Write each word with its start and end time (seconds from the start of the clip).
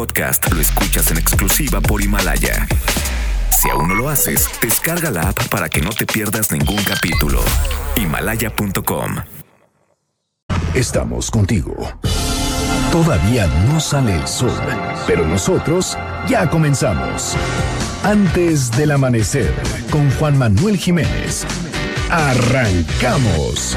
podcast 0.00 0.50
lo 0.50 0.62
escuchas 0.62 1.10
en 1.10 1.18
exclusiva 1.18 1.78
por 1.82 2.00
Himalaya. 2.00 2.66
Si 3.50 3.68
aún 3.68 3.86
no 3.86 3.94
lo 3.94 4.08
haces, 4.08 4.48
descarga 4.62 5.10
la 5.10 5.28
app 5.28 5.48
para 5.48 5.68
que 5.68 5.82
no 5.82 5.90
te 5.90 6.06
pierdas 6.06 6.50
ningún 6.50 6.82
capítulo. 6.84 7.42
Himalaya.com. 7.96 9.16
Estamos 10.72 11.30
contigo. 11.30 11.74
Todavía 12.90 13.46
no 13.68 13.78
sale 13.78 14.16
el 14.16 14.26
sol, 14.26 14.58
pero 15.06 15.26
nosotros 15.26 15.98
ya 16.26 16.48
comenzamos. 16.48 17.36
Antes 18.02 18.70
del 18.70 18.92
amanecer, 18.92 19.54
con 19.90 20.10
Juan 20.12 20.38
Manuel 20.38 20.78
Jiménez. 20.78 21.44
Arrancamos. 22.08 23.76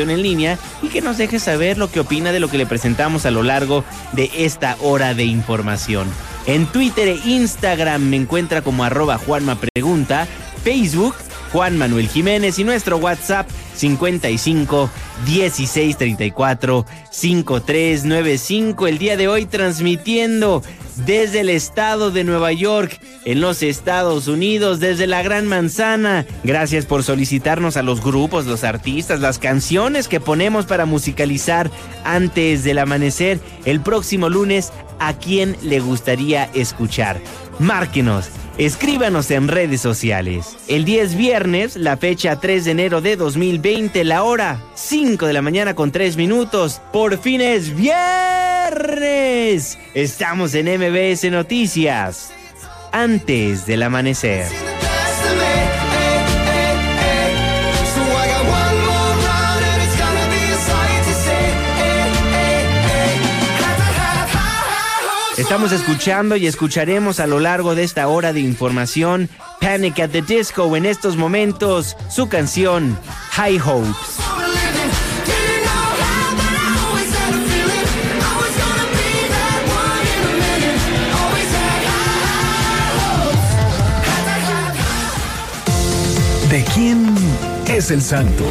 en 0.09 0.21
línea 0.21 0.57
y 0.81 0.87
que 0.87 1.01
nos 1.01 1.17
deje 1.17 1.39
saber 1.39 1.77
lo 1.77 1.91
que 1.91 1.99
opina 1.99 2.31
de 2.31 2.39
lo 2.39 2.49
que 2.49 2.57
le 2.57 2.65
presentamos 2.65 3.25
a 3.25 3.31
lo 3.31 3.43
largo 3.43 3.83
de 4.13 4.31
esta 4.37 4.77
hora 4.81 5.13
de 5.13 5.25
información. 5.25 6.07
En 6.45 6.65
Twitter 6.65 7.07
e 7.07 7.19
Instagram 7.25 8.01
me 8.01 8.17
encuentra 8.17 8.61
como 8.61 8.83
arroba 8.83 9.17
Juanma 9.17 9.59
Pregunta, 9.59 10.27
Facebook 10.63 11.15
Juan 11.51 11.77
Manuel 11.77 12.07
Jiménez 12.07 12.59
y 12.59 12.63
nuestro 12.63 12.97
WhatsApp 12.97 13.49
55 13.75 14.89
16 15.25 15.97
34 15.97 16.85
5395. 17.11 18.87
El 18.87 18.97
día 18.97 19.17
de 19.17 19.27
hoy 19.27 19.45
transmitiendo 19.45 20.63
desde 20.95 21.41
el 21.41 21.49
estado 21.49 22.11
de 22.11 22.23
Nueva 22.23 22.51
York, 22.51 22.99
en 23.25 23.41
los 23.41 23.63
Estados 23.63 24.27
Unidos, 24.27 24.79
desde 24.79 25.07
la 25.07 25.21
Gran 25.21 25.47
Manzana. 25.47 26.25
Gracias 26.43 26.85
por 26.85 27.03
solicitarnos 27.03 27.77
a 27.77 27.83
los 27.83 28.01
grupos, 28.01 28.45
los 28.45 28.63
artistas, 28.63 29.19
las 29.19 29.39
canciones 29.39 30.07
que 30.07 30.19
ponemos 30.19 30.65
para 30.65 30.85
musicalizar 30.85 31.69
antes 32.03 32.63
del 32.63 32.79
amanecer. 32.79 33.39
El 33.65 33.81
próximo 33.81 34.29
lunes, 34.29 34.71
¿a 34.99 35.13
quién 35.13 35.55
le 35.61 35.79
gustaría 35.79 36.49
escuchar? 36.53 37.19
Márquenos. 37.59 38.40
Escríbanos 38.57 39.31
en 39.31 39.47
redes 39.47 39.79
sociales. 39.81 40.57
El 40.67 40.83
10 40.85 41.15
viernes, 41.15 41.77
la 41.77 41.97
fecha 41.97 42.39
3 42.39 42.65
de 42.65 42.71
enero 42.71 43.01
de 43.01 43.15
2020, 43.15 44.03
la 44.03 44.23
hora 44.23 44.61
5 44.75 45.25
de 45.25 45.33
la 45.33 45.41
mañana 45.41 45.73
con 45.73 45.91
3 45.91 46.17
minutos. 46.17 46.81
Por 46.91 47.17
fin 47.17 47.41
es 47.41 47.75
viernes. 47.75 48.17
Estamos 49.93 50.53
en 50.53 50.67
MBS 50.67 51.31
Noticias. 51.31 52.33
Antes 52.91 53.65
del 53.65 53.83
amanecer. 53.83 54.47
Estamos 65.51 65.73
escuchando 65.73 66.37
y 66.37 66.47
escucharemos 66.47 67.19
a 67.19 67.27
lo 67.27 67.41
largo 67.41 67.75
de 67.75 67.83
esta 67.83 68.07
hora 68.07 68.31
de 68.31 68.39
información 68.39 69.27
Panic 69.59 69.99
at 69.99 70.11
the 70.11 70.21
Disco 70.21 70.77
en 70.77 70.85
estos 70.85 71.17
momentos 71.17 71.97
su 72.09 72.29
canción 72.29 72.97
High 73.31 73.59
Hopes. 73.59 73.91
¿De 86.49 86.63
quién 86.73 87.13
es 87.67 87.91
el 87.91 88.01
santo? 88.01 88.45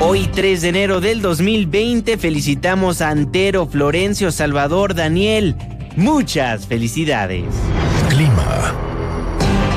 Hoy 0.00 0.28
3 0.34 0.60
de 0.60 0.68
enero 0.68 1.00
del 1.00 1.22
2020 1.22 2.18
felicitamos 2.18 3.00
a 3.00 3.08
Antero, 3.08 3.66
Florencio, 3.66 4.30
Salvador, 4.30 4.94
Daniel. 4.94 5.56
Muchas 5.98 6.64
felicidades. 6.64 7.42
Clima. 8.08 8.72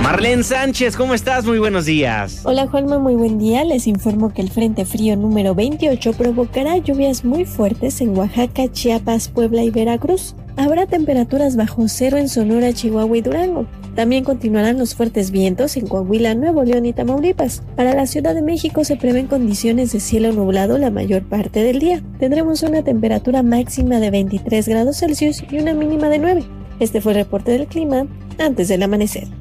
Marlene 0.04 0.44
Sánchez, 0.44 0.96
¿cómo 0.96 1.16
estás? 1.16 1.46
Muy 1.46 1.58
buenos 1.58 1.86
días. 1.86 2.42
Hola 2.44 2.68
Juanma, 2.68 3.00
muy 3.00 3.16
buen 3.16 3.40
día. 3.40 3.64
Les 3.64 3.88
informo 3.88 4.32
que 4.32 4.44
el 4.44 4.52
Frente 4.52 4.86
Frío 4.86 5.16
número 5.16 5.56
28 5.56 6.14
provocará 6.14 6.78
lluvias 6.78 7.26
muy 7.26 7.46
fuertes 7.46 8.02
en 8.02 8.16
Oaxaca, 8.16 8.72
Chiapas, 8.72 9.30
Puebla 9.30 9.64
y 9.64 9.72
Veracruz. 9.72 10.36
Habrá 10.58 10.86
temperaturas 10.86 11.56
bajo 11.56 11.88
cero 11.88 12.18
en 12.18 12.30
Sonora, 12.30 12.74
Chihuahua 12.74 13.18
y 13.18 13.22
Durango. 13.22 13.68
También 13.96 14.24
continuarán 14.24 14.78
los 14.78 14.96
fuertes 14.96 15.32
vientos 15.32 15.76
en 15.76 15.88
Coahuila, 15.88 16.36
Nuevo 16.36 16.64
León 16.64 16.86
y 16.86 16.94
Tamaulipas. 16.94 17.64
Para 17.76 17.94
la 17.94 18.06
Ciudad 18.06 18.36
de 18.36 18.42
México 18.42 18.84
se 18.84 18.96
prevén 18.96 19.28
condiciones 19.28 19.92
de 19.92 20.00
cielo 20.00 20.32
nublado 20.32 20.78
la 20.78 20.92
mayor 20.92 21.24
parte 21.24 21.64
del 21.64 21.80
día. 21.80 22.02
Tendremos 22.20 22.64
una 22.64 22.84
temperatura 22.84 23.44
máxima 23.44 24.00
de 24.00 24.12
23 24.12 24.68
grados 24.68 24.98
Celsius 24.98 25.44
y 25.50 25.60
una 25.60 25.74
mínima 25.74 26.10
de 26.10 26.20
9. 26.20 26.44
Este 26.80 27.02
fue 27.02 27.14
el 27.14 27.20
reporte 27.20 27.52
del 27.52 27.68
clima 27.68 28.08
antes 28.40 28.68
del 28.68 28.84
amanecer. 28.84 29.41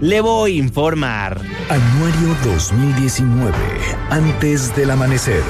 Le 0.00 0.20
voy 0.20 0.52
a 0.52 0.62
informar. 0.62 1.40
Anuario 1.70 2.36
2019. 2.44 3.54
Antes 4.10 4.76
del 4.76 4.90
amanecer. 4.90 5.42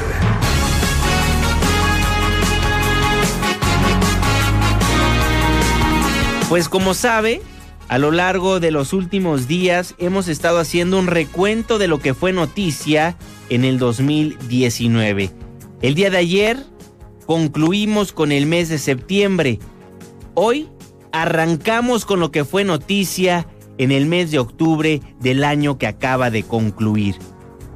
Pues 6.48 6.68
como 6.68 6.94
sabe, 6.94 7.42
a 7.88 7.98
lo 7.98 8.12
largo 8.12 8.60
de 8.60 8.70
los 8.70 8.92
últimos 8.92 9.48
días 9.48 9.96
hemos 9.98 10.28
estado 10.28 10.60
haciendo 10.60 10.96
un 11.00 11.08
recuento 11.08 11.78
de 11.78 11.88
lo 11.88 11.98
que 11.98 12.14
fue 12.14 12.32
noticia 12.32 13.18
en 13.48 13.64
el 13.64 13.80
2019. 13.80 15.32
El 15.82 15.96
día 15.96 16.08
de 16.08 16.18
ayer 16.18 16.64
concluimos 17.26 18.12
con 18.12 18.30
el 18.30 18.46
mes 18.46 18.68
de 18.68 18.78
septiembre. 18.78 19.58
Hoy 20.34 20.68
arrancamos 21.10 22.04
con 22.04 22.20
lo 22.20 22.30
que 22.30 22.44
fue 22.44 22.62
noticia 22.62 23.48
en 23.78 23.92
el 23.92 24.06
mes 24.06 24.30
de 24.30 24.38
octubre 24.38 25.00
del 25.20 25.44
año 25.44 25.78
que 25.78 25.86
acaba 25.86 26.30
de 26.30 26.42
concluir. 26.42 27.16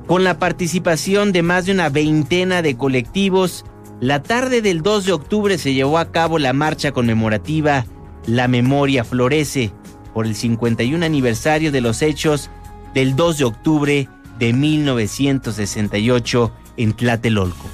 Con 0.06 0.24
la 0.24 0.38
participación 0.38 1.32
de 1.32 1.42
más 1.42 1.66
de 1.66 1.72
una 1.72 1.88
veintena 1.88 2.62
de 2.62 2.76
colectivos, 2.76 3.64
la 4.00 4.22
tarde 4.22 4.62
del 4.62 4.82
2 4.82 5.06
de 5.06 5.12
octubre 5.12 5.58
se 5.58 5.74
llevó 5.74 5.98
a 5.98 6.10
cabo 6.10 6.38
la 6.38 6.52
marcha 6.52 6.92
conmemorativa 6.92 7.84
La 8.26 8.48
Memoria 8.48 9.04
Florece 9.04 9.72
por 10.14 10.26
el 10.26 10.34
51 10.34 11.04
aniversario 11.04 11.70
de 11.70 11.80
los 11.80 12.02
hechos 12.02 12.50
del 12.94 13.14
2 13.14 13.38
de 13.38 13.44
octubre 13.44 14.08
de 14.38 14.52
1968 14.52 16.52
en 16.76 16.92
Tlatelolco. 16.94 17.66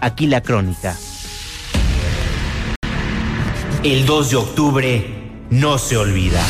Aquí 0.00 0.26
la 0.26 0.42
crónica. 0.42 0.96
El 3.82 4.04
2 4.04 4.30
de 4.30 4.36
octubre 4.36 5.30
no 5.48 5.78
se 5.78 5.96
olvida. 5.96 6.42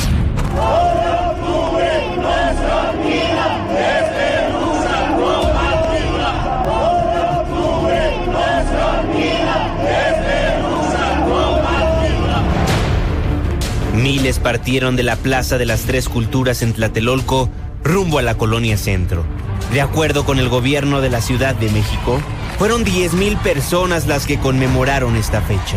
Miles 14.10 14.40
partieron 14.40 14.96
de 14.96 15.04
la 15.04 15.14
Plaza 15.14 15.56
de 15.56 15.66
las 15.66 15.82
Tres 15.82 16.08
Culturas 16.08 16.62
en 16.62 16.72
Tlatelolco 16.72 17.48
rumbo 17.84 18.18
a 18.18 18.22
la 18.22 18.36
colonia 18.36 18.76
centro. 18.76 19.24
De 19.72 19.80
acuerdo 19.80 20.24
con 20.24 20.40
el 20.40 20.48
gobierno 20.48 21.00
de 21.00 21.10
la 21.10 21.20
Ciudad 21.20 21.54
de 21.54 21.70
México, 21.70 22.20
fueron 22.58 22.84
10.000 22.84 23.40
personas 23.40 24.08
las 24.08 24.26
que 24.26 24.40
conmemoraron 24.40 25.14
esta 25.14 25.40
fecha. 25.40 25.76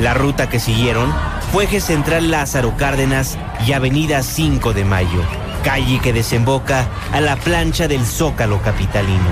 La 0.00 0.14
ruta 0.14 0.48
que 0.48 0.60
siguieron 0.60 1.12
fue 1.52 1.64
Eje 1.64 1.82
Central 1.82 2.30
Lázaro 2.30 2.74
Cárdenas 2.78 3.36
y 3.66 3.74
Avenida 3.74 4.22
5 4.22 4.72
de 4.72 4.86
Mayo, 4.86 5.20
calle 5.62 6.00
que 6.02 6.14
desemboca 6.14 6.88
a 7.12 7.20
la 7.20 7.36
plancha 7.36 7.86
del 7.86 8.06
Zócalo 8.06 8.62
Capitalino. 8.62 9.28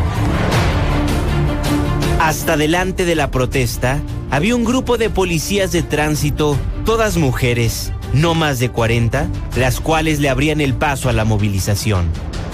Hasta 2.20 2.58
delante 2.58 3.06
de 3.06 3.14
la 3.14 3.30
protesta 3.30 3.98
había 4.30 4.54
un 4.54 4.64
grupo 4.64 4.98
de 4.98 5.08
policías 5.08 5.72
de 5.72 5.82
tránsito, 5.82 6.58
todas 6.84 7.16
mujeres, 7.16 7.92
no 8.12 8.34
más 8.34 8.58
de 8.58 8.70
40, 8.70 9.28
las 9.56 9.80
cuales 9.80 10.20
le 10.20 10.28
abrían 10.28 10.60
el 10.60 10.74
paso 10.74 11.08
a 11.08 11.12
la 11.12 11.24
movilización. 11.24 12.06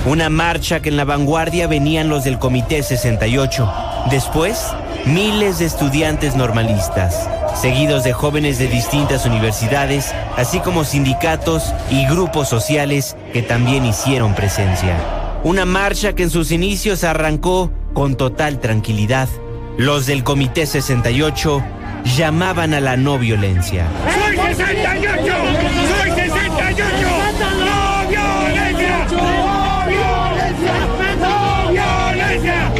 Una 0.07 0.29
marcha 0.29 0.81
que 0.81 0.89
en 0.89 0.97
la 0.97 1.05
vanguardia 1.05 1.67
venían 1.67 2.09
los 2.09 2.25
del 2.25 2.39
Comité 2.39 2.83
68. 2.83 3.71
Después, 4.11 4.67
miles 5.07 5.59
de 5.59 5.67
estudiantes 5.67 6.37
normalistas, 6.37 7.29
seguidos 7.61 8.05
de 8.05 8.13
jóvenes 8.13 8.59
de 8.59 8.69
distintas 8.69 9.27
universidades, 9.27 10.15
así 10.37 10.61
como 10.61 10.85
sindicatos 10.85 11.75
y 11.91 12.07
grupos 12.07 12.49
sociales 12.49 13.17
que 13.33 13.43
también 13.43 13.85
hicieron 13.85 14.35
presencia. 14.35 14.97
Una 15.45 15.65
marcha 15.65 16.15
que 16.15 16.25
en 16.25 16.31
sus 16.31 16.53
inicios 16.53 17.05
arrancó 17.05 17.71
con 17.93 18.17
total 18.17 18.61
tranquilidad. 18.61 19.29
Los 19.77 20.07
del 20.07 20.25
Comité 20.25 20.67
68 20.67 21.63
llamaban 22.05 22.75
a 22.75 22.81
la 22.81 22.97
no 22.97 23.19
violencia. 23.19 23.87
¡Soy 24.05 24.37
68! 24.37 25.35
¡Soy 25.99 26.11
68! 26.11 26.95
¡No 27.61 28.09
violencia! 28.09 29.07
¡No 29.11 29.87
violencia! 29.87 30.75
¡No 31.21 31.71
violencia! 31.71 32.73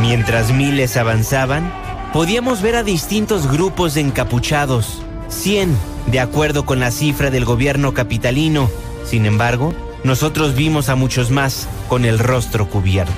Mientras 0.00 0.52
miles 0.52 0.96
avanzaban, 0.96 1.72
podíamos 2.12 2.62
ver 2.62 2.76
a 2.76 2.82
distintos 2.82 3.50
grupos 3.50 3.94
de 3.94 4.00
encapuchados, 4.00 5.02
100, 5.28 5.76
de 6.06 6.20
acuerdo 6.20 6.64
con 6.64 6.80
la 6.80 6.90
cifra 6.90 7.30
del 7.30 7.44
gobierno 7.44 7.94
capitalino. 7.94 8.70
Sin 9.04 9.26
embargo, 9.26 9.74
nosotros 10.04 10.54
vimos 10.54 10.88
a 10.88 10.96
muchos 10.96 11.30
más 11.30 11.68
con 11.88 12.04
el 12.04 12.18
rostro 12.18 12.68
cubierto. 12.68 13.12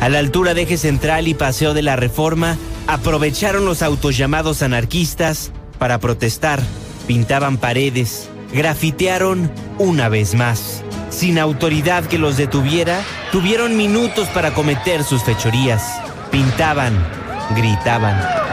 A 0.00 0.08
la 0.08 0.18
altura 0.18 0.54
de 0.54 0.62
Eje 0.62 0.78
Central 0.78 1.28
y 1.28 1.34
Paseo 1.34 1.74
de 1.74 1.82
la 1.82 1.94
Reforma, 1.94 2.56
aprovecharon 2.86 3.66
los 3.66 3.82
autos 3.82 4.16
llamados 4.16 4.62
anarquistas 4.62 5.52
para 5.78 5.98
protestar, 5.98 6.58
pintaban 7.06 7.58
paredes, 7.58 8.30
grafitearon 8.52 9.52
una 9.78 10.08
vez 10.08 10.34
más. 10.34 10.82
Sin 11.10 11.38
autoridad 11.38 12.04
que 12.04 12.16
los 12.16 12.38
detuviera, 12.38 13.02
tuvieron 13.30 13.76
minutos 13.76 14.28
para 14.28 14.54
cometer 14.54 15.04
sus 15.04 15.22
fechorías. 15.22 16.00
Pintaban, 16.30 16.94
gritaban. 17.54 18.49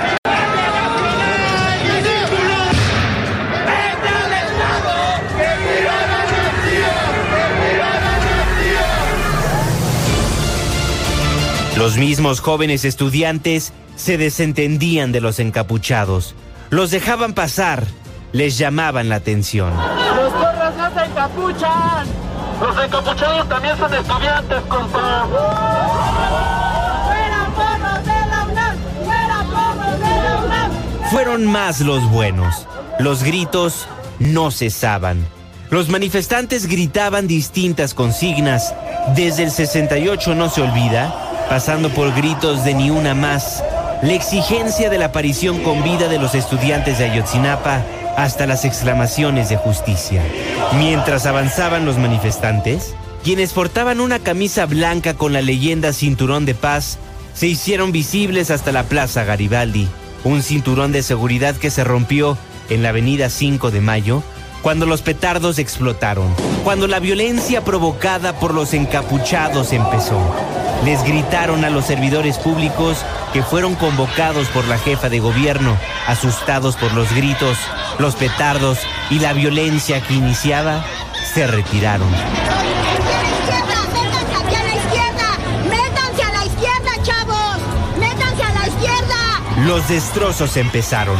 Los 11.88 11.95
mismos 11.95 12.42
jóvenes 12.42 12.84
estudiantes 12.84 13.72
se 13.95 14.18
desentendían 14.18 15.13
de 15.13 15.22
los 15.22 15.39
encapuchados. 15.39 16.36
Los 16.69 16.92
dejaban 16.92 17.34
pasar, 17.34 17.88
les 18.34 18.57
llamaban 18.57 19.07
la 19.07 19.16
atención. 19.16 19.72
¡Los 19.74 20.34
porros 20.34 20.75
no 20.75 20.94
se 20.94 21.06
encapuchan! 21.06 22.07
¡Los 22.60 22.84
encapuchados 22.84 23.48
también 23.48 23.78
son 23.78 23.94
estudiantes, 23.94 24.62
compa! 24.68 25.28
¡Fuera 27.06 27.50
porros 27.56 28.04
de 28.04 28.28
la 28.28 28.48
UNAM! 28.51 28.78
¡Fuera 29.06 29.45
porros 29.45 30.00
de 30.01 30.24
la 30.24 30.42
UNAM! 30.44 30.72
Fueron 31.10 31.45
más 31.45 31.80
los 31.80 32.04
buenos. 32.12 32.68
Los 33.00 33.24
gritos 33.24 33.88
no 34.19 34.51
cesaban. 34.51 35.25
Los 35.69 35.88
manifestantes 35.88 36.66
gritaban 36.66 37.28
distintas 37.28 37.94
consignas. 37.94 38.75
Desde 39.16 39.44
el 39.44 39.51
68 39.51 40.36
no 40.36 40.50
se 40.50 40.62
olvida, 40.62 41.26
pasando 41.50 41.90
por 41.90 42.14
gritos 42.14 42.64
de 42.64 42.74
ni 42.74 42.90
una 42.90 43.14
más, 43.14 43.64
la 44.02 44.14
exigencia 44.14 44.90
de 44.90 44.98
la 44.98 45.06
aparición 45.06 45.64
con 45.64 45.84
vida 45.84 46.08
de 46.08 46.20
los 46.20 46.36
estudiantes 46.36 47.00
de 47.00 47.06
Ayotzinapa 47.06 47.84
hasta 48.16 48.46
las 48.46 48.66
exclamaciones 48.66 49.50
de 49.50 49.58
justicia. 49.58 50.22
Mientras 50.78 51.26
avanzaban 51.26 51.86
los 51.86 51.98
manifestantes, 51.98 52.96
quienes 53.24 53.54
portaban 53.54 54.00
una 54.00 54.20
camisa 54.20 54.66
blanca 54.66 55.14
con 55.14 55.34
la 55.34 55.42
leyenda 55.42 55.94
Cinturón 55.94 56.46
de 56.46 56.56
Paz 56.56 56.98
se 57.34 57.48
hicieron 57.48 57.92
visibles 57.92 58.52
hasta 58.52 58.72
la 58.72 58.84
Plaza 58.84 59.24
Garibaldi, 59.24 59.88
un 60.24 60.42
cinturón 60.42 60.92
de 60.92 61.04
seguridad 61.04 61.56
que 61.56 61.70
se 61.70 61.84
rompió 61.84 62.38
en 62.70 62.84
la 62.84 62.90
avenida 62.90 63.30
5 63.30 63.72
de 63.72 63.82
Mayo 63.82 64.24
cuando 64.62 64.86
los 64.86 65.01
petardos 65.01 65.59
explotaron, 65.59 66.33
cuando 66.63 66.88
la 66.88 67.00
violencia 67.00 67.63
provocada 67.63 68.33
por 68.33 68.54
los 68.54 68.74
encapuchados 68.74 69.74
empezó. 69.74 70.19
Les 70.86 71.04
gritaron 71.04 71.65
a 71.65 71.69
los 71.69 71.86
servidores 71.86 72.38
públicos 72.38 72.98
que 73.33 73.44
fueron 73.44 73.75
convocados 73.75 74.48
por 74.50 74.65
la 74.68 74.77
jefa 74.77 75.09
de 75.09 75.19
gobierno, 75.19 75.75
asustados 76.07 76.75
por 76.75 76.94
los 76.94 77.13
gritos, 77.15 77.57
los 77.98 78.15
petardos 78.15 78.80
y 79.09 79.19
la 79.19 79.33
violencia 79.33 80.01
que 80.01 80.13
iniciaba, 80.13 80.86
se 81.33 81.48
retiraron. 81.48 82.10
¡Métanse 83.94 84.36
aquí 84.36 84.56
a 84.56 84.63
la 84.63 84.75
izquierda! 84.75 85.38
¡Métanse 85.69 86.24
a 86.24 86.31
la 86.33 86.45
izquierda, 86.45 86.92
chavos! 87.03 87.57
¡Métanse 88.00 88.44
a 88.44 88.53
la 88.53 88.68
izquierda! 88.68 89.65
Los 89.65 89.88
destrozos 89.88 90.57
empezaron. 90.57 91.17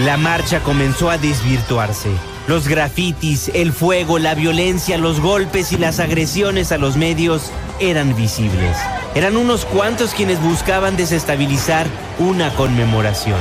La 0.00 0.16
marcha 0.16 0.60
comenzó 0.60 1.10
a 1.10 1.18
desvirtuarse. 1.18 2.10
Los 2.50 2.66
grafitis, 2.66 3.48
el 3.54 3.72
fuego, 3.72 4.18
la 4.18 4.34
violencia, 4.34 4.98
los 4.98 5.20
golpes 5.20 5.70
y 5.70 5.76
las 5.76 6.00
agresiones 6.00 6.72
a 6.72 6.78
los 6.78 6.96
medios 6.96 7.52
eran 7.78 8.16
visibles. 8.16 8.76
Eran 9.14 9.36
unos 9.36 9.64
cuantos 9.64 10.14
quienes 10.14 10.42
buscaban 10.42 10.96
desestabilizar 10.96 11.86
una 12.18 12.52
conmemoración. 12.56 13.38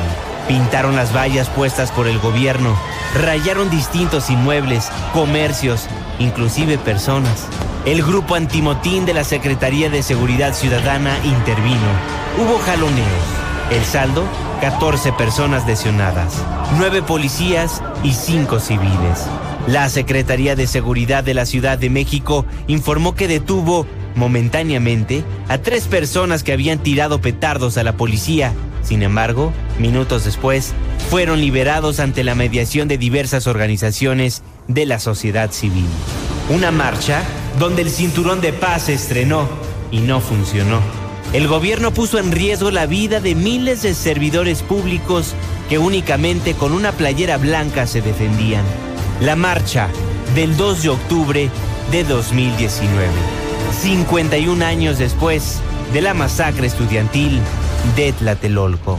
Pintaron 0.47 0.95
las 0.95 1.11
vallas 1.11 1.49
puestas 1.49 1.89
por 1.91 2.07
el 2.07 2.19
gobierno, 2.19 2.77
rayaron 3.15 3.71
distintos 3.71 4.29
inmuebles, 4.29 4.91
comercios, 5.11 5.87
inclusive 6.19 6.77
personas. 6.77 7.47
El 7.85 8.03
grupo 8.03 8.35
antimotín 8.35 9.07
de 9.07 9.15
la 9.15 9.23
Secretaría 9.23 9.89
de 9.89 10.03
Seguridad 10.03 10.53
Ciudadana 10.53 11.17
intervino. 11.23 11.89
Hubo 12.37 12.59
jaloneos. 12.59 13.25
El 13.71 13.83
saldo, 13.85 14.23
14 14.61 15.13
personas 15.13 15.65
lesionadas, 15.65 16.43
9 16.77 17.01
policías 17.01 17.81
y 18.03 18.11
5 18.11 18.59
civiles. 18.59 19.25
La 19.67 19.87
Secretaría 19.87 20.55
de 20.55 20.67
Seguridad 20.67 21.23
de 21.23 21.33
la 21.33 21.45
Ciudad 21.45 21.77
de 21.77 21.89
México 21.89 22.45
informó 22.67 23.15
que 23.15 23.27
detuvo 23.27 23.85
momentáneamente 24.15 25.23
a 25.47 25.59
tres 25.59 25.85
personas 25.85 26.43
que 26.43 26.51
habían 26.51 26.79
tirado 26.79 27.21
petardos 27.21 27.77
a 27.77 27.83
la 27.83 27.95
policía. 27.95 28.53
Sin 28.83 29.03
embargo, 29.03 29.53
minutos 29.77 30.25
después, 30.25 30.73
fueron 31.09 31.39
liberados 31.39 31.99
ante 31.99 32.23
la 32.23 32.35
mediación 32.35 32.87
de 32.87 32.97
diversas 32.97 33.47
organizaciones 33.47 34.43
de 34.67 34.85
la 34.85 34.99
sociedad 34.99 35.51
civil. 35.51 35.87
Una 36.49 36.71
marcha 36.71 37.21
donde 37.59 37.83
el 37.83 37.89
cinturón 37.91 38.41
de 38.41 38.53
paz 38.53 38.83
se 38.83 38.93
estrenó 38.93 39.47
y 39.91 39.99
no 39.99 40.19
funcionó. 40.19 40.98
El 41.31 41.47
gobierno 41.47 41.93
puso 41.93 42.17
en 42.17 42.31
riesgo 42.31 42.71
la 42.71 42.87
vida 42.87 43.19
de 43.19 43.35
miles 43.35 43.83
de 43.83 43.93
servidores 43.93 44.63
públicos 44.63 45.35
que 45.69 45.77
únicamente 45.77 46.55
con 46.55 46.71
una 46.71 46.91
playera 46.91 47.37
blanca 47.37 47.85
se 47.85 48.01
defendían. 48.01 48.65
La 49.21 49.35
marcha 49.35 49.89
del 50.33 50.57
2 50.57 50.81
de 50.81 50.89
octubre 50.89 51.49
de 51.91 52.03
2019, 52.03 53.05
51 53.79 54.65
años 54.65 54.97
después 54.97 55.59
de 55.93 56.01
la 56.01 56.15
masacre 56.15 56.65
estudiantil 56.65 57.39
de 57.95 58.11
Tlatelolco. 58.13 58.97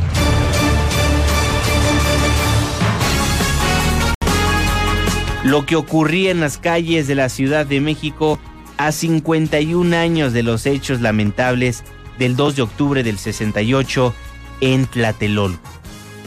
Lo 5.42 5.66
que 5.66 5.75
ocurría 5.75 6.30
en 6.30 6.38
las 6.38 6.58
calles 6.58 7.08
de 7.08 7.16
la 7.16 7.28
Ciudad 7.28 7.66
de 7.66 7.80
México 7.80 8.38
a 8.76 8.92
51 8.92 9.96
años 9.96 10.32
de 10.32 10.44
los 10.44 10.64
hechos 10.66 11.00
lamentables 11.00 11.82
del 12.20 12.36
2 12.36 12.56
de 12.56 12.62
octubre 12.62 13.02
del 13.02 13.18
68 13.18 14.14
en 14.60 14.86
Tlatelolco. 14.86 15.68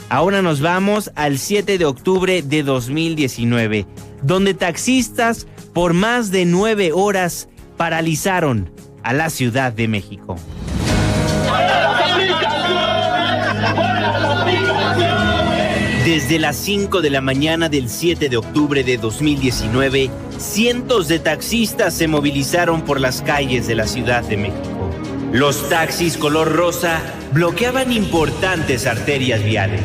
Ahora 0.09 0.41
nos 0.41 0.59
vamos 0.59 1.11
al 1.15 1.37
7 1.37 1.77
de 1.77 1.85
octubre 1.85 2.41
de 2.41 2.63
2019, 2.63 3.85
donde 4.23 4.55
taxistas 4.55 5.45
por 5.71 5.93
más 5.93 6.31
de 6.31 6.45
nueve 6.45 6.91
horas 6.93 7.47
paralizaron 7.77 8.71
a 9.03 9.13
la 9.13 9.29
Ciudad 9.29 9.71
de 9.71 9.87
México. 9.87 10.35
Desde 16.05 16.39
las 16.39 16.55
5 16.57 17.01
de 17.01 17.09
la 17.11 17.21
mañana 17.21 17.69
del 17.69 17.87
7 17.87 18.29
de 18.29 18.37
octubre 18.37 18.83
de 18.83 18.97
2019, 18.97 20.09
cientos 20.37 21.07
de 21.07 21.19
taxistas 21.19 21.93
se 21.93 22.07
movilizaron 22.07 22.81
por 22.81 22.99
las 22.99 23.21
calles 23.21 23.67
de 23.67 23.75
la 23.75 23.85
Ciudad 23.85 24.23
de 24.23 24.37
México. 24.37 24.72
Los 25.33 25.67
taxis 25.67 26.15
color 26.15 26.51
rosa 26.51 27.01
bloqueaban 27.33 27.91
importantes 27.91 28.85
arterias 28.85 29.43
viales. 29.43 29.81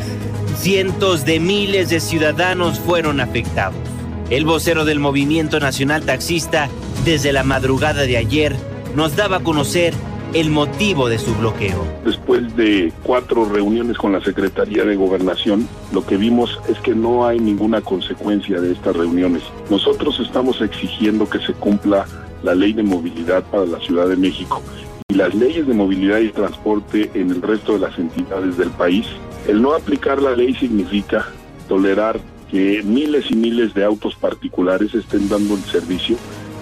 Cientos 0.55 1.25
de 1.25 1.39
miles 1.39 1.89
de 1.89 1.99
ciudadanos 1.99 2.79
fueron 2.79 3.19
afectados. 3.19 3.81
El 4.29 4.45
vocero 4.45 4.85
del 4.85 4.99
Movimiento 4.99 5.59
Nacional 5.59 6.03
Taxista, 6.03 6.69
desde 7.03 7.33
la 7.33 7.43
madrugada 7.43 8.03
de 8.03 8.17
ayer, 8.17 8.55
nos 8.95 9.15
daba 9.15 9.37
a 9.37 9.39
conocer 9.39 9.95
el 10.35 10.51
motivo 10.51 11.09
de 11.09 11.17
su 11.17 11.33
bloqueo. 11.33 11.83
Después 12.05 12.55
de 12.55 12.93
cuatro 13.01 13.45
reuniones 13.45 13.97
con 13.97 14.11
la 14.11 14.21
Secretaría 14.21 14.85
de 14.85 14.95
Gobernación, 14.95 15.67
lo 15.91 16.05
que 16.05 16.17
vimos 16.17 16.59
es 16.69 16.77
que 16.77 16.93
no 16.93 17.25
hay 17.25 17.39
ninguna 17.39 17.81
consecuencia 17.81 18.61
de 18.61 18.73
estas 18.73 18.95
reuniones. 18.95 19.41
Nosotros 19.71 20.19
estamos 20.19 20.61
exigiendo 20.61 21.27
que 21.27 21.39
se 21.39 21.53
cumpla 21.53 22.05
la 22.43 22.53
ley 22.53 22.73
de 22.73 22.83
movilidad 22.83 23.43
para 23.45 23.65
la 23.65 23.79
Ciudad 23.79 24.07
de 24.07 24.15
México 24.15 24.61
las 25.09 25.33
leyes 25.33 25.65
de 25.65 25.73
movilidad 25.73 26.19
y 26.19 26.29
transporte 26.29 27.09
en 27.15 27.31
el 27.31 27.41
resto 27.41 27.73
de 27.73 27.79
las 27.79 27.97
entidades 27.97 28.57
del 28.57 28.69
país. 28.69 29.07
El 29.47 29.61
no 29.61 29.73
aplicar 29.73 30.21
la 30.21 30.35
ley 30.35 30.53
significa 30.55 31.27
tolerar 31.67 32.19
que 32.51 32.83
miles 32.83 33.25
y 33.29 33.35
miles 33.35 33.73
de 33.73 33.83
autos 33.83 34.15
particulares 34.15 34.93
estén 34.93 35.27
dando 35.27 35.55
el 35.55 35.63
servicio 35.63 36.17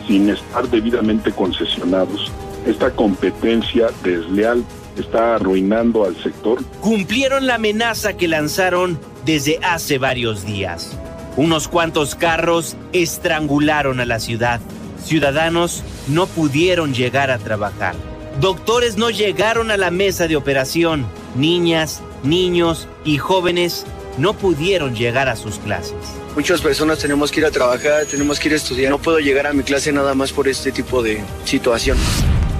sin 0.07 0.29
estar 0.29 0.69
debidamente 0.69 1.31
concesionados. 1.31 2.31
Esta 2.65 2.91
competencia 2.91 3.87
desleal 4.03 4.63
está 4.97 5.35
arruinando 5.35 6.05
al 6.05 6.15
sector. 6.23 6.63
Cumplieron 6.81 7.47
la 7.47 7.55
amenaza 7.55 8.13
que 8.13 8.27
lanzaron 8.27 8.97
desde 9.25 9.59
hace 9.61 9.97
varios 9.97 10.45
días. 10.45 10.97
Unos 11.35 11.67
cuantos 11.67 12.15
carros 12.15 12.77
estrangularon 12.93 13.99
a 13.99 14.05
la 14.05 14.19
ciudad. 14.19 14.61
Ciudadanos 15.03 15.83
no 16.07 16.27
pudieron 16.27 16.93
llegar 16.93 17.29
a 17.29 17.37
trabajar. 17.37 17.95
Doctores 18.39 18.97
no 18.97 19.09
llegaron 19.09 19.71
a 19.71 19.77
la 19.77 19.89
mesa 19.89 20.27
de 20.27 20.35
operación. 20.35 21.07
Niñas, 21.35 22.01
niños 22.21 22.87
y 23.03 23.17
jóvenes 23.17 23.83
no 24.19 24.33
pudieron 24.33 24.95
llegar 24.95 25.27
a 25.27 25.35
sus 25.35 25.57
clases. 25.57 25.95
Muchas 26.35 26.61
personas 26.61 26.99
tenemos 26.99 27.31
que 27.31 27.39
ir 27.39 27.47
a 27.47 27.51
trabajar, 27.51 28.05
tenemos 28.05 28.39
que 28.39 28.49
ir 28.49 28.53
a 28.53 28.57
estudiar. 28.57 28.91
No 28.91 28.99
puedo 28.99 29.17
llegar 29.17 29.47
a 29.47 29.53
mi 29.53 29.63
clase 29.63 29.91
nada 29.91 30.13
más 30.13 30.31
por 30.31 30.47
este 30.47 30.71
tipo 30.71 31.01
de 31.01 31.19
situación. 31.45 31.97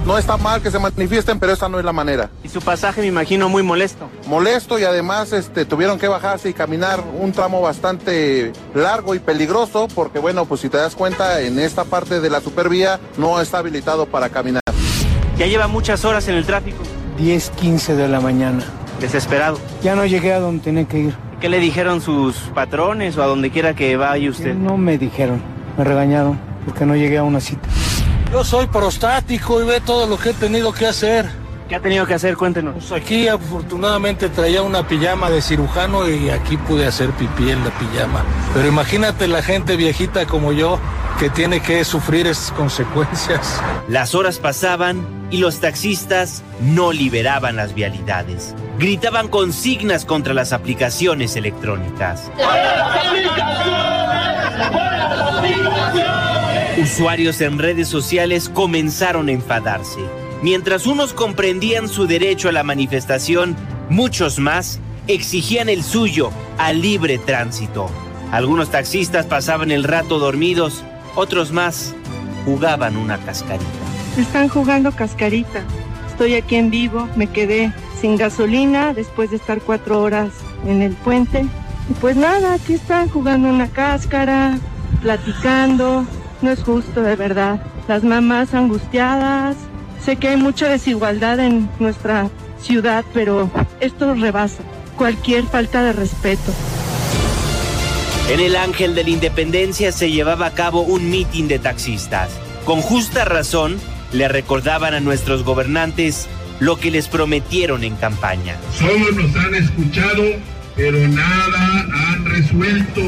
No 0.04 0.18
está 0.18 0.36
mal 0.36 0.60
que 0.60 0.70
se 0.72 0.80
manifiesten, 0.80 1.38
pero 1.38 1.52
esta 1.52 1.68
no 1.68 1.78
es 1.78 1.84
la 1.84 1.92
manera. 1.92 2.28
Y 2.42 2.48
su 2.48 2.60
pasaje 2.60 3.00
me 3.02 3.06
imagino 3.06 3.48
muy 3.48 3.62
molesto. 3.62 4.10
Molesto 4.26 4.80
y 4.80 4.84
además 4.84 5.32
este, 5.32 5.64
tuvieron 5.64 6.00
que 6.00 6.08
bajarse 6.08 6.48
y 6.48 6.54
caminar 6.54 7.04
un 7.20 7.30
tramo 7.30 7.60
bastante 7.60 8.52
largo 8.74 9.14
y 9.14 9.20
peligroso 9.20 9.86
porque 9.94 10.18
bueno, 10.18 10.44
pues 10.44 10.60
si 10.60 10.68
te 10.68 10.78
das 10.78 10.96
cuenta, 10.96 11.40
en 11.40 11.60
esta 11.60 11.84
parte 11.84 12.20
de 12.20 12.30
la 12.30 12.40
supervía 12.40 12.98
no 13.16 13.40
está 13.40 13.58
habilitado 13.58 14.06
para 14.06 14.28
caminar. 14.28 14.62
Ya 15.38 15.46
lleva 15.46 15.68
muchas 15.68 16.04
horas 16.04 16.26
en 16.26 16.34
el 16.34 16.44
tráfico. 16.44 16.82
10, 17.16 17.50
15 17.50 17.94
de 17.94 18.08
la 18.08 18.20
mañana. 18.20 18.64
Desesperado. 19.00 19.60
Ya 19.82 19.94
no 19.94 20.04
llegué 20.04 20.32
a 20.32 20.40
donde 20.40 20.64
tenía 20.64 20.84
que 20.84 20.98
ir. 20.98 21.14
¿Qué 21.40 21.48
le 21.48 21.60
dijeron 21.60 22.00
sus 22.00 22.34
patrones 22.52 23.16
o 23.16 23.22
a 23.22 23.26
donde 23.26 23.50
quiera 23.50 23.72
que 23.74 23.96
vaya 23.96 24.28
usted? 24.28 24.56
No 24.56 24.76
me 24.76 24.98
dijeron, 24.98 25.40
me 25.76 25.84
regañaron 25.84 26.40
porque 26.64 26.84
no 26.84 26.96
llegué 26.96 27.18
a 27.18 27.22
una 27.22 27.38
cita. 27.38 27.68
Yo 28.32 28.42
soy 28.42 28.66
prostático 28.66 29.62
y 29.62 29.66
ve 29.66 29.80
todo 29.80 30.08
lo 30.08 30.18
que 30.18 30.30
he 30.30 30.34
tenido 30.34 30.72
que 30.72 30.86
hacer. 30.86 31.30
¿Qué 31.68 31.74
ha 31.74 31.80
tenido 31.80 32.06
que 32.06 32.14
hacer? 32.14 32.34
Cuéntenos. 32.36 32.74
Pues 32.74 32.92
aquí 32.92 33.28
afortunadamente 33.28 34.30
traía 34.30 34.62
una 34.62 34.88
pijama 34.88 35.28
de 35.28 35.42
cirujano 35.42 36.08
y 36.08 36.30
aquí 36.30 36.56
pude 36.56 36.86
hacer 36.86 37.10
pipí 37.10 37.50
en 37.50 37.62
la 37.62 37.70
pijama. 37.78 38.24
Pero 38.54 38.68
imagínate 38.68 39.28
la 39.28 39.42
gente 39.42 39.76
viejita 39.76 40.24
como 40.24 40.52
yo 40.52 40.78
que 41.18 41.28
tiene 41.28 41.60
que 41.60 41.84
sufrir 41.84 42.26
esas 42.26 42.52
consecuencias. 42.56 43.60
Las 43.86 44.14
horas 44.14 44.38
pasaban 44.38 45.06
y 45.30 45.38
los 45.38 45.60
taxistas 45.60 46.42
no 46.62 46.90
liberaban 46.92 47.56
las 47.56 47.74
vialidades. 47.74 48.54
Gritaban 48.78 49.28
consignas 49.28 50.06
contra 50.06 50.32
las 50.32 50.54
aplicaciones 50.54 51.36
electrónicas. 51.36 52.30
Usuarios 56.78 57.40
en 57.42 57.58
redes 57.58 57.88
sociales 57.88 58.48
comenzaron 58.48 59.28
a 59.28 59.32
enfadarse. 59.32 60.27
Mientras 60.42 60.86
unos 60.86 61.12
comprendían 61.12 61.88
su 61.88 62.06
derecho 62.06 62.48
a 62.48 62.52
la 62.52 62.62
manifestación, 62.62 63.56
muchos 63.90 64.38
más 64.38 64.78
exigían 65.08 65.68
el 65.68 65.82
suyo 65.82 66.30
al 66.58 66.80
libre 66.80 67.18
tránsito. 67.18 67.90
Algunos 68.30 68.70
taxistas 68.70 69.26
pasaban 69.26 69.72
el 69.72 69.82
rato 69.82 70.18
dormidos, 70.18 70.84
otros 71.16 71.50
más 71.50 71.94
jugaban 72.44 72.96
una 72.96 73.18
cascarita. 73.18 73.66
Están 74.16 74.48
jugando 74.48 74.92
cascarita. 74.92 75.64
Estoy 76.08 76.34
aquí 76.34 76.56
en 76.56 76.70
vivo, 76.70 77.08
me 77.16 77.26
quedé 77.26 77.72
sin 78.00 78.16
gasolina 78.16 78.94
después 78.94 79.30
de 79.30 79.36
estar 79.36 79.60
cuatro 79.60 80.00
horas 80.00 80.30
en 80.66 80.82
el 80.82 80.92
puente. 80.92 81.46
Y 81.90 81.94
pues 82.00 82.16
nada, 82.16 82.54
aquí 82.54 82.74
están 82.74 83.08
jugando 83.08 83.48
una 83.48 83.68
cáscara, 83.68 84.58
platicando. 85.02 86.06
No 86.42 86.50
es 86.50 86.62
justo, 86.62 87.02
de 87.02 87.16
verdad. 87.16 87.60
Las 87.88 88.04
mamás 88.04 88.54
angustiadas. 88.54 89.56
Sé 90.04 90.16
que 90.16 90.28
hay 90.28 90.36
mucha 90.36 90.68
desigualdad 90.68 91.38
en 91.40 91.68
nuestra 91.78 92.30
ciudad, 92.60 93.04
pero 93.12 93.50
esto 93.80 94.14
rebasa 94.14 94.62
cualquier 94.96 95.44
falta 95.44 95.82
de 95.82 95.92
respeto. 95.92 96.52
En 98.30 98.40
el 98.40 98.56
Ángel 98.56 98.94
de 98.94 99.04
la 99.04 99.10
Independencia 99.10 99.90
se 99.92 100.10
llevaba 100.10 100.46
a 100.46 100.54
cabo 100.54 100.82
un 100.82 101.08
mitin 101.08 101.48
de 101.48 101.58
taxistas. 101.58 102.30
Con 102.66 102.82
justa 102.82 103.24
razón, 103.24 103.78
le 104.12 104.28
recordaban 104.28 104.92
a 104.92 105.00
nuestros 105.00 105.44
gobernantes 105.44 106.28
lo 106.60 106.76
que 106.76 106.90
les 106.90 107.08
prometieron 107.08 107.84
en 107.84 107.96
campaña. 107.96 108.56
Solo 108.76 109.12
nos 109.12 109.34
han 109.36 109.54
escuchado, 109.54 110.24
pero 110.76 110.98
nada 111.08 111.86
han 112.10 112.24
resuelto 112.26 113.00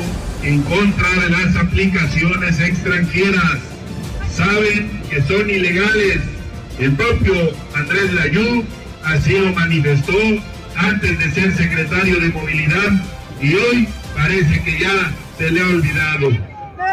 en 0.42 0.62
contra 0.62 1.08
de 1.10 1.30
las 1.30 1.56
aplicaciones 1.56 2.60
extranjeras. 2.60 3.58
Saben 4.34 5.02
que 5.10 5.20
son 5.22 5.50
ilegales. 5.50 6.20
El 6.80 6.92
propio 6.92 7.34
Andrés 7.74 8.10
Layú 8.14 8.64
así 9.04 9.38
lo 9.38 9.52
manifestó 9.52 10.16
antes 10.76 11.18
de 11.18 11.30
ser 11.30 11.54
secretario 11.54 12.18
de 12.18 12.28
movilidad 12.30 12.92
y 13.38 13.54
hoy 13.54 13.88
parece 14.14 14.62
que 14.62 14.78
ya 14.78 15.12
se 15.36 15.50
le 15.50 15.60
ha 15.60 15.66
olvidado. 15.66 16.30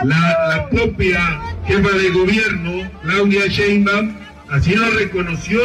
La, 0.03 0.67
propia 0.69 1.39
jefa 1.65 1.89
de 1.89 2.09
gobierno, 2.09 2.91
Claudia 3.01 3.47
Sheinbaum, 3.47 4.13
así 4.49 4.75
lo 4.75 4.91
reconoció 4.91 5.61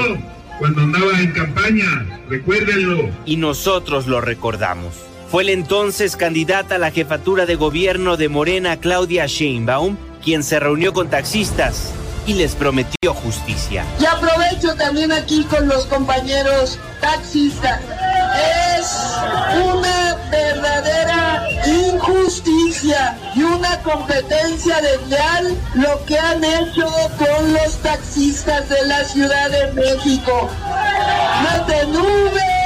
cuando 0.60 0.82
andaba 0.82 1.18
en 1.18 1.32
campaña, 1.32 2.06
recuérdenlo. 2.28 3.10
Y 3.26 3.36
nosotros 3.36 4.06
lo 4.06 4.20
recordamos. 4.20 4.94
Fue 5.28 5.42
la 5.42 5.50
entonces 5.50 6.16
candidata 6.16 6.76
a 6.76 6.78
la 6.78 6.92
jefatura 6.92 7.44
de 7.44 7.56
gobierno 7.56 8.16
de 8.16 8.28
Morena, 8.28 8.76
Claudia 8.76 9.26
Sheinbaum, 9.26 9.96
quien 10.22 10.44
se 10.44 10.60
reunió 10.60 10.92
con 10.92 11.10
taxistas 11.10 11.92
y 12.26 12.34
les 12.34 12.54
prometió 12.54 13.14
justicia. 13.14 13.84
Y 14.00 14.06
aprovecho 14.06 14.74
también 14.76 15.12
aquí 15.12 15.44
con 15.44 15.68
los 15.68 15.86
compañeros 15.86 16.78
taxistas. 17.00 17.80
Es 18.78 18.86
una 19.62 20.16
verdadera 20.30 21.46
injusticia 21.66 23.18
y 23.34 23.42
una 23.42 23.78
competencia 23.82 24.80
desleal 24.80 25.56
lo 25.74 26.04
que 26.06 26.18
han 26.18 26.42
hecho 26.42 26.86
con 27.18 27.52
los 27.52 27.76
taxistas 27.78 28.68
de 28.68 28.86
la 28.86 29.04
Ciudad 29.04 29.50
de 29.50 29.72
México. 29.72 30.48
Meten 31.42 31.96
Uber 31.96 32.62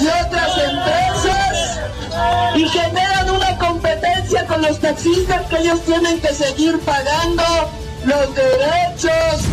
y 0.00 0.06
otras 0.06 0.58
empresas 0.58 1.17
los 4.62 4.80
taxistas 4.80 5.46
que 5.46 5.58
ellos 5.58 5.82
tienen 5.84 6.20
que 6.20 6.28
seguir 6.28 6.78
pagando 6.80 7.42
los 8.04 8.34
derechos. 8.34 9.44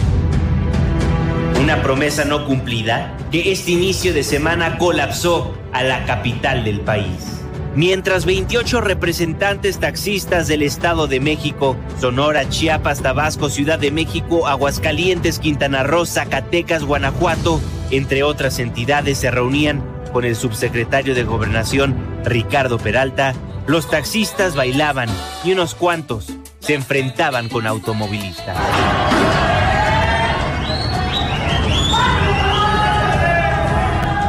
Una 1.61 1.81
promesa 1.81 2.25
no 2.25 2.45
cumplida 2.45 3.17
que 3.31 3.51
este 3.51 3.71
inicio 3.71 4.13
de 4.13 4.23
semana 4.23 4.77
colapsó 4.77 5.53
a 5.73 5.83
la 5.83 6.05
capital 6.05 6.63
del 6.63 6.81
país. 6.81 7.35
Mientras 7.75 8.25
28 8.25 8.79
representantes 8.79 9.79
taxistas 9.79 10.47
del 10.47 10.61
Estado 10.61 11.07
de 11.07 11.19
México, 11.19 11.75
Sonora, 11.99 12.47
Chiapas, 12.47 13.01
Tabasco, 13.01 13.49
Ciudad 13.49 13.77
de 13.77 13.91
México, 13.91 14.47
Aguascalientes, 14.47 15.39
Quintana 15.39 15.83
Roo, 15.83 16.05
Zacatecas, 16.05 16.85
Guanajuato, 16.85 17.59
entre 17.91 18.23
otras 18.23 18.59
entidades, 18.59 19.17
se 19.17 19.29
reunían 19.29 19.83
con 20.13 20.23
el 20.23 20.37
subsecretario 20.37 21.13
de 21.15 21.23
Gobernación, 21.23 21.95
Ricardo 22.23 22.77
Peralta, 22.77 23.33
los 23.67 23.89
taxistas 23.89 24.55
bailaban 24.55 25.09
y 25.43 25.51
unos 25.51 25.75
cuantos 25.75 26.27
se 26.59 26.75
enfrentaban 26.75 27.49
con 27.49 27.67
automovilistas. 27.67 28.57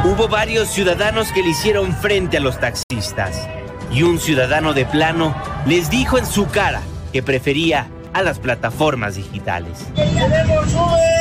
Hubo 0.03 0.27
varios 0.27 0.69
ciudadanos 0.69 1.31
que 1.31 1.43
le 1.43 1.49
hicieron 1.49 1.93
frente 1.93 2.37
a 2.37 2.39
los 2.39 2.59
taxistas 2.59 3.47
y 3.91 4.03
un 4.03 4.19
ciudadano 4.19 4.73
de 4.73 4.85
plano 4.85 5.35
les 5.65 5.89
dijo 5.89 6.17
en 6.17 6.25
su 6.25 6.47
cara 6.47 6.81
que 7.11 7.21
prefería 7.21 7.87
a 8.13 8.21
las 8.23 8.39
plataformas 8.39 9.15
digitales. 9.15 9.85
¡Saludos! 9.95 11.16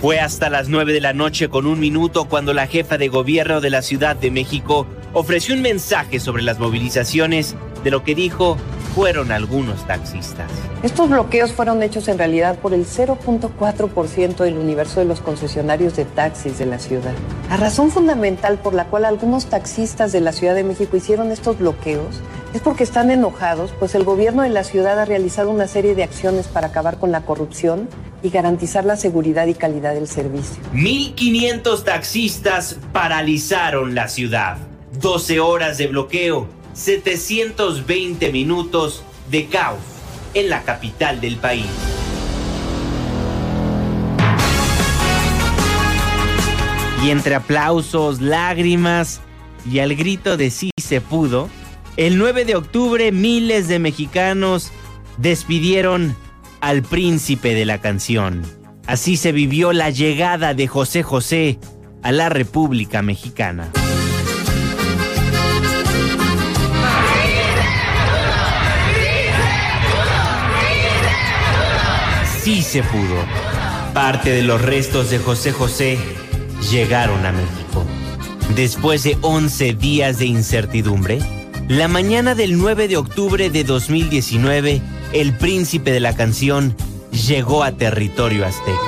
Fue 0.00 0.20
hasta 0.20 0.50
las 0.50 0.68
9 0.68 0.92
de 0.92 1.00
la 1.00 1.12
noche 1.12 1.48
con 1.48 1.66
un 1.66 1.80
minuto 1.80 2.26
cuando 2.26 2.52
la 2.52 2.66
jefa 2.66 2.98
de 2.98 3.08
gobierno 3.08 3.60
de 3.60 3.70
la 3.70 3.82
Ciudad 3.82 4.16
de 4.16 4.30
México 4.30 4.86
ofreció 5.12 5.54
un 5.54 5.62
mensaje 5.62 6.20
sobre 6.20 6.42
las 6.42 6.58
movilizaciones 6.58 7.54
de 7.82 7.90
lo 7.90 8.04
que 8.04 8.14
dijo 8.14 8.58
fueron 8.94 9.32
algunos 9.32 9.84
taxistas. 9.86 10.48
Estos 10.84 11.10
bloqueos 11.10 11.52
fueron 11.52 11.82
hechos 11.82 12.06
en 12.06 12.16
realidad 12.16 12.58
por 12.58 12.72
el 12.72 12.86
0.4% 12.86 14.36
del 14.36 14.56
universo 14.56 15.00
de 15.00 15.06
los 15.06 15.20
concesionarios 15.20 15.96
de 15.96 16.04
taxis 16.04 16.58
de 16.58 16.66
la 16.66 16.78
ciudad. 16.78 17.12
La 17.50 17.56
razón 17.56 17.90
fundamental 17.90 18.58
por 18.58 18.72
la 18.72 18.84
cual 18.86 19.04
algunos 19.04 19.46
taxistas 19.46 20.12
de 20.12 20.20
la 20.20 20.32
Ciudad 20.32 20.54
de 20.54 20.62
México 20.62 20.96
hicieron 20.96 21.32
estos 21.32 21.58
bloqueos 21.58 22.20
es 22.54 22.60
porque 22.60 22.84
están 22.84 23.10
enojados, 23.10 23.72
pues 23.80 23.96
el 23.96 24.04
gobierno 24.04 24.42
de 24.42 24.50
la 24.50 24.62
ciudad 24.62 24.98
ha 25.00 25.04
realizado 25.04 25.50
una 25.50 25.66
serie 25.66 25.96
de 25.96 26.04
acciones 26.04 26.46
para 26.46 26.68
acabar 26.68 26.98
con 26.98 27.10
la 27.10 27.22
corrupción 27.22 27.88
y 28.22 28.30
garantizar 28.30 28.84
la 28.84 28.96
seguridad 28.96 29.48
y 29.48 29.54
calidad 29.54 29.94
del 29.94 30.06
servicio. 30.06 30.62
1.500 30.72 31.82
taxistas 31.82 32.76
paralizaron 32.92 33.96
la 33.96 34.06
ciudad. 34.06 34.56
12 35.00 35.40
horas 35.40 35.78
de 35.78 35.88
bloqueo, 35.88 36.46
720 36.74 38.32
minutos 38.32 39.04
de 39.30 39.46
caos 39.46 39.78
en 40.34 40.50
la 40.50 40.62
capital 40.62 41.20
del 41.20 41.36
país. 41.36 41.66
Y 47.04 47.10
entre 47.10 47.36
aplausos, 47.36 48.20
lágrimas 48.20 49.20
y 49.70 49.78
al 49.78 49.94
grito 49.94 50.36
de 50.36 50.50
sí 50.50 50.70
se 50.80 51.00
pudo, 51.00 51.48
el 51.96 52.18
9 52.18 52.44
de 52.44 52.56
octubre 52.56 53.12
miles 53.12 53.68
de 53.68 53.78
mexicanos 53.78 54.72
despidieron 55.18 56.16
al 56.60 56.82
príncipe 56.82 57.54
de 57.54 57.66
la 57.66 57.80
canción. 57.80 58.42
Así 58.86 59.16
se 59.16 59.32
vivió 59.32 59.72
la 59.72 59.90
llegada 59.90 60.54
de 60.54 60.66
José 60.66 61.02
José 61.02 61.58
a 62.02 62.10
la 62.10 62.30
República 62.30 63.00
Mexicana. 63.02 63.70
Sí 72.44 72.60
se 72.60 72.82
pudo. 72.82 73.24
Parte 73.94 74.28
de 74.28 74.42
los 74.42 74.60
restos 74.60 75.08
de 75.08 75.18
José 75.18 75.52
José 75.52 75.98
llegaron 76.70 77.24
a 77.24 77.32
México. 77.32 77.86
Después 78.54 79.02
de 79.02 79.16
11 79.22 79.72
días 79.72 80.18
de 80.18 80.26
incertidumbre, 80.26 81.20
la 81.68 81.88
mañana 81.88 82.34
del 82.34 82.58
9 82.58 82.88
de 82.88 82.98
octubre 82.98 83.48
de 83.48 83.64
2019, 83.64 84.82
el 85.14 85.32
príncipe 85.38 85.90
de 85.90 86.00
la 86.00 86.14
canción 86.14 86.76
llegó 87.12 87.64
a 87.64 87.72
territorio 87.72 88.44
azteca. 88.44 88.78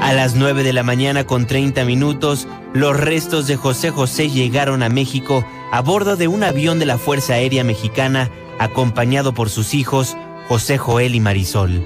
A 0.00 0.14
las 0.14 0.34
9 0.34 0.62
de 0.62 0.72
la 0.72 0.82
mañana 0.82 1.26
con 1.26 1.46
30 1.46 1.84
minutos, 1.84 2.48
los 2.72 2.98
restos 2.98 3.46
de 3.46 3.56
José 3.56 3.90
José 3.90 4.30
llegaron 4.30 4.82
a 4.82 4.88
México 4.88 5.44
a 5.72 5.82
bordo 5.82 6.16
de 6.16 6.26
un 6.26 6.42
avión 6.42 6.78
de 6.78 6.86
la 6.86 6.96
Fuerza 6.96 7.34
Aérea 7.34 7.64
Mexicana, 7.64 8.30
acompañado 8.58 9.34
por 9.34 9.50
sus 9.50 9.74
hijos 9.74 10.16
José 10.48 10.78
Joel 10.78 11.14
y 11.14 11.20
Marisol. 11.20 11.82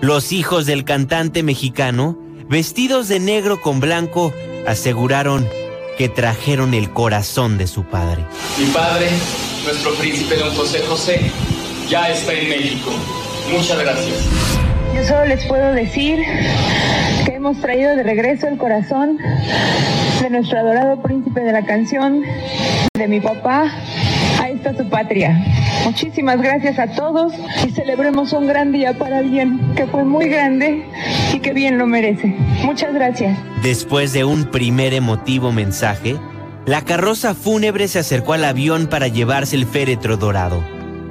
Los 0.00 0.32
hijos 0.32 0.66
del 0.66 0.84
cantante 0.84 1.42
mexicano, 1.42 2.18
vestidos 2.48 3.08
de 3.08 3.20
negro 3.20 3.60
con 3.60 3.80
blanco, 3.80 4.32
aseguraron 4.66 5.48
que 5.96 6.08
trajeron 6.08 6.74
el 6.74 6.90
corazón 6.90 7.58
de 7.58 7.66
su 7.66 7.84
padre. 7.84 8.24
Mi 8.58 8.66
padre, 8.66 9.08
nuestro 9.64 9.94
príncipe 9.94 10.36
don 10.36 10.54
José 10.54 10.80
José, 10.88 11.30
ya 11.88 12.08
está 12.08 12.32
en 12.32 12.48
México. 12.48 12.90
Muchas 13.52 13.78
gracias. 13.78 14.16
Yo 14.94 15.04
solo 15.04 15.24
les 15.26 15.44
puedo 15.46 15.72
decir 15.72 16.18
que 17.24 17.34
hemos 17.34 17.60
traído 17.60 17.96
de 17.96 18.02
regreso 18.02 18.48
el 18.48 18.58
corazón 18.58 19.18
de 20.20 20.30
nuestro 20.30 20.58
adorado 20.58 21.02
príncipe 21.02 21.40
de 21.40 21.52
la 21.52 21.64
canción, 21.64 22.22
de 22.94 23.08
mi 23.08 23.20
papá. 23.20 23.72
Ahí 24.42 24.54
está 24.54 24.76
su 24.76 24.88
patria. 24.88 25.40
Muchísimas 25.84 26.42
gracias 26.42 26.76
a 26.76 26.88
todos 26.88 27.32
y 27.64 27.70
celebremos 27.70 28.32
un 28.32 28.48
gran 28.48 28.72
día 28.72 28.92
para 28.98 29.18
alguien 29.18 29.72
que 29.76 29.86
fue 29.86 30.02
muy 30.02 30.28
grande 30.28 30.84
y 31.32 31.38
que 31.38 31.52
bien 31.52 31.78
lo 31.78 31.86
merece. 31.86 32.34
Muchas 32.64 32.92
gracias. 32.92 33.38
Después 33.62 34.12
de 34.12 34.24
un 34.24 34.46
primer 34.46 34.94
emotivo 34.94 35.52
mensaje, 35.52 36.16
la 36.66 36.82
carroza 36.82 37.34
fúnebre 37.34 37.86
se 37.86 38.00
acercó 38.00 38.32
al 38.32 38.44
avión 38.44 38.88
para 38.88 39.06
llevarse 39.06 39.54
el 39.54 39.64
féretro 39.64 40.16
dorado. 40.16 40.60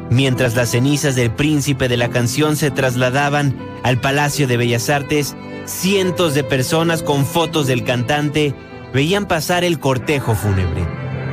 Mientras 0.10 0.58
las 0.58 0.72
cenizas 0.72 1.16
del 1.16 1.32
príncipe 1.32 1.88
de 1.88 1.96
la 1.96 2.10
canción 2.10 2.58
se 2.58 2.70
trasladaban 2.70 3.58
al 3.84 4.02
Palacio 4.02 4.46
de 4.46 4.58
Bellas 4.58 4.90
Artes, 4.90 5.38
cientos 5.64 6.34
de 6.34 6.44
personas 6.44 7.02
con 7.02 7.26
fotos 7.26 7.66
del 7.66 7.86
cantante 7.86 8.54
veían 8.94 9.26
pasar 9.26 9.64
el 9.64 9.80
cortejo 9.80 10.36
fúnebre. 10.36 10.82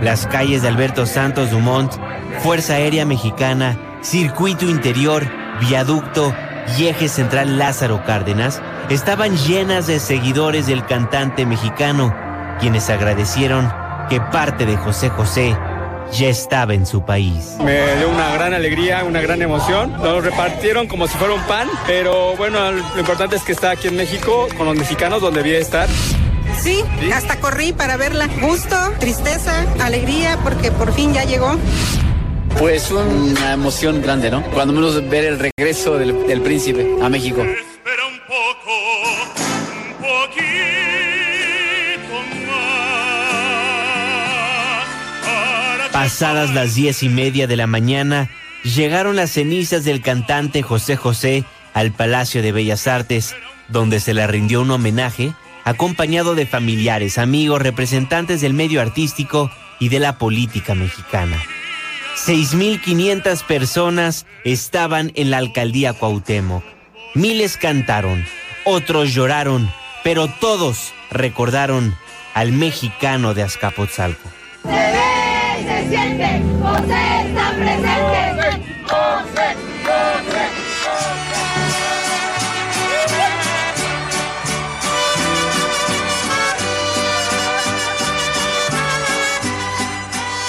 Las 0.03 0.27
calles 0.27 0.63
de 0.63 0.69
Alberto 0.69 1.07
Santos 1.07 1.51
Dumont, 1.51 1.93
Fuerza 2.43 2.75
Aérea 2.75 3.05
Mexicana, 3.05 3.79
Circuito 4.01 4.65
Interior, 4.65 5.27
Viaducto 5.61 6.35
y 6.77 6.87
Eje 6.87 7.09
Central 7.09 7.59
Lázaro 7.59 8.05
Cárdenas 8.05 8.63
estaban 8.91 9.37
llenas 9.37 9.87
de 9.87 9.99
seguidores 9.99 10.67
del 10.67 10.87
cantante 10.87 11.45
mexicano, 11.47 12.15
quienes 12.61 12.89
agradecieron 12.91 13.73
que 14.09 14.21
parte 14.21 14.67
de 14.67 14.77
José 14.77 15.11
José 15.11 15.57
ya 16.13 16.29
estaba 16.29 16.75
en 16.75 16.87
su 16.87 17.05
país. 17.05 17.57
Me 17.63 17.97
dio 17.97 18.09
una 18.09 18.33
gran 18.33 18.55
alegría, 18.55 19.05
una 19.05 19.21
gran 19.21 19.43
emoción. 19.43 19.93
Nos 19.93 20.25
repartieron 20.25 20.87
como 20.87 21.07
si 21.07 21.19
fuera 21.19 21.35
un 21.35 21.43
pan, 21.43 21.69
pero 21.87 22.37
bueno, 22.37 22.71
lo 22.73 22.99
importante 22.99 23.37
es 23.37 23.43
que 23.43 23.53
está 23.53 23.73
aquí 23.73 23.89
en 23.89 23.97
México 23.97 24.49
con 24.57 24.67
los 24.67 24.77
mexicanos 24.77 25.21
donde 25.21 25.43
debía 25.43 25.59
estar. 25.59 25.89
Sí, 26.61 26.83
hasta 27.13 27.39
corrí 27.41 27.73
para 27.73 27.97
verla. 27.97 28.29
Gusto, 28.41 28.77
tristeza, 28.99 29.65
alegría, 29.81 30.39
porque 30.43 30.73
por 30.73 30.93
fin 30.93 31.13
ya 31.15 31.25
llegó. 31.25 31.57
Pues 32.59 32.91
una 32.91 33.53
emoción 33.53 34.03
grande, 34.03 34.31
¿no? 34.31 34.43
Cuando 34.51 34.75
menos 34.75 35.09
ver 35.09 35.25
el 35.25 35.39
regreso 35.39 35.97
del, 35.99 36.27
del 36.27 36.41
príncipe 36.41 36.97
a 37.01 37.09
México. 37.09 37.45
Pasadas 45.93 46.55
las 46.55 46.75
diez 46.75 47.03
y 47.03 47.09
media 47.09 47.47
de 47.47 47.57
la 47.57 47.67
mañana, 47.67 48.31
llegaron 48.65 49.17
las 49.17 49.31
cenizas 49.31 49.85
del 49.85 50.01
cantante 50.01 50.63
José 50.63 50.97
José 50.97 51.45
al 51.75 51.93
Palacio 51.93 52.43
de 52.43 52.53
Bellas 52.53 52.87
Artes, 52.87 53.37
donde 53.69 54.01
se 54.01 54.15
le 54.15 54.27
rindió 54.27 54.63
un 54.63 54.71
homenaje, 54.71 55.33
acompañado 55.69 56.35
de 56.35 56.47
familiares, 56.47 57.19
amigos, 57.19 57.61
representantes 57.61 58.41
del 58.41 58.55
medio 58.55 58.81
artístico 58.81 59.51
y 59.79 59.91
de 59.91 59.99
la 59.99 60.19
política 60.19 60.75
mexicana. 60.75 61.37
6.500 62.17 63.45
personas 63.45 64.27
estaban 64.45 65.13
en 65.15 65.31
la 65.31 65.37
alcaldía 65.39 65.93
Cuauhtémoc. 65.93 66.65
Miles 67.15 67.57
cantaron, 67.57 68.25
otros 68.65 69.13
lloraron, 69.15 69.71
pero 70.03 70.27
todos 70.29 70.93
recordaron 71.11 71.95
al 72.35 72.53
mexicano 72.53 73.35
de 73.35 73.43
Azcapotzalco. 73.43 74.29
Se 74.65 74.71
ve 74.71 75.83
se 75.83 75.89
siente. 75.89 76.39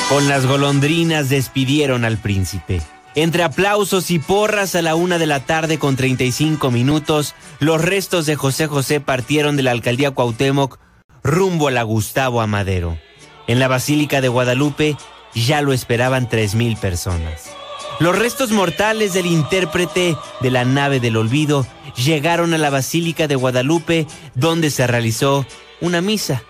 Con 0.09 0.27
las 0.27 0.47
golondrinas 0.47 1.29
despidieron 1.29 2.03
al 2.03 2.17
príncipe. 2.17 2.81
Entre 3.13 3.43
aplausos 3.43 4.09
y 4.09 4.17
porras 4.17 4.73
a 4.73 4.81
la 4.81 4.95
una 4.95 5.19
de 5.19 5.27
la 5.27 5.41
tarde 5.41 5.77
con 5.77 5.95
35 5.95 6.71
minutos, 6.71 7.35
los 7.59 7.79
restos 7.79 8.25
de 8.25 8.35
José 8.35 8.65
José 8.65 9.01
partieron 9.01 9.55
de 9.55 9.61
la 9.61 9.69
alcaldía 9.69 10.09
Cuauhtémoc 10.09 10.79
rumbo 11.21 11.67
a 11.67 11.71
la 11.71 11.83
Gustavo 11.83 12.41
Amadero. 12.41 12.97
En 13.45 13.59
la 13.59 13.67
Basílica 13.67 14.19
de 14.19 14.29
Guadalupe 14.29 14.97
ya 15.35 15.61
lo 15.61 15.73
esperaban 15.73 16.27
3.000 16.27 16.79
personas. 16.79 17.51
Los 17.99 18.17
restos 18.17 18.49
mortales 18.49 19.13
del 19.13 19.27
intérprete 19.27 20.17
de 20.41 20.49
la 20.49 20.65
nave 20.65 20.99
del 20.99 21.17
olvido 21.17 21.67
llegaron 22.03 22.55
a 22.55 22.57
la 22.57 22.71
Basílica 22.71 23.27
de 23.27 23.35
Guadalupe, 23.35 24.07
donde 24.33 24.71
se 24.71 24.87
realizó 24.87 25.45
una 25.81 26.01
misa. 26.01 26.41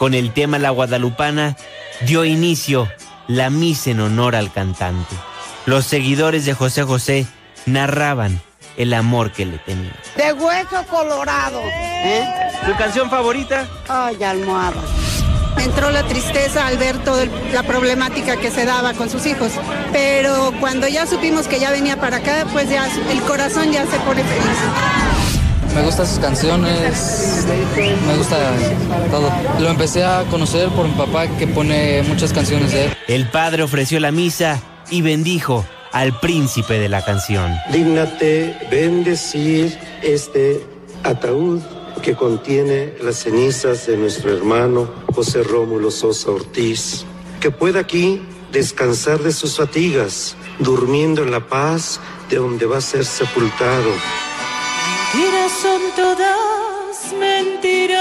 Con 0.00 0.14
el 0.14 0.32
tema 0.32 0.58
La 0.58 0.70
Guadalupana 0.70 1.56
dio 2.02 2.24
inicio 2.24 2.88
la 3.26 3.50
misa 3.50 3.90
en 3.90 4.00
honor 4.00 4.34
al 4.36 4.52
cantante. 4.52 5.14
Los 5.66 5.84
seguidores 5.84 6.44
de 6.44 6.54
José 6.54 6.82
José 6.82 7.26
narraban 7.66 8.40
el 8.76 8.94
amor 8.94 9.32
que 9.32 9.44
le 9.44 9.58
tenían. 9.58 9.94
De 10.16 10.32
hueso 10.32 10.84
colorado. 10.88 11.60
¿eh? 11.62 12.24
¿Tu 12.64 12.74
canción 12.76 13.10
favorita? 13.10 13.66
Ay, 13.88 14.22
almohada. 14.22 14.80
Entró 15.58 15.90
la 15.90 16.04
tristeza 16.04 16.66
al 16.66 16.78
ver 16.78 16.96
toda 16.98 17.26
la 17.52 17.64
problemática 17.64 18.36
que 18.36 18.50
se 18.50 18.64
daba 18.64 18.94
con 18.94 19.10
sus 19.10 19.26
hijos. 19.26 19.50
Pero 19.92 20.52
cuando 20.60 20.86
ya 20.86 21.06
supimos 21.06 21.48
que 21.48 21.58
ya 21.58 21.70
venía 21.70 22.00
para 22.00 22.18
acá, 22.18 22.46
pues 22.52 22.70
ya 22.70 22.88
el 23.10 23.20
corazón 23.22 23.72
ya 23.72 23.84
se 23.86 23.98
pone 24.00 24.22
feliz. 24.22 24.58
Me 25.74 25.82
gustan 25.82 26.06
sus 26.06 26.18
canciones, 26.18 27.46
me 28.06 28.16
gusta 28.16 28.36
todo. 29.10 29.30
Lo 29.60 29.68
empecé 29.68 30.04
a 30.04 30.24
conocer 30.30 30.68
por 30.70 30.86
mi 30.86 30.94
papá 30.94 31.26
que 31.38 31.46
pone 31.46 32.02
muchas 32.02 32.32
canciones 32.32 32.72
de 32.72 32.86
él. 32.86 32.96
El 33.06 33.28
padre 33.28 33.62
ofreció 33.62 34.00
la 34.00 34.10
misa 34.10 34.60
y 34.90 35.02
bendijo 35.02 35.64
al 35.92 36.18
príncipe 36.20 36.78
de 36.78 36.88
la 36.88 37.04
canción. 37.04 37.54
Dígnate 37.72 38.68
bendecir 38.70 39.78
este 40.02 40.64
ataúd 41.04 41.60
que 42.02 42.14
contiene 42.14 42.94
las 43.02 43.16
cenizas 43.16 43.86
de 43.86 43.96
nuestro 43.96 44.36
hermano 44.36 44.88
José 45.14 45.42
Rómulo 45.42 45.90
Sosa 45.90 46.30
Ortiz, 46.30 47.04
que 47.40 47.50
pueda 47.50 47.80
aquí 47.80 48.22
descansar 48.52 49.20
de 49.20 49.32
sus 49.32 49.56
fatigas, 49.56 50.36
durmiendo 50.58 51.22
en 51.22 51.30
la 51.30 51.40
paz 51.40 52.00
de 52.30 52.36
donde 52.36 52.66
va 52.66 52.78
a 52.78 52.80
ser 52.80 53.04
sepultado. 53.04 53.90
Mentiras 55.14 55.52
son 55.52 55.80
todas 55.96 57.12
mentiras. 57.18 57.98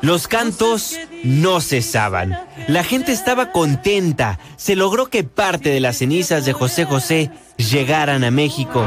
Los 0.00 0.28
cantos 0.28 0.96
no 1.22 1.60
cesaban. 1.60 2.38
La 2.68 2.84
gente 2.84 3.12
estaba 3.12 3.52
contenta. 3.52 4.38
Se 4.56 4.76
logró 4.76 5.10
que 5.10 5.22
parte 5.22 5.68
de 5.68 5.80
las 5.80 5.98
cenizas 5.98 6.46
de 6.46 6.54
José 6.54 6.86
José 6.86 7.30
llegaran 7.58 8.24
a 8.24 8.30
México. 8.30 8.86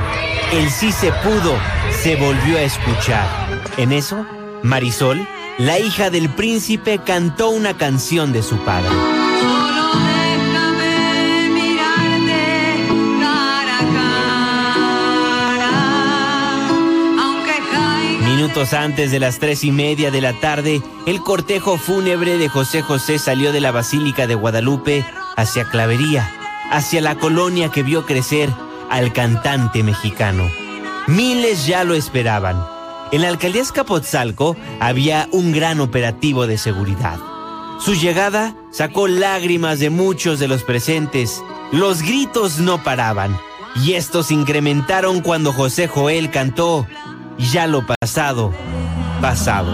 El 0.54 0.72
sí 0.72 0.92
se 0.92 1.12
pudo 1.12 1.56
se 2.02 2.16
volvió 2.16 2.58
a 2.58 2.62
escuchar. 2.62 3.28
En 3.78 3.92
eso, 3.92 4.26
Marisol, 4.64 5.28
la 5.60 5.78
hija 5.78 6.10
del 6.10 6.30
príncipe, 6.30 7.00
cantó 7.00 7.50
una 7.50 7.78
canción 7.78 8.34
de 8.34 8.42
su 8.42 8.58
padre. 8.66 9.27
Minutos 18.48 18.72
antes 18.72 19.12
de 19.12 19.20
las 19.20 19.40
tres 19.40 19.66
y 19.66 19.74
media 19.74 20.10
de 20.10 20.22
la 20.22 20.32
tarde, 20.32 20.82
el 21.06 21.20
cortejo 21.20 21.78
fúnebre 21.78 22.38
de 22.38 22.48
José 22.48 22.82
José 22.82 23.20
salió 23.20 23.52
de 23.52 23.60
la 23.60 23.72
Basílica 23.72 24.26
de 24.26 24.36
Guadalupe 24.36 25.06
hacia 25.36 25.66
Clavería, 25.66 26.32
hacia 26.72 27.02
la 27.02 27.16
colonia 27.16 27.72
que 27.72 27.84
vio 27.84 28.06
crecer 28.06 28.50
al 28.90 29.12
cantante 29.12 29.84
mexicano. 29.84 30.50
Miles 31.08 31.68
ya 31.68 31.84
lo 31.84 31.94
esperaban. 31.94 32.58
En 33.12 33.24
la 33.24 33.28
alcaldía 33.28 33.64
Escapotzalco 33.64 34.56
había 34.80 35.28
un 35.34 35.52
gran 35.52 35.82
operativo 35.82 36.48
de 36.48 36.58
seguridad. 36.58 37.20
Su 37.82 37.96
llegada 37.96 38.56
sacó 38.72 39.10
lágrimas 39.10 39.80
de 39.80 39.90
muchos 39.90 40.40
de 40.40 40.48
los 40.48 40.64
presentes. 40.64 41.44
Los 41.74 42.02
gritos 42.02 42.60
no 42.60 42.82
paraban. 42.82 43.38
Y 43.76 43.94
estos 43.94 44.32
incrementaron 44.32 45.20
cuando 45.20 45.52
José 45.52 45.88
Joel 45.88 46.32
cantó 46.32 46.88
Ya 47.40 47.68
lo 47.68 47.86
pasado, 47.86 48.52
pasado. 49.22 49.72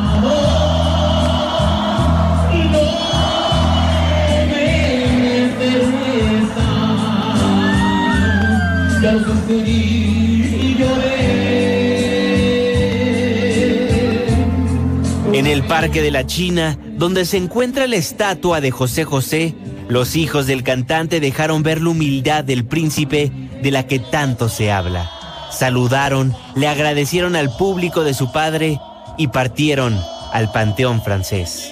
En 15.34 15.48
el 15.48 15.64
Parque 15.64 16.02
de 16.02 16.12
la 16.12 16.28
China, 16.28 16.78
donde 16.96 17.26
se 17.26 17.38
encuentra 17.38 17.88
la 17.88 17.96
estatua 17.96 18.62
de 18.62 18.72
José 18.72 19.04
José, 19.04 19.56
los 19.88 20.16
hijos 20.16 20.48
del 20.48 20.64
cantante 20.64 21.20
dejaron 21.20 21.64
ver 21.64 21.82
la 21.82 21.90
humildad 21.90 22.44
del 22.44 22.66
príncipe 22.66 23.32
de 23.62 23.72
la 23.72 23.88
que 23.88 24.00
tanto 24.00 24.48
se 24.50 24.72
habla. 24.72 25.13
Saludaron, 25.58 26.36
le 26.56 26.68
agradecieron 26.68 27.36
al 27.36 27.56
público 27.56 28.04
de 28.04 28.14
su 28.14 28.32
padre 28.32 28.80
y 29.18 29.28
partieron 29.28 30.00
al 30.32 30.52
Panteón 30.52 31.04
francés. 31.04 31.72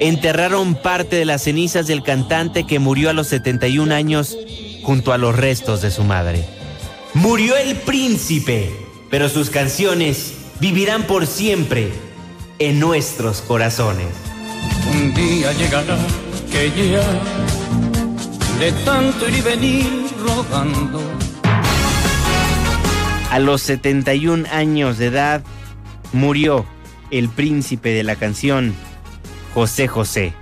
Enterraron 0.00 0.74
parte 0.74 1.16
de 1.16 1.24
las 1.24 1.42
cenizas 1.42 1.86
del 1.86 2.02
cantante 2.02 2.64
que 2.64 2.78
murió 2.78 3.10
a 3.10 3.12
los 3.12 3.26
71 3.28 3.94
años 3.94 4.36
junto 4.82 5.12
a 5.12 5.18
los 5.18 5.36
restos 5.36 5.82
de 5.82 5.90
su 5.90 6.04
madre. 6.04 6.44
Murió 7.14 7.56
el 7.56 7.76
príncipe, 7.76 8.74
pero 9.10 9.28
sus 9.28 9.50
canciones 9.50 10.34
vivirán 10.60 11.02
por 11.02 11.26
siempre 11.26 11.92
en 12.58 12.80
nuestros 12.80 13.40
corazones. 13.42 14.08
Un 14.92 15.14
día 15.14 15.52
llegará 15.52 15.98
que 16.50 16.92
ya 16.92 17.02
de 18.58 18.72
tanto 18.84 19.28
ir 19.28 19.36
y 19.36 19.40
venir 19.40 20.06
rodando. 20.20 21.27
A 23.30 23.38
los 23.38 23.60
71 23.62 24.46
años 24.50 24.96
de 24.96 25.06
edad 25.06 25.42
murió 26.12 26.64
el 27.10 27.28
príncipe 27.28 27.90
de 27.90 28.02
la 28.02 28.16
canción, 28.16 28.74
José 29.52 29.86
José. 29.86 30.32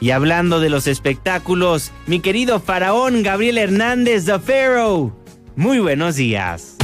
Y 0.00 0.10
hablando 0.10 0.60
de 0.60 0.70
los 0.70 0.86
espectáculos, 0.86 1.92
mi 2.06 2.20
querido 2.20 2.58
faraón 2.58 3.22
Gabriel 3.22 3.58
Hernández 3.58 4.24
de 4.24 4.38
Pharaoh. 4.40 5.12
Muy 5.54 5.78
buenos 5.78 6.16
días. 6.16 6.76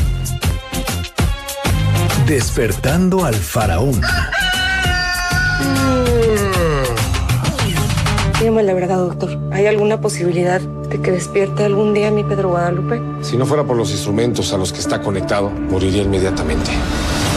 Despertando 2.27 3.25
al 3.25 3.35
faraón. 3.35 4.01
Dígame 8.39 8.63
la 8.63 8.75
verdad, 8.75 8.99
doctor. 8.99 9.39
¿Hay 9.51 9.67
alguna 9.67 10.01
posibilidad 10.01 10.61
de 10.61 11.01
que 11.01 11.11
despierte 11.11 11.65
algún 11.65 11.95
día 11.95 12.11
mi 12.11 12.23
Pedro 12.23 12.51
Guadalupe? 12.51 13.01
Si 13.27 13.37
no 13.37 13.45
fuera 13.45 13.65
por 13.65 13.77
los 13.77 13.91
instrumentos 13.91 14.53
a 14.53 14.57
los 14.57 14.73
que 14.73 14.79
está 14.79 15.03
conectado, 15.03 15.51
moriría 15.51 16.03
inmediatamente. 16.05 16.71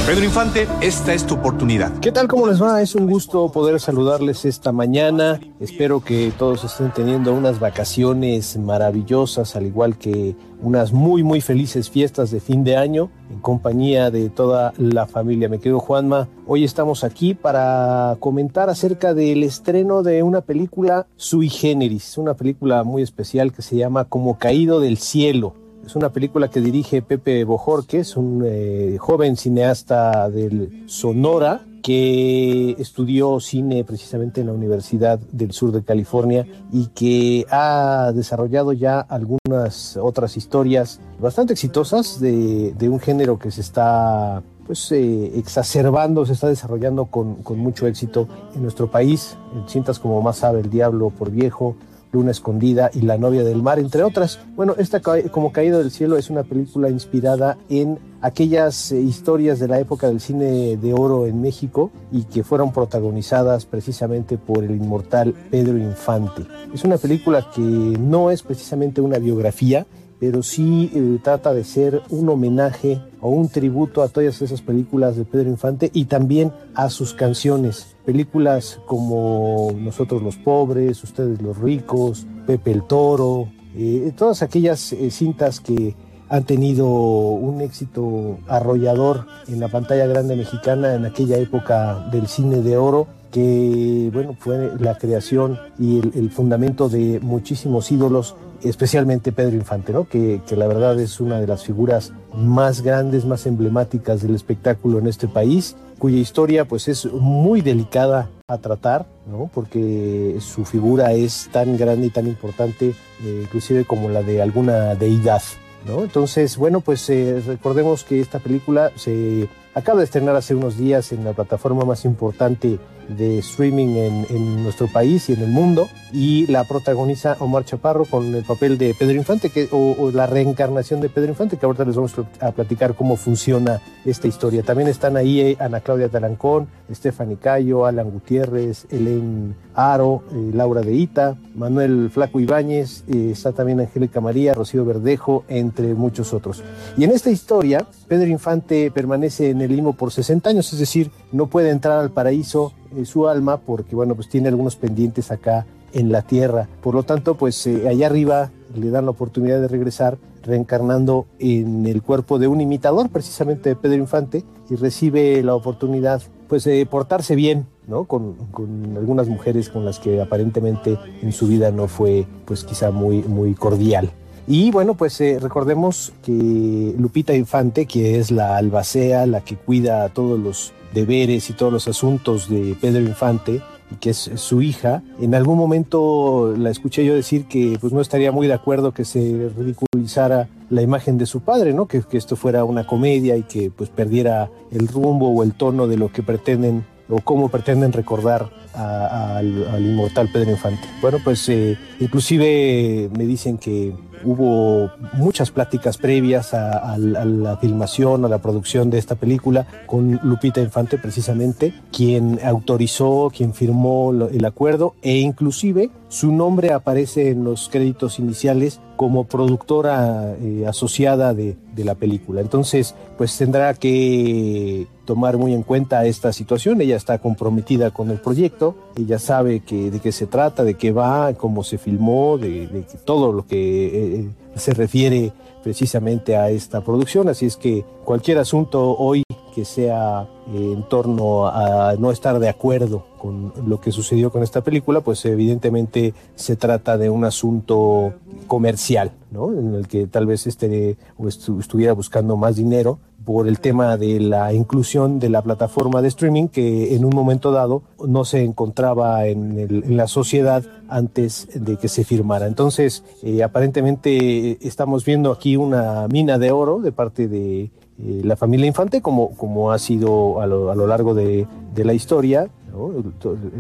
Pedro 0.06 0.24
Infante, 0.24 0.68
esta 0.82 1.16
es 1.16 1.26
tu 1.26 1.34
oportunidad. 1.34 1.92
¿Qué 2.00 2.12
tal? 2.12 2.28
¿Cómo 2.28 2.46
les 2.46 2.62
va? 2.62 2.80
Es 2.80 2.94
un 2.94 3.08
gusto 3.08 3.52
poder 3.52 3.80
saludarles 3.80 4.46
esta 4.46 4.72
mañana. 4.72 5.40
Espero 5.60 6.04
que 6.04 6.32
todos 6.38 6.64
estén 6.64 6.92
teniendo 6.92 7.34
unas 7.34 7.60
vacaciones 7.60 8.56
maravillosas, 8.58 9.56
al 9.56 9.66
igual 9.66 9.98
que 9.98 10.36
unas 10.62 10.94
muy, 10.94 11.24
muy 11.24 11.42
felices 11.42 11.90
fiestas 11.90 12.30
de 12.30 12.40
fin 12.40 12.64
de 12.64 12.78
año 12.78 13.10
en 13.32 13.40
compañía 13.40 14.12
de 14.12 14.30
toda 14.30 14.74
la 14.78 15.08
familia. 15.08 15.50
Me 15.50 15.60
quedo 15.60 15.80
Juanma. 15.80 16.28
Hoy 16.46 16.64
estamos 16.66 17.04
aquí 17.04 17.34
para 17.34 18.16
comentar 18.20 18.70
acerca 18.70 19.16
del 19.16 19.44
estreno 19.44 20.04
de 20.04 20.22
una 20.22 20.42
película 20.42 21.08
sui 21.16 21.50
generis, 21.50 22.16
una 22.20 22.36
película 22.36 22.84
muy 22.84 23.02
especial 23.02 23.52
que 23.52 23.64
se 23.64 23.76
llama 23.76 24.06
Como 24.06 24.38
Caído 24.38 24.80
del 24.80 25.00
Cielo. 25.00 25.56
Es 25.86 25.96
una 25.96 26.10
película 26.10 26.50
que 26.50 26.62
dirige 26.62 27.02
Pepe 27.02 27.44
Bojorquez, 27.44 28.16
un 28.16 28.44
eh, 28.46 28.98
joven 29.00 29.36
cineasta 29.38 30.30
del 30.30 30.84
Sonora 30.88 31.62
que 31.82 32.76
estudió 32.78 33.40
cine 33.40 33.84
precisamente 33.84 34.42
en 34.42 34.48
la 34.48 34.54
Universidad 34.54 35.20
del 35.32 35.52
Sur 35.52 35.72
de 35.72 35.84
California 35.84 36.46
y 36.72 36.88
que 36.88 37.46
ha 37.50 38.12
desarrollado 38.14 38.74
ya 38.74 39.00
algunas 39.00 39.98
otras 39.98 40.38
historias 40.38 41.00
bastante 41.20 41.54
exitosas 41.54 42.20
de, 42.20 42.76
un 42.82 43.00
género 43.00 43.40
que 43.40 43.52
se 43.52 43.62
está 43.62 44.44
pues 44.68 44.92
eh, 44.92 45.32
exacerbando, 45.40 46.26
se 46.26 46.34
está 46.34 46.48
desarrollando 46.48 47.06
con, 47.06 47.42
con 47.42 47.58
mucho 47.58 47.88
éxito 47.88 48.28
en 48.56 48.62
nuestro 48.62 48.92
país. 48.92 49.36
Cintas 49.68 49.98
como 49.98 50.22
Más 50.22 50.38
sabe 50.38 50.60
el 50.60 50.70
diablo 50.70 51.10
por 51.10 51.32
viejo, 51.32 51.76
Luna 52.12 52.32
Escondida 52.32 52.90
y 52.94 53.02
La 53.02 53.18
novia 53.18 53.44
del 53.44 53.62
mar, 53.62 53.80
entre 53.80 54.04
otras. 54.04 54.40
Bueno, 54.56 54.76
esta 54.78 55.02
como 55.32 55.52
Caído 55.52 55.80
del 55.80 55.92
Cielo 55.92 56.18
es 56.18 56.30
una 56.30 56.44
película 56.44 56.90
inspirada 56.90 57.58
en 57.70 58.00
aquellas 58.22 58.92
eh, 58.92 59.00
historias 59.00 59.60
de 59.60 59.68
la 59.68 59.80
época 59.80 60.08
del 60.08 60.20
cine 60.20 60.78
de 60.78 60.94
oro 60.94 61.26
en 61.26 61.42
México 61.42 61.92
y 62.12 62.24
que 62.24 62.44
fueron 62.44 62.72
protagonizadas 62.72 63.66
precisamente 63.66 64.38
por 64.38 64.64
el 64.64 64.72
inmortal 64.72 65.34
Pedro 65.52 65.78
Infante. 65.78 66.44
Es 66.74 66.84
una 66.84 66.98
película 66.98 67.50
que 67.54 67.62
no 67.62 68.32
es 68.32 68.44
precisamente 68.44 69.02
una 69.02 69.20
biografía, 69.20 69.86
pero 70.20 70.44
sí 70.44 70.92
eh, 70.94 71.20
trata 71.24 71.54
de 71.54 71.64
ser 71.64 72.02
un 72.10 72.28
homenaje 72.30 73.02
o 73.22 73.30
un 73.30 73.48
tributo 73.50 74.02
a 74.02 74.10
todas 74.10 74.42
esas 74.42 74.62
películas 74.62 75.16
de 75.16 75.26
Pedro 75.26 75.50
Infante 75.50 75.90
y 75.94 76.06
también 76.06 76.52
a 76.76 76.90
sus 76.90 77.14
canciones. 77.14 77.96
Películas 78.10 78.80
como 78.88 79.72
Nosotros 79.78 80.24
los 80.24 80.36
pobres, 80.36 81.04
Ustedes 81.04 81.44
los 81.44 81.60
ricos, 81.60 82.26
Pepe 82.48 82.72
el 82.72 82.82
Toro, 82.82 83.50
eh, 83.76 84.12
todas 84.18 84.42
aquellas 84.42 84.94
eh, 84.94 85.12
cintas 85.12 85.60
que 85.60 85.94
han 86.28 86.44
tenido 86.44 86.88
un 86.88 87.62
éxito 87.62 88.40
arrollador 88.48 89.28
en 89.48 89.60
la 89.60 89.68
pantalla 89.68 90.08
grande 90.08 90.36
mexicana 90.36 90.96
en 90.96 91.06
aquella 91.06 91.38
época 91.38 92.10
del 92.12 92.26
cine 92.26 92.62
de 92.62 92.78
oro 92.78 93.06
que 93.30 94.10
bueno 94.12 94.36
fue 94.40 94.72
la 94.80 94.98
creación 94.98 95.60
y 95.78 96.00
el, 96.00 96.12
el 96.16 96.32
fundamento 96.32 96.90
de 96.90 97.20
muchísimos 97.20 97.92
ídolos 97.92 98.36
especialmente 98.64 99.32
Pedro 99.32 99.56
Infante, 99.56 99.94
¿no? 99.94 100.08
que, 100.08 100.42
que 100.48 100.56
la 100.56 100.68
verdad 100.68 101.00
es 101.00 101.20
una 101.20 101.40
de 101.40 101.48
las 101.48 101.64
figuras 101.64 102.12
más 102.34 102.82
grandes, 102.82 103.26
más 103.26 103.46
emblemáticas 103.46 104.22
del 104.22 104.36
espectáculo 104.36 105.00
en 105.00 105.08
este 105.08 105.28
país, 105.28 105.76
cuya 106.00 106.18
historia 106.18 106.66
pues 106.66 106.88
es 106.88 107.06
muy 107.06 107.62
delicada 107.62 108.30
a 108.48 108.58
tratar, 108.58 109.06
¿no? 109.28 109.50
porque 109.54 110.38
su 110.40 110.66
figura 110.66 111.14
es 111.14 111.50
tan 111.52 111.78
grande 111.78 112.08
y 112.08 112.10
tan 112.10 112.26
importante, 112.26 112.96
eh, 113.24 113.40
inclusive 113.44 113.86
como 113.86 114.10
la 114.10 114.24
de 114.24 114.42
alguna 114.42 114.96
deidad. 114.96 115.44
¿no? 115.86 116.02
Entonces, 116.02 116.58
bueno, 116.58 116.82
pues 116.82 117.08
eh, 117.10 117.42
recordemos 117.46 118.04
que 118.04 118.20
esta 118.20 118.40
película 118.40 118.92
se 118.96 119.48
acaba 119.80 120.00
de 120.00 120.06
estrenar 120.06 120.36
hace 120.36 120.56
unos 120.56 120.78
días 120.78 121.12
en 121.14 121.24
la 121.24 121.34
plataforma 121.34 121.86
más 121.86 122.04
importante 122.06 122.80
de 123.10 123.40
streaming 123.40 123.96
en, 124.30 124.64
nuestro 124.64 124.88
país 124.88 125.30
y 125.30 125.34
en 125.34 125.42
el 125.42 125.50
mundo 125.50 125.88
y 126.14 126.46
la 126.48 126.64
protagoniza 126.64 127.36
Omar 127.40 127.66
Chaparro 127.66 128.06
con 128.06 128.36
el 128.36 128.44
papel 128.44 128.78
de 128.78 128.94
Pedro 128.94 129.16
Infante 129.16 129.52
o, 129.72 130.12
la 130.14 130.28
reencarnación 130.28 131.02
de 131.02 131.10
Pedro 131.10 131.30
Infante 131.30 131.58
que 131.58 131.66
ahorita 131.66 131.86
les 131.86 131.96
vamos 131.96 132.14
a 132.40 132.52
platicar 132.52 132.96
cómo 132.96 133.16
funciona 133.16 133.82
esta 134.06 134.28
historia. 134.28 134.64
También 134.64 134.88
están 134.88 135.18
ahí 135.18 135.42
eh, 135.42 135.58
Ana 135.60 135.82
Claudia 135.82 136.10
Talancón, 136.10 136.68
Stephanie 136.92 137.38
Cayo, 137.38 137.86
Alan 137.86 138.12
Gutiérrez, 138.12 138.86
Elaine 138.92 139.56
Aro, 139.74 140.24
eh, 140.32 140.52
Laura 140.54 140.82
de 140.82 140.94
Ita, 140.94 141.36
Manuel 141.56 142.10
Flaco 142.12 142.40
Ibáñez, 142.40 143.04
eh, 143.08 143.30
está 143.32 143.52
también 143.52 143.80
Angélica 143.80 144.22
María, 144.22 144.54
Rocío 144.54 144.86
Verdejo, 144.86 145.46
entre 145.48 145.94
muchos 145.94 146.34
otros. 146.34 146.64
Y 146.98 147.04
en 147.04 147.12
esta 147.12 147.30
historia, 147.30 147.86
Pedro 148.08 148.28
Infante 148.28 148.92
permanece 148.92 149.50
en 149.50 149.62
el 149.62 149.69
limbo 149.76 149.94
por 149.94 150.12
60 150.12 150.50
años, 150.50 150.72
es 150.74 150.80
decir, 150.80 151.12
no 151.32 151.48
puede 151.48 151.70
entrar 151.70 152.00
al 152.00 152.12
paraíso 152.12 152.74
eh, 152.96 153.06
su 153.06 153.28
alma 153.28 153.58
porque, 153.58 153.96
bueno, 153.96 154.16
pues 154.16 154.30
tiene 154.30 154.50
algunos 154.50 154.76
pendientes 154.76 155.32
acá 155.32 155.66
en 155.94 156.12
la 156.12 156.22
tierra. 156.22 156.68
Por 156.82 156.96
lo 156.96 157.04
tanto, 157.04 157.36
pues 157.36 157.66
eh, 157.68 157.88
allá 157.88 158.08
arriba 158.08 158.52
le 158.76 158.90
dan 158.90 159.06
la 159.06 159.12
oportunidad 159.12 159.60
de 159.60 159.68
regresar 159.68 160.18
reencarnando 160.44 161.26
en 161.40 161.86
el 161.86 162.02
cuerpo 162.02 162.40
de 162.40 162.48
un 162.48 162.62
imitador 162.62 163.10
precisamente 163.10 163.70
de 163.70 163.76
Pedro 163.76 163.98
Infante 163.98 164.44
y 164.70 164.76
recibe 164.76 165.44
la 165.44 165.56
oportunidad 165.56 166.22
pues 166.48 166.64
de 166.64 166.86
portarse 166.86 167.36
bien 167.36 167.68
¿no? 167.90 168.06
Con, 168.06 168.36
con, 168.52 168.96
algunas 168.96 169.28
mujeres 169.28 169.70
con 169.70 169.84
las 169.84 170.00
que 170.00 170.22
aparentemente 170.22 170.98
en 171.22 171.34
su 171.34 171.48
vida 171.48 171.72
no 171.72 171.88
fue 171.88 172.26
pues 172.46 172.64
quizá 172.64 172.92
muy, 172.92 173.24
muy 173.24 173.56
cordial. 173.56 174.12
Y 174.52 174.72
bueno, 174.72 174.96
pues 174.96 175.22
eh, 175.22 175.38
recordemos 175.40 176.12
que 176.24 176.96
Lupita 176.98 177.36
Infante, 177.36 177.86
que 177.86 178.18
es 178.18 178.32
la 178.32 178.58
albacea, 178.58 179.28
la 179.28 179.42
que 179.42 179.56
cuida 179.56 180.10
todos 180.10 180.40
los 180.40 180.74
deberes 180.92 181.52
y 181.52 181.54
todos 181.54 181.72
los 181.72 181.88
asuntos 181.88 182.50
de 182.50 182.76
Pedro 182.82 183.00
Infante, 183.02 183.62
y 183.92 183.96
que 183.98 184.10
es 184.10 184.18
su 184.18 184.64
hija, 184.64 185.04
en 185.22 185.36
algún 185.36 185.56
momento 185.56 186.56
la 186.58 186.72
escuché 186.72 187.06
yo 187.06 187.14
decir 187.14 187.46
que 187.46 187.78
pues 187.80 187.94
no 187.94 188.02
estaría 188.02 188.32
muy 188.32 188.48
de 188.48 188.54
acuerdo 188.54 188.92
que 188.92 189.06
se 189.06 189.52
ridiculizara 189.56 190.50
la 190.72 190.82
imagen 190.82 191.20
de 191.20 191.28
su 191.28 191.42
padre, 191.42 191.74
¿no? 191.74 191.86
Que, 191.86 192.02
que 192.02 192.18
esto 192.18 192.36
fuera 192.36 192.64
una 192.64 192.88
comedia 192.88 193.38
y 193.38 193.44
que 193.44 193.70
pues 193.70 193.92
perdiera 193.92 194.50
el 194.72 194.88
rumbo 194.88 195.30
o 195.30 195.44
el 195.44 195.54
tono 195.54 195.86
de 195.86 195.98
lo 195.98 196.12
que 196.12 196.24
pretenden 196.24 196.84
o 197.08 197.22
cómo 197.22 197.50
pretenden 197.50 197.92
recordar 197.92 198.50
a, 198.74 199.38
al, 199.38 199.86
inmortal 199.86 200.30
Pedro 200.32 200.52
Infante. 200.52 200.88
Bueno, 201.02 201.20
pues 201.24 201.48
eh, 201.50 201.78
inclusive 202.00 203.10
me 203.16 203.26
dicen 203.26 203.58
que 203.58 203.94
hubo 204.24 204.92
muchas 205.14 205.52
pláticas 205.52 205.98
previas 205.98 206.54
a, 206.54 206.98
la 206.98 207.58
filmación, 207.58 208.26
a 208.26 208.30
la 208.30 208.40
producción 208.40 208.90
de 208.90 208.98
esta 208.98 209.16
película 209.16 209.66
con 209.86 210.20
Lupita 210.24 210.62
Infante 210.62 210.98
precisamente, 210.98 211.74
quien 211.92 212.40
autorizó, 212.44 213.32
quien 213.36 213.54
firmó 213.54 214.12
el 214.12 214.46
acuerdo 214.46 214.96
e 215.02 215.20
inclusive 215.20 215.90
su 216.10 216.32
nombre 216.32 216.74
aparece 216.74 217.30
en 217.30 217.44
los 217.44 217.70
créditos 217.70 218.18
iniciales 218.18 218.80
como 218.96 219.26
productora 219.26 220.36
eh, 220.42 220.66
asociada 220.68 221.34
de, 221.34 221.56
de, 221.76 221.86
la 221.86 221.96
película. 221.96 222.42
Entonces, 222.42 222.96
pues 223.18 223.38
tendrá 223.38 223.74
que 223.76 224.88
tomar 225.06 225.38
muy 225.38 225.54
en 225.54 225.64
cuenta 225.64 226.06
esta 226.06 226.34
situación. 226.34 226.82
Ella 226.82 226.96
está 226.96 227.20
comprometida 227.20 227.92
con 227.92 228.12
el 228.12 228.20
proyecto, 228.20 228.76
ella 228.98 229.18
sabe 229.20 229.62
que, 229.62 229.90
de 229.90 230.00
qué 230.00 230.12
se 230.12 230.28
trata, 230.28 230.64
de 230.64 230.74
qué 230.74 230.92
va, 230.92 231.34
cómo 231.34 231.64
se 231.64 231.78
filmó, 231.78 232.38
de, 232.38 232.68
de 232.68 232.84
todo 233.06 233.32
lo 233.32 233.48
que 233.48 233.88
eh, 233.88 234.09
se 234.56 234.74
refiere 234.74 235.32
precisamente 235.64 236.36
a 236.36 236.50
esta 236.50 236.82
producción. 236.82 237.30
Así 237.30 237.46
es 237.46 237.56
que 237.56 237.84
cualquier 238.04 238.38
asunto 238.38 238.96
hoy 238.98 239.24
sea 239.66 240.28
eh, 240.54 240.74
en 240.74 240.84
torno 240.88 241.48
a 241.48 241.96
no 241.98 242.12
estar 242.12 242.40
de 242.40 242.50
acuerdo 242.50 243.06
con 243.18 243.54
lo 243.66 243.80
que 243.80 243.92
sucedió 243.92 244.32
con 244.32 244.44
esta 244.44 244.62
película, 244.62 245.02
pues 245.02 245.26
evidentemente 245.26 246.14
se 246.36 246.56
trata 246.56 246.98
de 246.98 247.10
un 247.10 247.26
asunto 247.26 248.14
comercial, 248.48 249.12
¿no? 249.32 249.52
En 249.52 249.76
el 249.76 249.88
que 249.88 250.08
tal 250.08 250.26
vez 250.26 250.48
este, 250.48 250.98
o 251.18 251.28
estu 251.28 251.60
estuviera 251.60 251.94
buscando 251.94 252.38
más 252.38 252.56
dinero 252.56 253.00
por 253.26 253.48
el 253.48 253.60
tema 253.60 253.98
de 253.98 254.20
la 254.20 254.54
inclusión 254.54 255.20
de 255.20 255.30
la 255.30 255.42
plataforma 255.42 256.02
de 256.02 256.08
streaming 256.08 256.48
que 256.48 256.96
en 256.96 257.06
un 257.06 257.14
momento 257.14 257.52
dado 257.52 257.84
no 258.08 258.26
se 258.26 258.44
encontraba 258.44 259.28
en, 259.28 259.96
la 259.96 260.08
sociedad 260.08 260.64
antes 260.88 261.48
de 261.54 261.78
que 261.78 261.90
se 261.90 262.04
firmara. 262.04 262.48
Entonces, 262.48 263.04
eh, 263.22 263.44
aparentemente 263.44 264.66
estamos 264.66 265.06
viendo 265.06 265.32
aquí 265.32 265.58
una 265.58 266.08
mina 266.08 266.40
de 266.40 266.52
oro 266.52 266.80
de 266.80 266.92
parte 266.92 267.28
de 267.28 267.70
la 268.02 268.36
familia 268.36 268.68
Infante, 268.68 269.02
como, 269.02 269.32
como 269.32 269.72
ha 269.72 269.80
sido 269.80 270.42
a 270.42 270.48
lo, 270.48 270.72
a 270.72 270.76
lo 270.76 270.88
largo 270.88 271.14
de 271.14 271.48
la 271.76 271.94
historia, 271.94 272.50
¿no? 272.72 272.92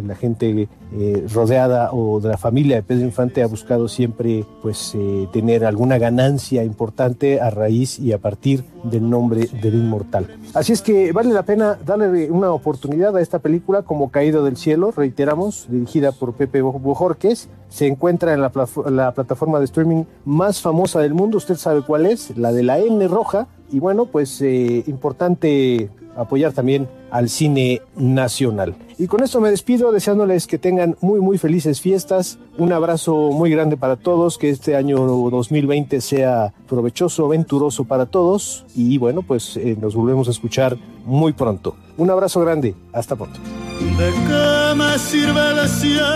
La 0.06 0.16
gente 0.16 0.68
eh, 0.94 1.28
rodeada 1.34 1.92
o 1.92 2.20
de 2.20 2.30
la 2.30 2.38
familia 2.38 2.78
de 2.78 2.84
Pedro 2.84 3.06
Infante 3.06 3.44
ha 3.44 3.48
buscado 3.48 3.88
siempre 3.88 4.46
pues 4.62 4.94
eh, 4.96 5.28
tener 5.32 5.66
alguna 5.66 5.98
ganancia 5.98 6.64
importante 6.64 7.42
a 7.42 7.50
raíz 7.50 8.00
y 8.00 8.14
a 8.14 8.18
partir 8.18 8.64
del 8.84 9.10
nombre 9.10 9.48
del 9.62 9.76
inmortal. 9.76 10.28
Así 10.54 10.74
es 10.74 10.82
que 10.82 11.12
vale 11.12 11.34
la 11.34 11.44
pena 11.44 11.78
darle 11.86 12.32
una 12.32 12.52
oportunidad 12.52 13.16
a 13.16 13.22
esta 13.22 13.40
película 13.40 13.84
como 13.84 14.10
Caído 14.10 14.44
del 14.44 14.58
Cielo, 14.58 14.92
reiteramos, 14.92 15.68
dirigida 15.70 16.12
por 16.12 16.34
Pepe 16.34 16.62
Bojorques. 16.62 17.50
Se 17.70 17.86
encuentra 17.86 18.34
en 18.34 18.42
la, 18.42 18.52
la 18.90 19.14
plataforma 19.14 19.60
de 19.60 19.66
streaming 19.66 20.04
más 20.26 20.62
famosa 20.62 21.00
del 21.02 21.14
mundo, 21.14 21.38
usted 21.38 21.56
sabe 21.56 21.82
cuál 21.82 22.06
es, 22.06 22.36
la 22.36 22.52
de 22.52 22.64
la 22.64 22.80
N 22.80 23.08
roja. 23.08 23.48
Y 23.72 23.80
bueno, 23.80 24.08
pues 24.08 24.42
eh, 24.42 24.84
importante 24.88 25.92
apoyar 26.22 26.54
también 26.54 26.88
al 27.12 27.30
cine 27.30 27.82
nacional. 27.96 28.76
Y 28.98 29.08
con 29.08 29.24
esto 29.24 29.40
me 29.40 29.50
despido 29.50 29.92
deseándoles 29.92 30.46
que 30.46 30.58
tengan 30.58 30.98
muy 31.00 31.22
muy 31.22 31.38
felices 31.38 31.80
fiestas, 31.80 32.38
un 32.58 32.74
abrazo 32.74 33.32
muy 33.32 33.50
grande 33.50 33.78
para 33.78 33.96
todos, 33.96 34.38
que 34.38 34.50
este 34.50 34.76
año 34.76 34.98
2020 34.98 36.02
sea 36.02 36.54
provechoso, 36.68 37.26
aventuroso 37.26 37.86
para 37.86 38.08
todos 38.08 38.66
y 38.76 38.98
bueno, 38.98 39.22
pues 39.22 39.56
eh, 39.58 39.78
nos 39.80 39.96
volvemos 39.96 40.28
a 40.28 40.32
escuchar 40.32 40.78
muy 41.06 41.34
pronto. 41.34 41.76
Un 41.98 42.10
abrazo 42.10 42.42
grande, 42.42 42.76
hasta 42.94 43.16
pronto. 43.16 43.40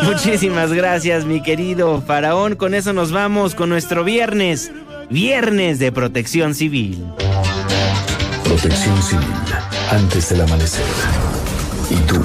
Muchísimas 0.03 0.73
gracias 0.73 1.25
mi 1.25 1.41
querido 1.41 2.01
Faraón, 2.01 2.55
con 2.55 2.73
eso 2.73 2.91
nos 2.91 3.11
vamos 3.11 3.55
con 3.55 3.69
nuestro 3.69 4.03
viernes, 4.03 4.71
viernes 5.09 5.79
de 5.79 5.91
protección 5.91 6.53
civil. 6.53 7.05
Protección 8.43 9.01
civil 9.01 9.72
antes 9.93 10.29
del 10.29 10.41
amanecer. 10.41 10.85
¿Y 11.91 11.95
tú 12.07 12.19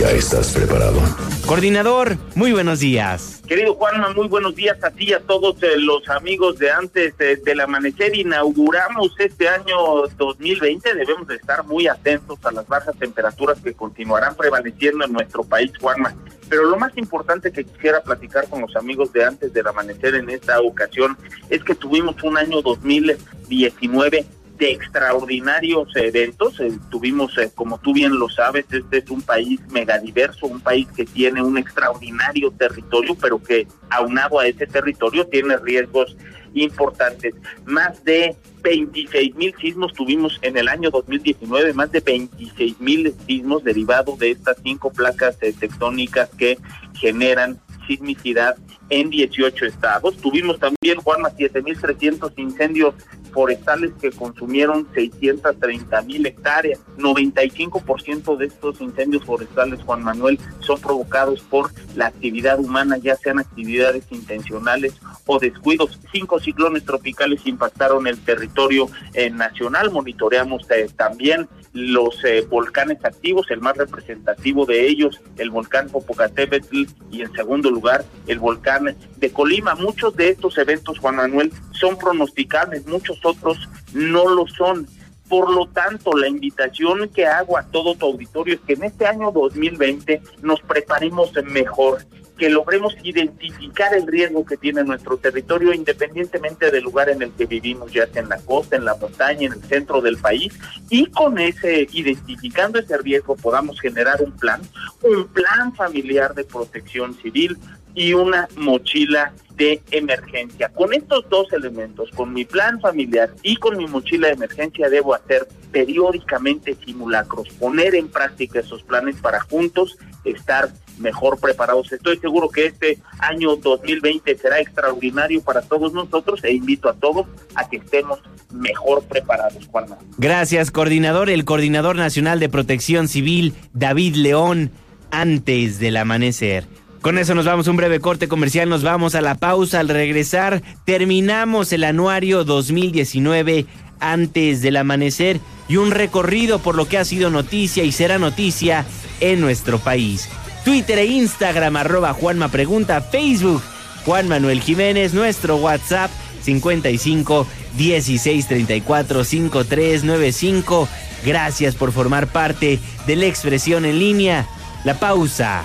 ya 0.00 0.10
estás 0.10 0.52
preparado? 0.52 1.00
Coordinador, 1.46 2.16
muy 2.34 2.50
buenos 2.50 2.80
días. 2.80 3.42
Querido 3.46 3.74
Juanma, 3.74 4.12
muy 4.12 4.26
buenos 4.26 4.56
días 4.56 4.82
a 4.82 4.90
ti 4.90 5.10
y 5.10 5.12
a 5.12 5.20
todos 5.20 5.62
eh, 5.62 5.76
los 5.76 6.08
amigos 6.08 6.58
de 6.58 6.72
antes 6.72 7.14
eh, 7.20 7.40
del 7.44 7.60
amanecer. 7.60 8.16
Inauguramos 8.16 9.14
este 9.20 9.48
año 9.48 10.08
2020. 10.16 10.94
Debemos 10.94 11.28
de 11.28 11.36
estar 11.36 11.64
muy 11.64 11.86
atentos 11.86 12.38
a 12.44 12.50
las 12.50 12.66
bajas 12.66 12.96
temperaturas 12.98 13.60
que 13.60 13.72
continuarán 13.72 14.34
prevaleciendo 14.34 15.04
en 15.04 15.12
nuestro 15.12 15.44
país, 15.44 15.70
Juanma. 15.80 16.14
Pero 16.48 16.64
lo 16.64 16.76
más 16.76 16.96
importante 16.96 17.52
que 17.52 17.64
quisiera 17.64 18.02
platicar 18.02 18.48
con 18.48 18.62
los 18.62 18.74
amigos 18.74 19.12
de 19.12 19.24
antes 19.24 19.52
del 19.52 19.66
amanecer 19.68 20.16
en 20.16 20.28
esta 20.28 20.60
ocasión 20.60 21.16
es 21.48 21.62
que 21.62 21.76
tuvimos 21.76 22.20
un 22.24 22.36
año 22.36 22.60
2019 22.62 24.26
de 24.60 24.72
extraordinarios 24.72 25.88
eventos. 25.96 26.60
Eh, 26.60 26.78
tuvimos, 26.90 27.36
eh, 27.38 27.50
como 27.54 27.78
tú 27.78 27.94
bien 27.94 28.16
lo 28.18 28.28
sabes, 28.28 28.66
este 28.70 28.98
es 28.98 29.10
un 29.10 29.22
país 29.22 29.58
megadiverso, 29.72 30.46
un 30.46 30.60
país 30.60 30.86
que 30.94 31.06
tiene 31.06 31.42
un 31.42 31.56
extraordinario 31.56 32.50
territorio, 32.52 33.16
pero 33.20 33.42
que 33.42 33.66
aunado 33.88 34.38
a 34.38 34.46
ese 34.46 34.66
territorio 34.66 35.26
tiene 35.26 35.56
riesgos 35.56 36.14
importantes. 36.52 37.34
Más 37.64 38.04
de 38.04 38.36
26 38.62 39.34
mil 39.34 39.54
sismos 39.58 39.94
tuvimos 39.94 40.38
en 40.42 40.58
el 40.58 40.68
año 40.68 40.90
2019, 40.90 41.72
más 41.72 41.90
de 41.90 42.00
26 42.00 42.80
mil 42.80 43.14
sismos 43.26 43.64
derivados 43.64 44.18
de 44.18 44.32
estas 44.32 44.58
cinco 44.62 44.92
placas 44.92 45.38
eh, 45.40 45.54
tectónicas 45.58 46.28
que 46.36 46.58
generan 46.94 47.58
sismicidad 47.86 48.56
en 48.90 49.08
18 49.08 49.64
estados. 49.64 50.16
Tuvimos 50.18 50.58
también, 50.58 50.98
Juanma, 50.98 51.30
7.300 51.30 52.32
incendios 52.36 52.94
forestales 53.30 53.92
que 54.00 54.10
consumieron 54.10 54.86
630 54.94 56.02
mil 56.02 56.26
hectáreas. 56.26 56.80
95% 56.98 58.36
de 58.36 58.46
estos 58.46 58.80
incendios 58.80 59.24
forestales, 59.24 59.80
Juan 59.84 60.02
Manuel, 60.02 60.38
son 60.60 60.80
provocados 60.80 61.40
por 61.40 61.70
la 61.94 62.06
actividad 62.06 62.58
humana, 62.58 62.98
ya 62.98 63.16
sean 63.16 63.38
actividades 63.38 64.04
intencionales 64.10 64.94
o 65.26 65.38
descuidos. 65.38 65.98
Cinco 66.12 66.38
ciclones 66.40 66.84
tropicales 66.84 67.46
impactaron 67.46 68.06
el 68.06 68.18
territorio 68.20 68.88
eh, 69.14 69.30
nacional. 69.30 69.90
Monitoreamos 69.90 70.70
eh, 70.70 70.88
también 70.96 71.48
los 71.72 72.24
eh, 72.24 72.44
volcanes 72.48 73.04
activos, 73.04 73.50
el 73.50 73.60
más 73.60 73.76
representativo 73.76 74.66
de 74.66 74.88
ellos, 74.88 75.20
el 75.36 75.50
volcán 75.50 75.88
Popocatépetl 75.88 76.84
y 77.12 77.22
en 77.22 77.32
segundo 77.32 77.70
lugar 77.70 78.04
el 78.26 78.38
volcán 78.38 78.96
de 79.16 79.32
Colima. 79.32 79.74
Muchos 79.74 80.16
de 80.16 80.30
estos 80.30 80.58
eventos, 80.58 80.98
Juan 80.98 81.16
Manuel, 81.16 81.52
son 81.72 81.96
pronosticables, 81.96 82.86
muchos 82.86 83.19
otros 83.24 83.68
no 83.92 84.28
lo 84.28 84.46
son. 84.46 84.86
Por 85.28 85.52
lo 85.52 85.66
tanto, 85.68 86.12
la 86.16 86.26
invitación 86.26 87.08
que 87.08 87.24
hago 87.26 87.56
a 87.56 87.62
todo 87.62 87.94
tu 87.94 88.06
auditorio 88.06 88.54
es 88.54 88.60
que 88.60 88.72
en 88.72 88.84
este 88.84 89.06
año 89.06 89.30
2020 89.30 90.20
nos 90.42 90.60
preparemos 90.60 91.32
mejor, 91.44 92.04
que 92.36 92.48
logremos 92.48 92.96
identificar 93.04 93.94
el 93.94 94.06
riesgo 94.06 94.44
que 94.46 94.56
tiene 94.56 94.82
nuestro 94.82 95.18
territorio 95.18 95.74
independientemente 95.74 96.70
del 96.70 96.82
lugar 96.82 97.10
en 97.10 97.20
el 97.20 97.30
que 97.32 97.44
vivimos, 97.44 97.92
ya 97.92 98.06
sea 98.06 98.22
en 98.22 98.30
la 98.30 98.38
costa, 98.38 98.76
en 98.76 98.86
la 98.86 98.96
montaña, 98.96 99.46
en 99.46 99.52
el 99.52 99.62
centro 99.62 100.00
del 100.00 100.16
país, 100.16 100.58
y 100.88 101.06
con 101.06 101.38
ese, 101.38 101.86
identificando 101.92 102.78
ese 102.78 102.96
riesgo, 102.96 103.36
podamos 103.36 103.78
generar 103.78 104.22
un 104.22 104.32
plan, 104.32 104.62
un 105.02 105.28
plan 105.28 105.74
familiar 105.74 106.34
de 106.34 106.44
protección 106.44 107.14
civil 107.14 107.58
y 107.94 108.14
una 108.14 108.48
mochila 108.56 109.34
de 109.60 109.82
emergencia. 109.90 110.70
Con 110.70 110.94
estos 110.94 111.28
dos 111.28 111.52
elementos, 111.52 112.08
con 112.12 112.32
mi 112.32 112.46
plan 112.46 112.80
familiar 112.80 113.30
y 113.42 113.56
con 113.56 113.76
mi 113.76 113.86
mochila 113.86 114.28
de 114.28 114.32
emergencia, 114.32 114.88
debo 114.88 115.14
hacer 115.14 115.46
periódicamente 115.70 116.74
simulacros, 116.82 117.50
poner 117.50 117.94
en 117.94 118.08
práctica 118.08 118.60
esos 118.60 118.82
planes 118.82 119.16
para 119.16 119.40
juntos 119.40 119.98
estar 120.24 120.70
mejor 120.98 121.38
preparados. 121.38 121.92
Estoy 121.92 122.16
seguro 122.16 122.48
que 122.48 122.66
este 122.66 122.98
año 123.18 123.54
2020 123.56 124.34
será 124.38 124.60
extraordinario 124.60 125.42
para 125.42 125.60
todos 125.60 125.92
nosotros 125.92 126.42
e 126.42 126.54
invito 126.54 126.88
a 126.88 126.94
todos 126.94 127.26
a 127.54 127.68
que 127.68 127.76
estemos 127.76 128.18
mejor 128.50 129.04
preparados, 129.04 129.66
Juanma. 129.66 129.98
Gracias, 130.16 130.70
coordinador. 130.70 131.28
El 131.28 131.44
coordinador 131.44 131.96
nacional 131.96 132.40
de 132.40 132.48
protección 132.48 133.08
civil, 133.08 133.52
David 133.74 134.14
León, 134.14 134.70
antes 135.10 135.78
del 135.78 135.98
amanecer. 135.98 136.64
Con 137.00 137.16
eso 137.16 137.34
nos 137.34 137.46
vamos 137.46 137.66
a 137.66 137.70
un 137.70 137.78
breve 137.78 137.98
corte 137.98 138.28
comercial, 138.28 138.68
nos 138.68 138.82
vamos 138.82 139.14
a 139.14 139.22
la 139.22 139.34
pausa. 139.34 139.80
Al 139.80 139.88
regresar, 139.88 140.62
terminamos 140.84 141.72
el 141.72 141.84
anuario 141.84 142.44
2019 142.44 143.64
antes 144.00 144.60
del 144.60 144.76
amanecer 144.76 145.40
y 145.66 145.76
un 145.76 145.92
recorrido 145.92 146.58
por 146.58 146.74
lo 146.74 146.88
que 146.88 146.98
ha 146.98 147.04
sido 147.06 147.30
noticia 147.30 147.84
y 147.84 147.92
será 147.92 148.18
noticia 148.18 148.84
en 149.20 149.40
nuestro 149.40 149.78
país. 149.78 150.28
Twitter 150.62 150.98
e 150.98 151.06
Instagram, 151.06 151.76
arroba 151.76 152.12
Juanma 152.12 152.48
Pregunta, 152.48 153.00
Facebook, 153.00 153.62
Juan 154.04 154.28
Manuel 154.28 154.60
Jiménez, 154.60 155.14
nuestro 155.14 155.56
WhatsApp 155.56 156.10
55 156.42 157.46
16 157.78 158.46
34 158.46 159.24
5395. 159.24 160.88
Gracias 161.24 161.74
por 161.74 161.92
formar 161.92 162.26
parte 162.26 162.78
de 163.06 163.16
la 163.16 163.24
expresión 163.24 163.86
en 163.86 163.98
línea. 163.98 164.46
La 164.84 164.98
pausa. 164.98 165.64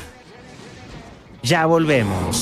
Ya 1.45 1.67
volvemos. 1.67 2.41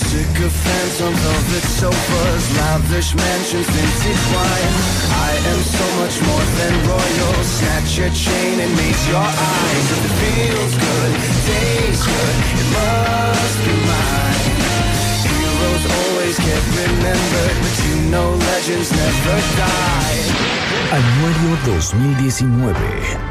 Anuario 20.93 21.57
2019, 21.65 22.77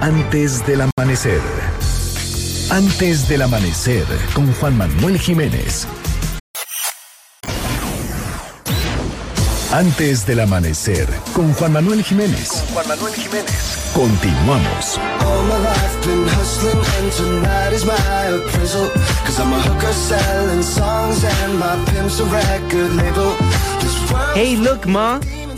antes 0.02 0.66
del 0.66 0.82
amanecer. 0.82 1.40
Antes 2.72 3.28
del 3.28 3.42
amanecer, 3.42 4.06
con 4.32 4.50
Juan 4.54 4.78
Manuel 4.78 5.18
Jiménez. 5.18 5.86
Antes 9.70 10.24
del 10.24 10.40
amanecer, 10.40 11.06
con 11.34 11.52
Juan 11.52 11.74
Manuel 11.74 12.02
Jiménez. 12.02 12.64
Juan 12.72 12.88
Manuel 12.88 13.12
Jiménez. 13.12 13.90
Continuamos. 13.92 14.98
All 15.20 15.42
my 15.48 15.58
life 15.58 16.06
been 16.06 16.26
hustling 16.28 16.80
and 16.96 17.12
tonight 17.12 17.74
is 17.74 17.84
my 17.84 17.92
appraisal 17.92 18.88
Cause 19.26 19.38
I'm 19.38 19.52
a 19.52 19.60
hooker 19.60 19.92
selling 19.92 20.62
songs 20.62 21.22
and 21.24 21.58
my 21.58 21.76
pimp's 21.92 22.20
a 22.20 22.24
record 22.24 22.90
label 22.96 23.36
This 23.80 24.10
world 24.10 24.34
Hey, 24.34 24.56
look, 24.56 24.86
Ma, 24.86 25.20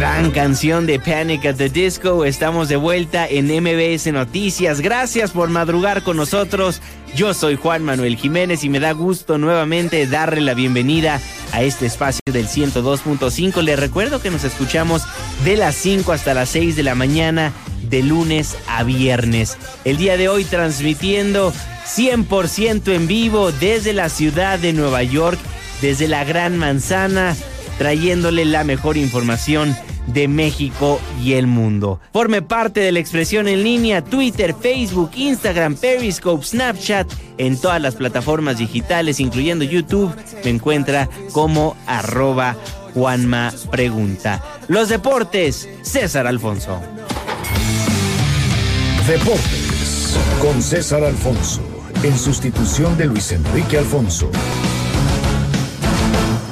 Gran 0.00 0.30
canción 0.30 0.86
de 0.86 0.98
Panic 0.98 1.44
at 1.44 1.56
the 1.56 1.68
Disco. 1.68 2.24
Estamos 2.24 2.70
de 2.70 2.76
vuelta 2.76 3.28
en 3.28 3.48
MBS 3.48 4.10
Noticias. 4.10 4.80
Gracias 4.80 5.30
por 5.30 5.50
madrugar 5.50 6.02
con 6.02 6.16
nosotros. 6.16 6.80
Yo 7.14 7.34
soy 7.34 7.56
Juan 7.56 7.84
Manuel 7.84 8.16
Jiménez 8.16 8.64
y 8.64 8.70
me 8.70 8.80
da 8.80 8.92
gusto 8.92 9.36
nuevamente 9.36 10.06
darle 10.06 10.40
la 10.40 10.54
bienvenida 10.54 11.20
a 11.52 11.60
este 11.60 11.84
espacio 11.84 12.22
del 12.24 12.48
102.5. 12.48 13.60
Les 13.60 13.78
recuerdo 13.78 14.22
que 14.22 14.30
nos 14.30 14.42
escuchamos 14.42 15.02
de 15.44 15.58
las 15.58 15.74
5 15.74 16.12
hasta 16.12 16.32
las 16.32 16.48
6 16.48 16.76
de 16.76 16.82
la 16.82 16.94
mañana 16.94 17.52
de 17.82 18.02
lunes 18.02 18.56
a 18.68 18.84
viernes. 18.84 19.58
El 19.84 19.98
día 19.98 20.16
de 20.16 20.30
hoy 20.30 20.44
transmitiendo 20.44 21.52
100% 21.84 22.94
en 22.94 23.06
vivo 23.06 23.52
desde 23.52 23.92
la 23.92 24.08
ciudad 24.08 24.58
de 24.58 24.72
Nueva 24.72 25.02
York, 25.02 25.38
desde 25.82 26.08
la 26.08 26.24
Gran 26.24 26.56
Manzana, 26.56 27.36
trayéndole 27.80 28.44
la 28.44 28.62
mejor 28.62 28.98
información 28.98 29.74
de 30.08 30.28
México 30.28 31.00
y 31.24 31.32
el 31.32 31.46
mundo. 31.46 31.98
Forme 32.12 32.42
parte 32.42 32.80
de 32.80 32.92
la 32.92 32.98
expresión 32.98 33.48
en 33.48 33.64
línea, 33.64 34.04
Twitter, 34.04 34.54
Facebook, 34.54 35.12
Instagram, 35.14 35.76
Periscope, 35.76 36.44
Snapchat, 36.44 37.10
en 37.38 37.58
todas 37.58 37.80
las 37.80 37.94
plataformas 37.94 38.58
digitales, 38.58 39.18
incluyendo 39.18 39.64
YouTube, 39.64 40.14
me 40.44 40.50
encuentra 40.50 41.08
como 41.32 41.74
arroba 41.86 42.54
Juanma 42.92 43.50
Pregunta. 43.70 44.44
Los 44.68 44.90
deportes, 44.90 45.66
César 45.80 46.26
Alfonso. 46.26 46.82
Deportes 49.08 50.18
con 50.42 50.60
César 50.60 51.02
Alfonso, 51.02 51.62
en 52.02 52.18
sustitución 52.18 52.98
de 52.98 53.06
Luis 53.06 53.32
Enrique 53.32 53.78
Alfonso. 53.78 54.30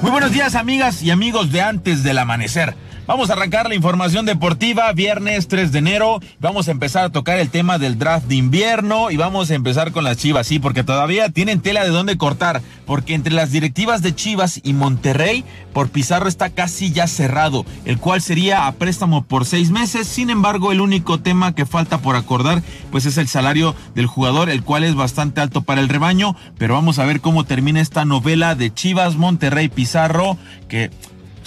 Muy 0.09 0.12
buenos 0.12 0.33
días 0.33 0.55
amigas 0.55 1.03
y 1.03 1.11
amigos 1.11 1.53
de 1.53 1.61
antes 1.61 2.03
del 2.03 2.16
amanecer. 2.16 2.75
Vamos 3.09 3.31
a 3.31 3.33
arrancar 3.33 3.71
la 3.71 3.75
información 3.75 4.27
deportiva 4.27 4.92
viernes 4.92 5.49
3 5.49 5.73
de 5.73 5.79
enero. 5.79 6.21
Vamos 6.40 6.68
a 6.68 6.73
empezar 6.73 7.05
a 7.05 7.09
tocar 7.09 7.38
el 7.38 7.49
tema 7.49 7.79
del 7.79 7.99
draft 7.99 8.27
de 8.27 8.35
invierno 8.35 9.11
y 9.11 9.16
vamos 9.16 9.51
a 9.51 9.55
empezar 9.55 9.92
con 9.92 10.05
las 10.05 10.18
Chivas, 10.18 10.47
sí, 10.47 10.59
porque 10.59 10.85
todavía 10.85 11.31
tienen 11.31 11.61
tela 11.61 11.85
de 11.85 11.88
dónde 11.88 12.18
cortar, 12.18 12.61
porque 12.85 13.14
entre 13.14 13.33
las 13.33 13.51
directivas 13.51 14.03
de 14.03 14.14
Chivas 14.14 14.61
y 14.62 14.75
Monterrey, 14.75 15.47
por 15.73 15.88
Pizarro 15.88 16.29
está 16.29 16.51
casi 16.51 16.92
ya 16.92 17.06
cerrado, 17.06 17.65
el 17.87 17.96
cual 17.96 18.21
sería 18.21 18.67
a 18.67 18.73
préstamo 18.73 19.25
por 19.25 19.46
seis 19.46 19.71
meses. 19.71 20.06
Sin 20.06 20.29
embargo, 20.29 20.71
el 20.71 20.83
único 20.83 21.19
tema 21.19 21.54
que 21.54 21.65
falta 21.65 22.02
por 22.02 22.15
acordar, 22.15 22.63
pues 22.90 23.06
es 23.06 23.17
el 23.17 23.27
salario 23.27 23.75
del 23.94 24.04
jugador, 24.04 24.50
el 24.50 24.63
cual 24.63 24.85
es 24.85 24.94
bastante 24.94 25.40
alto 25.40 25.63
para 25.63 25.81
el 25.81 25.88
rebaño, 25.88 26.37
pero 26.59 26.75
vamos 26.75 26.98
a 26.98 27.06
ver 27.06 27.23
cómo 27.23 27.44
termina 27.44 27.81
esta 27.81 28.04
novela 28.04 28.54
de 28.54 28.75
Chivas, 28.75 29.17
Monterrey, 29.17 29.71
Pizarro, 29.71 30.37
que 30.69 30.90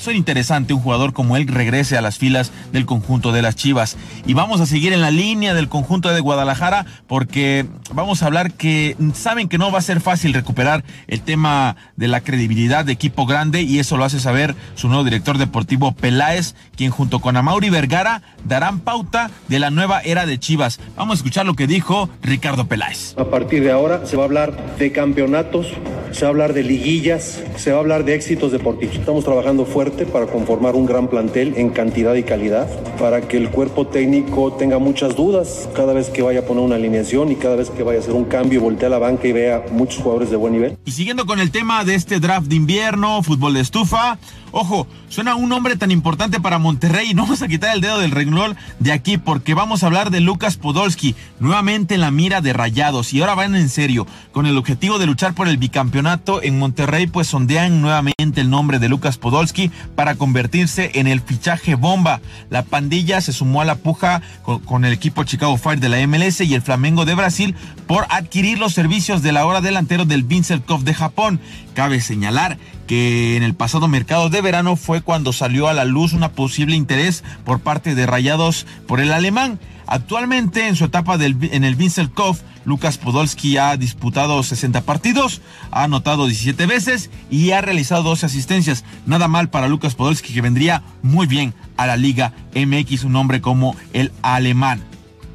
son 0.02 0.16
interesante 0.16 0.74
un 0.74 0.82
jugador 0.82 1.14
como 1.14 1.38
él 1.38 1.48
regrese 1.48 1.98
a 1.98 2.02
las 2.02 2.18
filas 2.18 2.52
del 2.72 2.86
conjunto 2.86 3.32
de 3.32 3.42
las 3.42 3.56
Chivas. 3.56 3.98
Y 4.26 4.34
vamos 4.34 4.60
a 4.60 4.66
seguir 4.66 4.94
en 4.94 5.02
la 5.02 5.12
línea 5.12 5.54
del 5.54 5.70
conjunto 5.70 6.10
de 6.10 6.20
Guadalajara 6.20 6.86
porque 7.08 7.66
vamos 7.94 8.24
a 8.24 8.26
hablar 8.26 8.54
que 8.54 8.96
saben 9.14 9.48
que 9.48 9.58
no 9.58 9.72
va 9.72 9.80
a 9.80 9.84
ser 9.84 10.02
fácil 10.02 10.34
recuperar 10.34 10.84
el 11.08 11.22
tema 11.22 11.76
de 11.96 12.08
la 12.08 12.22
credibilidad 12.22 12.84
de 12.84 12.94
equipo 12.94 13.26
grande 13.26 13.62
y 13.62 13.80
eso 13.80 13.98
lo 13.98 14.04
hace 14.04 14.20
saber 14.20 14.56
su 14.76 14.88
nuevo 14.88 15.04
director 15.04 15.38
deportivo 15.38 15.92
Peláez, 15.92 16.56
quien 16.76 16.92
junto 16.92 17.20
con 17.20 17.38
Amauri 17.38 17.70
Vergara 17.70 18.22
darán 18.44 18.80
pauta 18.80 19.30
de 19.48 19.60
la 19.60 19.70
nueva 19.70 20.02
era 20.02 20.26
de 20.26 20.40
Chivas. 20.40 20.80
Vamos 20.96 21.14
a 21.14 21.18
escuchar 21.18 21.46
lo 21.46 21.54
que 21.54 21.68
dijo 21.68 22.10
Ricardo 22.24 22.66
Peláez. 22.68 23.16
A 23.18 23.26
partir 23.26 23.64
de 23.64 23.72
ahora 23.72 24.06
se 24.06 24.18
va 24.18 24.24
a 24.24 24.26
hablar 24.26 24.76
de 24.78 24.92
campeonatos 24.92 25.68
se 26.12 26.22
va 26.22 26.28
a 26.28 26.32
hablar 26.32 26.54
de 26.54 26.64
liguillas, 26.64 27.42
se 27.56 27.72
va 27.72 27.78
a 27.78 27.80
hablar 27.80 28.04
de 28.04 28.16
éxitos 28.16 28.52
deportivos. 28.52 28.96
Estamos 28.96 29.24
trabajando 29.24 29.66
fuerte 29.66 29.91
para 30.12 30.28
conformar 30.28 30.76
un 30.76 30.86
gran 30.86 31.08
plantel 31.08 31.54
en 31.58 31.70
cantidad 31.70 32.16
y 32.16 32.24
calidad, 32.24 32.68
para 32.98 33.22
que 33.22 33.38
el 33.38 33.50
cuerpo 33.50 33.88
técnico 33.88 34.54
tenga 34.54 34.80
muchas 34.80 35.16
dudas 35.16 35.70
cada 35.76 35.94
vez 35.94 36.10
que 36.10 36.22
vaya 36.22 36.42
a 36.42 36.44
poner 36.44 36.64
una 36.64 36.76
alineación 36.76 37.32
y 37.32 37.36
cada 37.36 37.56
vez 37.56 37.70
que 37.70 37.84
vaya 37.84 38.00
a 38.00 38.02
hacer 38.02 38.14
un 38.14 38.26
cambio 38.26 38.60
y 38.60 38.62
voltee 38.62 38.88
a 38.88 38.90
la 38.90 39.00
banca 39.00 39.28
y 39.28 39.32
vea 39.32 39.64
muchos 39.72 40.02
jugadores 40.02 40.30
de 40.30 40.38
buen 40.38 40.54
nivel. 40.54 40.78
Y 40.86 40.92
siguiendo 40.92 41.26
con 41.26 41.40
el 41.40 41.52
tema 41.52 41.84
de 41.84 41.96
este 41.96 42.20
draft 42.20 42.48
de 42.48 42.56
invierno, 42.56 43.22
fútbol 43.24 43.54
de 43.54 43.62
estufa, 43.62 44.18
ojo, 44.52 44.88
suena 45.10 45.36
un 45.36 45.50
nombre 45.50 45.76
tan 45.76 45.92
importante 45.92 46.40
para 46.40 46.58
Monterrey 46.58 47.14
no 47.14 47.24
vamos 47.24 47.42
a 47.42 47.48
quitar 47.48 47.76
el 47.76 47.82
dedo 47.82 48.00
del 48.00 48.12
renglón 48.12 48.56
de 48.80 48.92
aquí 48.92 49.18
porque 49.18 49.54
vamos 49.54 49.84
a 49.84 49.88
hablar 49.88 50.12
de 50.12 50.20
Lucas 50.20 50.58
Podolski, 50.58 51.16
nuevamente 51.40 51.96
en 51.96 52.02
la 52.02 52.12
mira 52.12 52.42
de 52.42 52.54
Rayados 52.54 53.14
y 53.14 53.22
ahora 53.22 53.36
van 53.36 53.56
en 53.56 53.70
serio, 53.70 54.08
con 54.32 54.46
el 54.46 54.58
objetivo 54.58 55.00
de 55.00 55.06
luchar 55.06 55.34
por 55.34 55.48
el 55.48 55.58
bicampeonato 55.58 56.42
en 56.42 56.60
Monterrey, 56.60 57.08
pues 57.08 57.28
sondean 57.28 57.82
nuevamente 57.82 58.42
el 58.42 58.50
nombre 58.50 58.80
de 58.80 58.90
Lucas 58.90 59.18
Podolski 59.18 59.72
para 59.96 60.16
convertirse 60.16 60.92
en 60.96 61.08
el 61.08 61.22
fichaje 61.22 61.76
bomba. 61.76 62.22
La 62.50 62.64
pandilla 62.64 63.22
se 63.22 63.34
sumó 63.34 63.62
a 63.62 63.66
la 63.66 63.76
puja 63.76 64.22
con, 64.44 64.86
el 64.86 64.94
equipo 64.94 65.24
Chicago 65.24 65.58
Fire 65.58 65.80
de 65.80 65.90
la 65.90 66.06
MLS 66.08 66.42
y 66.42 66.54
el 66.54 66.62
Flamengo 66.62 67.06
de 67.06 67.16
Brasil 67.16 67.56
por 67.88 68.06
adquirir 68.10 68.60
los 68.60 68.74
servicios 68.74 69.22
del 69.22 69.38
ahora 69.38 69.62
delantero 69.62 70.06
del 70.06 70.24
Vincent 70.24 70.66
Koff 70.66 70.84
de 70.84 70.94
Japón. 70.94 71.40
Cabe 71.74 72.02
señalar 72.02 72.58
que 72.88 73.38
en 73.38 73.44
el 73.44 73.54
pasado 73.54 73.88
mercado 73.88 74.30
de 74.30 74.42
verano 74.42 74.76
fue 74.76 75.02
cuando 75.02 75.34
salió 75.34 75.68
a 75.68 75.74
la 75.74 75.86
luz 75.86 76.14
una 76.14 76.32
posible 76.32 76.76
interés 76.76 77.24
por 77.46 77.60
parte 77.60 77.96
de 77.96 78.06
Rayados 78.06 78.66
por 78.88 79.00
el 79.00 79.14
alemán. 79.14 79.60
Actualmente 79.92 80.70
en 80.70 80.78
su 80.78 80.86
etapa 80.86 81.16
en 81.16 81.66
el 81.66 81.76
Vincent 81.76 82.14
Koff, 82.14 82.44
Lucas 82.64 82.98
Podolski 82.98 83.58
ha 83.58 83.76
disputado 83.76 84.42
60 84.42 84.84
partidos, 84.84 85.42
ha 85.70 85.84
anotado 85.84 86.28
17 86.28 86.66
veces 86.66 87.10
y 87.30 87.52
ha 87.52 87.60
realizado 87.60 88.04
12 88.04 88.28
asistencias. 88.28 88.86
Nada 89.06 89.28
mal 89.28 89.50
para 89.50 89.68
Lucas 89.68 89.96
Podolski 89.96 90.34
que 90.34 90.40
vendría 90.40 90.82
muy 91.02 91.28
bien 91.28 91.54
a 91.76 91.88
la 91.88 91.98
Liga 91.98 92.32
MX, 92.56 93.04
un 93.04 93.18
hombre 93.18 93.42
como 93.42 93.76
el 93.92 94.14
alemán. 94.22 94.82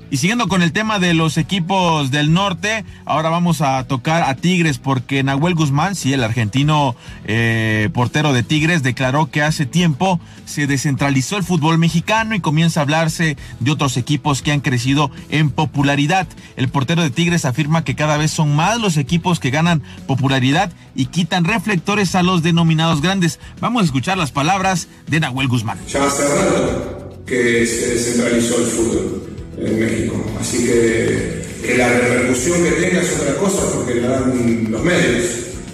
Y 0.09 0.19
siguiendo 0.19 0.47
con 0.47 0.63
el 0.63 0.73
tema 0.73 1.01
de 1.01 1.15
los 1.15 1.37
equipos 1.37 2.13
del 2.13 2.33
norte, 2.33 2.85
ahora 3.05 3.29
vamos 3.29 3.61
a 3.61 3.83
tocar 3.89 4.23
a 4.23 4.37
Tigres 4.37 4.79
porque 4.79 5.25
Nahuel 5.25 5.57
Guzmán, 5.57 5.97
sí, 5.97 6.13
el 6.13 6.23
argentino 6.23 6.95
eh, 7.25 7.89
portero 7.93 8.33
de 8.33 8.45
Tigres, 8.45 8.85
declaró 8.85 9.31
que 9.33 9.43
hace 9.43 9.67
tiempo 9.67 10.21
se 10.45 10.69
descentralizó 10.69 11.37
el 11.37 11.43
fútbol 11.43 11.79
mexicano 11.79 12.37
y 12.37 12.41
comienza 12.41 12.79
a 12.79 12.83
hablarse 12.85 13.37
de 13.59 13.71
otros 13.73 13.97
equipos 13.97 14.43
que 14.43 14.53
han 14.53 14.61
crecido 14.61 15.11
en 15.29 15.51
popularidad. 15.51 16.29
El 16.57 16.69
portero 16.69 17.03
de 17.03 17.11
Tigres 17.11 17.45
afirma 17.45 17.83
que 17.83 17.97
cada 17.97 18.17
vez 18.17 18.31
son 18.31 18.55
más 18.55 18.81
los 18.81 18.99
equipos 18.99 19.41
que 19.41 19.51
ganan 19.51 19.83
popularidad 20.07 20.71
y 20.95 21.07
quitan 21.07 21.45
reflectores 21.45 22.15
a 22.15 22.23
los 22.23 22.45
denominados 22.45 23.03
grandes. 23.03 23.41
Vamos 23.61 23.83
a 23.83 23.87
escuchar 23.87 24.17
las 24.17 24.31
palabras 24.31 24.87
de 25.09 25.19
Nahuel 25.19 25.49
Guzmán. 25.49 25.81
Ya 25.89 26.05
hace 26.05 26.23
rato 26.29 27.25
que 27.27 27.67
se 27.67 27.95
descentralizó 27.95 28.59
el 28.61 28.67
fútbol 28.67 29.36
en 29.59 29.81
México. 29.81 30.25
Así 30.41 30.65
que, 30.67 31.47
la 31.77 31.89
repercusión 31.89 32.63
que 32.63 32.71
tenga 32.73 33.03
es 33.03 33.13
otra 33.19 33.35
cosa 33.35 33.63
porque 33.75 33.97
la 33.97 34.09
dan 34.09 34.69
los 34.71 34.83
medios, 34.85 35.25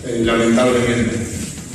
eh, 0.06 0.22
lamentablemente. 0.24 1.16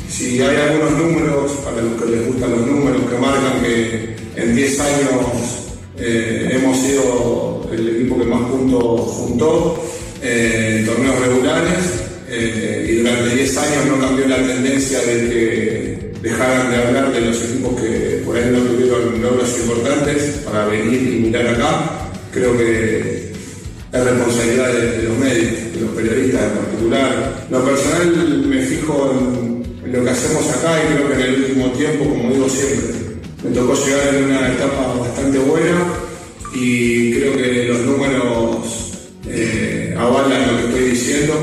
Si 0.09 0.41
hay 0.41 0.55
algunos 0.55 0.91
números, 0.97 1.51
para 1.63 1.81
los 1.81 2.01
que 2.01 2.09
les 2.09 2.27
gustan 2.27 2.51
los 2.51 2.65
números, 2.65 3.01
que 3.09 3.17
marcan 3.17 3.61
que 3.61 4.15
en 4.35 4.55
10 4.55 4.79
años 4.79 5.09
eh, 5.99 6.49
hemos 6.51 6.77
sido 6.77 7.69
el 7.71 7.89
equipo 7.89 8.17
que 8.17 8.25
más 8.25 8.49
puntos 8.49 9.01
juntó 9.01 9.83
eh, 10.23 10.77
en 10.79 10.85
torneos 10.85 11.19
regulares 11.19 11.77
y 12.29 12.97
durante 12.97 13.35
10 13.35 13.57
años 13.57 13.85
no 13.87 13.99
cambió 14.01 14.27
la 14.27 14.35
tendencia 14.35 14.99
de 14.99 15.29
que 15.29 16.07
dejaran 16.21 16.71
de 16.71 16.77
hablar 16.77 17.13
de 17.13 17.21
los 17.21 17.41
equipos 17.41 17.79
que 17.79 18.21
por 18.25 18.35
ahí 18.35 18.49
no 18.51 18.59
tuvieron 18.59 19.21
logros 19.21 19.57
importantes 19.59 20.41
para 20.45 20.65
venir 20.65 21.01
y 21.01 21.19
mirar 21.21 21.47
acá. 21.47 21.96
Creo 22.37 22.55
que 22.55 23.31
es 23.91 24.03
responsabilidad 24.03 24.71
de, 24.71 25.03
los 25.03 25.17
medios, 25.17 25.73
de 25.73 25.81
los 25.81 25.89
periodistas 25.95 26.43
en 26.43 26.57
particular. 26.59 27.47
Lo 27.49 27.65
personal 27.65 28.45
me 28.47 28.61
fijo 28.61 29.11
en, 29.11 29.91
lo 29.91 30.03
que 30.03 30.09
hacemos 30.11 30.47
acá 30.49 30.79
y 30.83 30.93
creo 30.93 31.07
que 31.07 31.13
en 31.15 31.21
el 31.21 31.43
último 31.43 31.71
tiempo, 31.71 32.09
como 32.09 32.31
digo 32.31 32.47
siempre, 32.47 33.17
me 33.43 33.55
tocó 33.55 33.73
llegar 33.73 34.13
en 34.13 34.25
una 34.25 34.53
etapa 34.53 34.97
bastante 34.99 35.39
buena 35.39 35.81
y 36.53 37.13
creo 37.13 37.37
que 37.37 37.63
los 37.69 37.79
números 37.79 38.91
eh, 39.27 39.95
avalan 39.97 40.51
lo 40.51 40.57
que 40.57 40.65
estoy 40.67 40.89
diciendo 40.91 41.33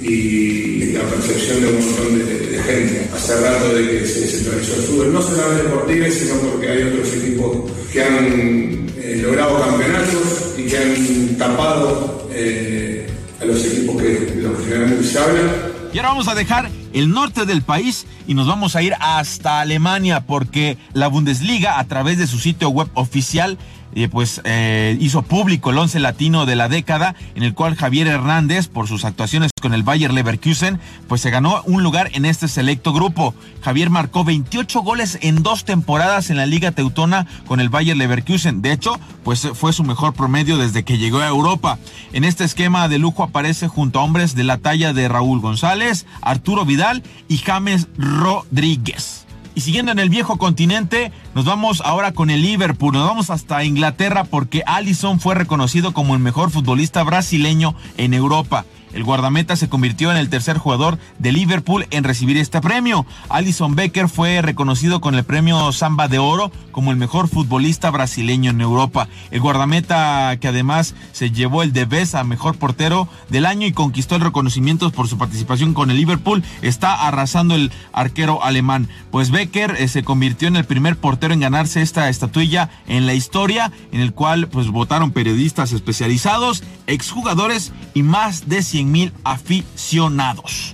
y 0.00 0.92
la 0.94 1.02
percepción 1.02 1.60
de 1.60 1.68
un 1.68 1.74
montón 1.74 2.18
de, 2.18 2.24
de 2.24 2.58
gente. 2.58 3.08
Hace 3.14 3.40
rato 3.40 3.72
de 3.72 3.88
que 3.88 4.06
se 4.06 4.20
descentralizó 4.22 4.74
el 4.74 4.82
fútbol, 4.82 5.12
no 5.12 5.22
solamente 5.22 5.68
por 5.68 5.86
Tigres, 5.86 6.14
sino 6.14 6.34
porque 6.40 6.70
hay 6.70 6.82
otros 6.82 7.12
equipos 7.14 7.70
que 7.92 8.02
han 8.02 8.84
eh, 9.04 9.20
logrado 9.22 9.60
campeonatos 9.60 10.23
y 10.56 10.66
que 10.66 10.78
han 10.78 11.36
tapado 11.36 12.28
eh, 12.32 13.08
a 13.40 13.44
los 13.44 13.64
equipos 13.64 14.00
que 14.00 14.40
los 14.42 14.58
que 14.58 15.04
se 15.04 15.18
habla. 15.18 15.52
Y 15.92 15.98
ahora 15.98 16.08
vamos 16.10 16.28
a 16.28 16.34
dejar 16.34 16.70
el 16.92 17.10
norte 17.10 17.46
del 17.46 17.62
país 17.62 18.06
y 18.26 18.34
nos 18.34 18.48
vamos 18.48 18.74
a 18.74 18.82
ir 18.82 18.94
hasta 18.98 19.60
Alemania 19.60 20.26
porque 20.26 20.76
la 20.92 21.06
Bundesliga 21.06 21.78
a 21.78 21.84
través 21.84 22.18
de 22.18 22.26
su 22.26 22.38
sitio 22.38 22.68
web 22.70 22.88
oficial 22.94 23.58
eh, 23.94 24.08
pues 24.08 24.40
eh, 24.44 24.96
hizo 25.00 25.22
público 25.22 25.70
el 25.70 25.78
once 25.78 26.00
latino 26.00 26.46
de 26.46 26.56
la 26.56 26.68
década 26.68 27.14
en 27.34 27.42
el 27.42 27.54
cual 27.54 27.76
Javier 27.76 28.06
Hernández 28.06 28.68
por 28.68 28.88
sus 28.88 29.04
actuaciones 29.04 29.50
con 29.60 29.72
el 29.72 29.82
Bayer 29.82 30.12
Leverkusen 30.12 30.80
pues 31.08 31.20
se 31.20 31.30
ganó 31.30 31.62
un 31.64 31.82
lugar 31.82 32.10
en 32.14 32.24
este 32.24 32.48
selecto 32.48 32.92
grupo. 32.92 33.34
Javier 33.62 33.90
marcó 33.90 34.24
28 34.24 34.82
goles 34.82 35.18
en 35.22 35.42
dos 35.42 35.64
temporadas 35.64 36.30
en 36.30 36.36
la 36.36 36.46
Liga 36.46 36.72
Teutona 36.72 37.26
con 37.46 37.60
el 37.60 37.68
Bayer 37.68 37.96
Leverkusen. 37.96 38.62
De 38.62 38.72
hecho, 38.72 38.98
pues 39.22 39.48
fue 39.54 39.72
su 39.72 39.84
mejor 39.84 40.14
promedio 40.14 40.58
desde 40.58 40.84
que 40.84 40.98
llegó 40.98 41.20
a 41.20 41.28
Europa. 41.28 41.78
En 42.12 42.24
este 42.24 42.44
esquema 42.44 42.88
de 42.88 42.98
lujo 42.98 43.22
aparece 43.22 43.68
junto 43.68 44.00
a 44.00 44.04
hombres 44.04 44.34
de 44.34 44.44
la 44.44 44.58
talla 44.58 44.92
de 44.92 45.08
Raúl 45.08 45.40
González, 45.40 46.06
Arturo 46.20 46.64
Vidal 46.64 47.02
y 47.28 47.38
James 47.38 47.88
Rodríguez. 47.96 49.23
Y 49.54 49.60
siguiendo 49.60 49.92
en 49.92 50.00
el 50.00 50.08
viejo 50.08 50.36
continente, 50.36 51.12
nos 51.34 51.44
vamos 51.44 51.80
ahora 51.84 52.12
con 52.12 52.30
el 52.30 52.42
Liverpool, 52.42 52.92
nos 52.92 53.06
vamos 53.06 53.30
hasta 53.30 53.62
Inglaterra 53.62 54.24
porque 54.24 54.64
Allison 54.66 55.20
fue 55.20 55.36
reconocido 55.36 55.92
como 55.92 56.14
el 56.14 56.20
mejor 56.20 56.50
futbolista 56.50 57.04
brasileño 57.04 57.76
en 57.96 58.14
Europa. 58.14 58.64
El 58.94 59.04
guardameta 59.04 59.56
se 59.56 59.68
convirtió 59.68 60.10
en 60.10 60.16
el 60.16 60.30
tercer 60.30 60.56
jugador 60.56 60.98
de 61.18 61.32
Liverpool 61.32 61.86
en 61.90 62.04
recibir 62.04 62.36
este 62.36 62.60
premio. 62.60 63.04
Alison 63.28 63.74
Becker 63.74 64.08
fue 64.08 64.40
reconocido 64.40 65.00
con 65.00 65.16
el 65.16 65.24
premio 65.24 65.72
Samba 65.72 66.08
de 66.08 66.18
Oro 66.18 66.52
como 66.70 66.92
el 66.92 66.96
mejor 66.96 67.28
futbolista 67.28 67.90
brasileño 67.90 68.50
en 68.50 68.60
Europa. 68.60 69.08
El 69.30 69.40
guardameta 69.40 70.36
que 70.40 70.48
además 70.48 70.94
se 71.12 71.30
llevó 71.30 71.62
el 71.62 71.72
de 71.72 71.84
Best 71.84 72.14
a 72.14 72.24
mejor 72.24 72.56
portero 72.56 73.08
del 73.28 73.46
año 73.46 73.66
y 73.66 73.72
conquistó 73.72 74.14
el 74.14 74.22
reconocimiento 74.22 74.90
por 74.90 75.08
su 75.08 75.18
participación 75.18 75.74
con 75.74 75.90
el 75.90 75.96
Liverpool 75.96 76.44
está 76.62 77.06
arrasando 77.06 77.54
el 77.54 77.72
arquero 77.92 78.44
alemán. 78.44 78.88
Pues 79.10 79.30
Becker 79.30 79.76
eh, 79.78 79.88
se 79.88 80.04
convirtió 80.04 80.48
en 80.48 80.56
el 80.56 80.64
primer 80.64 80.96
portero 80.96 81.34
en 81.34 81.40
ganarse 81.40 81.82
esta 81.82 82.08
estatuilla 82.08 82.70
en 82.86 83.06
la 83.06 83.14
historia, 83.14 83.72
en 83.92 84.00
el 84.00 84.12
cual 84.12 84.48
pues 84.48 84.68
votaron 84.68 85.12
periodistas 85.12 85.72
especializados, 85.72 86.62
exjugadores 86.86 87.72
y 87.94 88.02
más 88.02 88.48
de 88.48 88.62
100 88.62 88.83
mil 88.84 89.12
aficionados. 89.24 90.73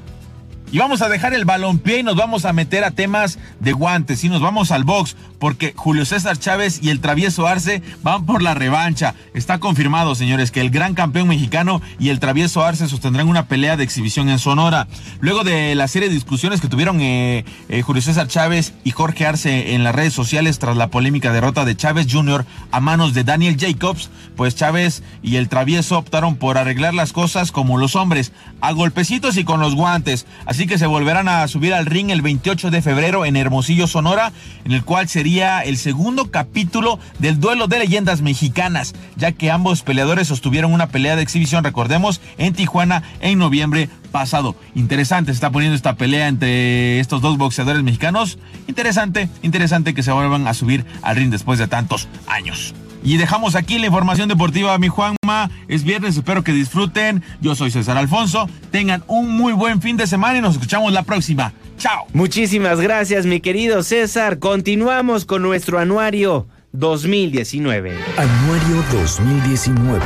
Y 0.73 0.79
vamos 0.79 1.03
a 1.03 1.09
dejar 1.09 1.35
el 1.35 1.45
balompié 1.45 1.99
y 1.99 2.03
nos 2.05 2.15
vamos 2.15 2.45
a 2.45 2.53
meter 2.53 2.85
a 2.85 2.93
temas 2.93 3.39
de 3.59 3.73
guantes 3.73 4.23
y 4.23 4.29
nos 4.29 4.41
vamos 4.41 4.71
al 4.71 4.85
box 4.85 5.17
porque 5.41 5.73
Julio 5.75 6.05
César 6.05 6.39
Chávez 6.39 6.81
y 6.83 6.91
el 6.91 7.01
travieso 7.01 7.49
Arce 7.49 7.83
van 8.03 8.27
por 8.27 8.43
la 8.43 8.55
revancha. 8.55 9.15
Está 9.35 9.59
confirmado, 9.59 10.15
señores, 10.15 10.53
que 10.53 10.61
el 10.61 10.71
gran 10.71 10.95
campeón 10.95 11.27
mexicano 11.27 11.81
y 11.99 12.11
el 12.11 12.21
travieso 12.21 12.63
Arce 12.63 12.89
sostendrán 12.89 13.27
una 13.27 13.47
pelea 13.47 13.77
de 13.77 13.83
exhibición 13.83 14.29
en 14.29 14.39
Sonora. 14.39 14.87
Luego 15.21 15.43
de 15.43 15.75
la 15.75 15.89
serie 15.89 16.09
de 16.09 16.15
discusiones 16.15 16.61
que 16.61 16.69
tuvieron 16.69 17.01
eh, 17.01 17.45
eh, 17.69 17.83
Julio 17.83 18.03
César 18.03 18.29
Chávez 18.29 18.75
y 18.85 18.91
Jorge 18.91 19.27
Arce 19.27 19.75
en 19.75 19.83
las 19.83 19.95
redes 19.95 20.13
sociales 20.13 20.59
tras 20.59 20.77
la 20.77 20.89
polémica 20.89 21.33
derrota 21.33 21.65
de 21.65 21.75
Chávez 21.75 22.07
Jr. 22.09 22.45
a 22.71 22.81
manos 22.81 23.15
de 23.15 23.25
Daniel 23.25 23.57
Jacobs, 23.59 24.11
pues 24.37 24.55
Chávez 24.55 25.03
y 25.23 25.37
el 25.37 25.49
travieso 25.49 25.99
optaron 25.99 26.37
por 26.37 26.59
arreglar 26.59 26.93
las 26.93 27.13
cosas 27.15 27.51
como 27.51 27.79
los 27.79 27.97
hombres, 27.97 28.33
a 28.61 28.73
golpecitos 28.73 29.39
y 29.39 29.45
con 29.45 29.61
los 29.61 29.75
guantes. 29.75 30.27
Así 30.45 30.60
que 30.67 30.79
se 30.79 30.87
volverán 30.87 31.29
a 31.29 31.47
subir 31.49 31.75
al 31.75 31.87
ring 31.87 32.11
el 32.11 32.23
28 32.23 32.71
de 32.71 32.83
febrero 32.83 33.25
en 33.25 33.37
Hermosillo, 33.37 33.87
Sonora, 33.87 34.33
en 34.65 34.73
el 34.73 34.85
cual 34.85 35.09
sería 35.09 35.61
el 35.61 35.77
segundo 35.77 36.31
capítulo 36.31 36.99
del 37.19 37.41
duelo 37.41 37.67
de 37.67 37.79
leyendas 37.79 38.21
mexicanas, 38.21 38.95
ya 39.17 39.33
que 39.33 39.51
ambos 39.51 39.83
peleadores 39.83 40.29
sostuvieron 40.29 40.73
una 40.73 40.89
pelea 40.89 41.17
de 41.17 41.23
exhibición, 41.23 41.65
recordemos, 41.65 42.21
en 42.39 42.53
Tijuana 42.55 43.03
en 43.21 43.39
noviembre 43.39 43.89
pasado. 44.11 44.57
Interesante 44.75 45.33
se 45.33 45.37
está 45.37 45.51
poniendo 45.51 45.77
esta 45.77 45.95
pelea 45.95 46.29
entre 46.29 47.01
estos 47.01 47.23
dos 47.23 47.39
boxeadores 47.39 47.83
mexicanos. 47.83 48.39
Interesante, 48.67 49.29
interesante 49.43 49.95
que 49.95 50.03
se 50.03 50.13
vuelvan 50.13 50.47
a 50.47 50.55
subir 50.55 50.85
al 51.03 51.17
ring 51.17 51.31
después 51.31 51.59
de 51.59 51.69
tantos 51.69 52.09
años. 52.27 52.75
Y 53.03 53.17
dejamos 53.17 53.55
aquí 53.55 53.79
la 53.79 53.87
información 53.87 54.29
deportiva, 54.29 54.77
mi 54.79 54.89
Juanma. 54.89 55.51
Es 55.69 55.85
viernes, 55.85 56.17
espero 56.17 56.45
que 56.45 56.53
disfruten. 56.53 57.23
Yo 57.41 57.55
soy 57.55 57.71
César 57.71 57.97
Alfonso. 57.97 58.49
Tengan 58.71 59.03
un 59.07 59.31
muy 59.37 59.53
buen 59.53 59.81
fin 59.81 59.97
de 59.97 60.07
semana 60.07 60.39
y 60.39 60.41
nos 60.41 60.55
escuchamos 60.55 60.93
la 60.93 61.03
próxima. 61.03 61.53
Chao. 61.79 62.07
Muchísimas 62.13 62.81
gracias, 62.81 63.25
mi 63.25 63.41
querido 63.41 63.83
César. 63.83 64.39
Continuamos 64.39 65.25
con 65.25 65.43
nuestro 65.43 65.79
anuario 65.79 66.47
2019. 66.73 67.99
Anuario 68.17 68.85
2019. 68.93 70.05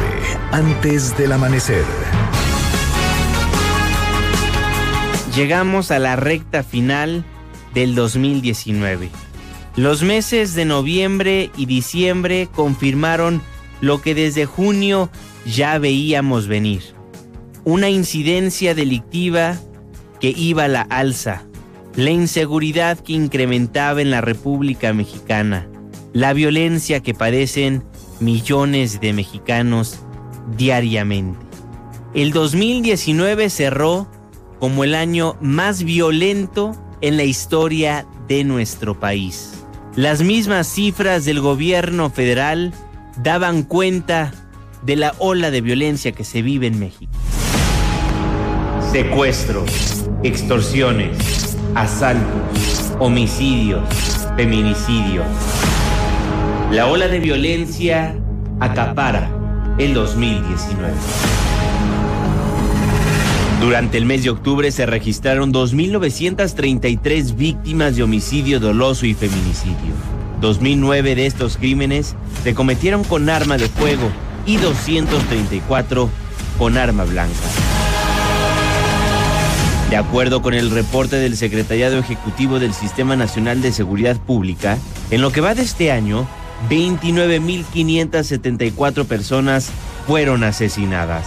Antes 0.53 1.16
del 1.18 1.32
amanecer. 1.32 1.84
Llegamos 5.34 5.90
a 5.90 5.99
la 5.99 6.14
recta 6.14 6.62
final 6.62 7.24
del 7.74 7.97
2019. 7.97 9.11
Los 9.76 10.04
meses 10.04 10.54
de 10.54 10.64
noviembre 10.64 11.50
y 11.56 11.66
diciembre 11.66 12.48
confirmaron 12.54 13.42
lo 13.80 14.00
que 14.00 14.14
desde 14.14 14.46
junio 14.46 15.10
ya 15.46 15.78
veíamos 15.78 16.46
venir. 16.46 16.82
Una 17.64 17.90
incidencia 17.90 18.76
delictiva 18.76 19.58
que 20.20 20.28
iba 20.28 20.64
a 20.64 20.68
la 20.68 20.82
alza, 20.82 21.42
la 21.96 22.10
inseguridad 22.10 23.00
que 23.00 23.14
incrementaba 23.14 24.00
en 24.00 24.12
la 24.12 24.20
República 24.20 24.92
Mexicana, 24.92 25.66
la 26.12 26.32
violencia 26.34 27.00
que 27.00 27.12
padecen 27.12 27.82
millones 28.20 29.00
de 29.00 29.12
mexicanos 29.12 29.98
diariamente. 30.56 31.44
El 32.14 32.30
2019 32.30 33.50
cerró 33.50 34.08
como 34.60 34.84
el 34.84 34.94
año 34.94 35.36
más 35.40 35.82
violento 35.82 36.76
en 37.00 37.16
la 37.16 37.24
historia 37.24 38.06
de 38.28 38.44
nuestro 38.44 39.00
país. 39.00 39.63
Las 39.97 40.22
mismas 40.22 40.66
cifras 40.66 41.24
del 41.24 41.40
gobierno 41.40 42.11
federal 42.11 42.74
daban 43.22 43.62
cuenta 43.62 44.32
de 44.82 44.97
la 44.97 45.14
ola 45.18 45.53
de 45.53 45.61
violencia 45.61 46.11
que 46.11 46.24
se 46.24 46.42
vive 46.42 46.66
en 46.66 46.80
México. 46.80 47.12
Secuestros, 48.90 49.70
extorsiones, 50.24 51.57
asaltos, 51.76 52.92
homicidios, 52.99 53.88
feminicidios. 54.36 55.26
La 56.72 56.88
ola 56.88 57.07
de 57.07 57.20
violencia 57.20 58.16
acapara 58.59 59.30
el 59.78 59.95
2019. 59.95 60.92
Durante 63.64 63.96
el 63.96 64.04
mes 64.04 64.22
de 64.22 64.28
octubre 64.28 64.70
se 64.70 64.84
registraron 64.84 65.50
2.933 65.50 67.34
víctimas 67.34 67.96
de 67.96 68.02
homicidio 68.02 68.60
doloso 68.60 69.06
y 69.06 69.14
feminicidio. 69.14 69.94
2.009 70.42 71.14
de 71.14 71.24
estos 71.24 71.56
crímenes 71.56 72.14
se 72.42 72.54
cometieron 72.54 73.04
con 73.04 73.30
arma 73.30 73.56
de 73.56 73.70
fuego 73.70 74.10
y 74.44 74.58
234 74.58 76.10
con 76.58 76.76
arma 76.76 77.04
blanca. 77.04 77.32
De 79.88 79.96
acuerdo 79.96 80.42
con 80.42 80.52
el 80.52 80.70
reporte 80.70 81.16
del 81.16 81.38
Secretariado 81.38 81.98
Ejecutivo 81.98 82.58
del 82.58 82.74
Sistema 82.74 83.16
Nacional 83.16 83.62
de 83.62 83.72
Seguridad 83.72 84.18
Pública, 84.18 84.76
en 85.10 85.22
lo 85.22 85.32
que 85.32 85.40
va 85.40 85.54
de 85.54 85.62
este 85.62 85.90
año, 85.90 86.28
29.574 86.68 89.06
personas 89.06 89.70
fueron 90.06 90.44
asesinadas, 90.44 91.24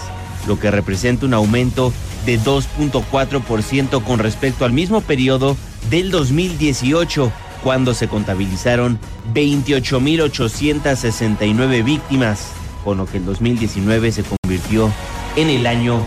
lo 0.47 0.59
que 0.59 0.69
representa 0.69 1.25
un 1.25 1.33
aumento 1.33 1.91
de 2.27 2.39
2.4% 2.39 4.03
con 4.03 4.19
respecto 4.19 4.63
al 4.65 4.73
mismo 4.73 5.01
periodo 5.01 5.57
del 5.89 6.11
2018, 6.11 7.31
cuando 7.63 7.93
se 7.93 8.09
contabilizaron 8.09 8.99
28.869 9.33 11.85
víctimas, 11.85 12.49
con 12.83 12.97
lo 12.97 13.05
que 13.05 13.15
el 13.17 13.25
2019 13.25 14.11
se 14.11 14.23
convirtió 14.23 14.91
en 15.37 15.49
el 15.49 15.65
año 15.65 16.01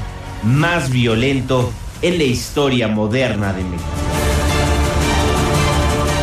más 0.45 0.91
violento 0.91 1.73
en 2.03 2.19
la 2.19 2.25
historia 2.25 2.89
moderna 2.89 3.55
de 3.55 3.65
México. 3.65 3.89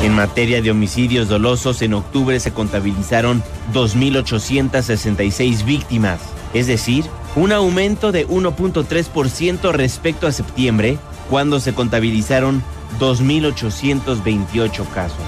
En 0.04 0.14
materia 0.14 0.62
de 0.62 0.70
homicidios 0.70 1.28
dolosos, 1.28 1.82
en 1.82 1.96
octubre 1.96 2.40
se 2.40 2.54
contabilizaron 2.54 3.42
2.866 3.74 5.66
víctimas, 5.66 6.20
es 6.54 6.68
decir, 6.68 7.06
un 7.38 7.52
aumento 7.52 8.12
de 8.12 8.28
1.3% 8.28 9.72
respecto 9.72 10.26
a 10.26 10.32
septiembre, 10.32 10.98
cuando 11.30 11.60
se 11.60 11.74
contabilizaron 11.74 12.64
2.828 13.00 14.90
casos. 14.90 15.20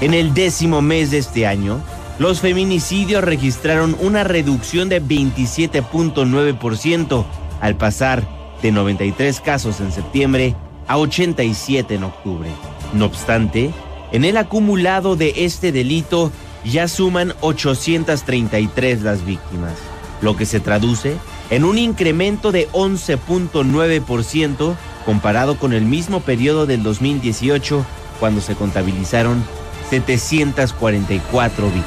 En 0.00 0.14
el 0.14 0.34
décimo 0.34 0.82
mes 0.82 1.10
de 1.10 1.18
este 1.18 1.48
año, 1.48 1.80
los 2.20 2.40
feminicidios 2.40 3.24
registraron 3.24 3.96
una 4.00 4.22
reducción 4.22 4.88
de 4.88 5.02
27.9% 5.02 7.24
al 7.60 7.76
pasar 7.76 8.22
de 8.62 8.70
93 8.70 9.40
casos 9.40 9.80
en 9.80 9.90
septiembre 9.90 10.54
a 10.86 10.98
87 10.98 11.96
en 11.96 12.04
octubre. 12.04 12.50
No 12.92 13.06
obstante, 13.06 13.72
en 14.12 14.24
el 14.24 14.36
acumulado 14.36 15.16
de 15.16 15.32
este 15.38 15.72
delito 15.72 16.30
ya 16.64 16.86
suman 16.86 17.34
833 17.40 19.02
las 19.02 19.26
víctimas, 19.26 19.74
lo 20.22 20.36
que 20.36 20.46
se 20.46 20.60
traduce 20.60 21.16
en 21.50 21.64
un 21.64 21.78
incremento 21.78 22.52
de 22.52 22.68
11.9% 22.70 24.76
comparado 25.04 25.56
con 25.56 25.72
el 25.72 25.84
mismo 25.84 26.20
periodo 26.20 26.66
del 26.66 26.82
2018, 26.82 27.84
cuando 28.20 28.40
se 28.40 28.54
contabilizaron 28.54 29.42
744 29.90 31.64
víctimas. 31.66 31.84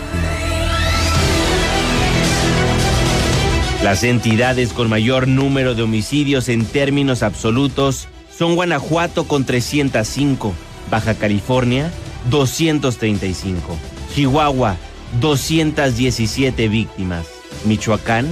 Las 3.84 4.03
entidades 4.03 4.74
con 4.74 4.89
mayor 4.89 5.28
número 5.28 5.76
de 5.76 5.84
homicidios 5.84 6.49
en 6.49 6.66
términos 6.66 7.24
absolutos 7.24 8.07
son 8.36 8.55
Guanajuato 8.55 9.28
con 9.28 9.45
305, 9.45 10.53
Baja 10.89 11.16
California 11.16 11.91
235, 12.30 13.78
Chihuahua 14.14 14.78
217 15.20 16.68
víctimas, 16.68 17.28
Michoacán 17.66 18.28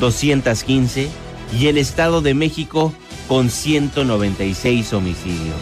215 0.00 1.08
y 1.58 1.66
el 1.66 1.78
Estado 1.78 2.20
de 2.20 2.34
México 2.34 2.92
con 3.28 3.50
196 3.50 4.92
homicidios. 4.92 5.56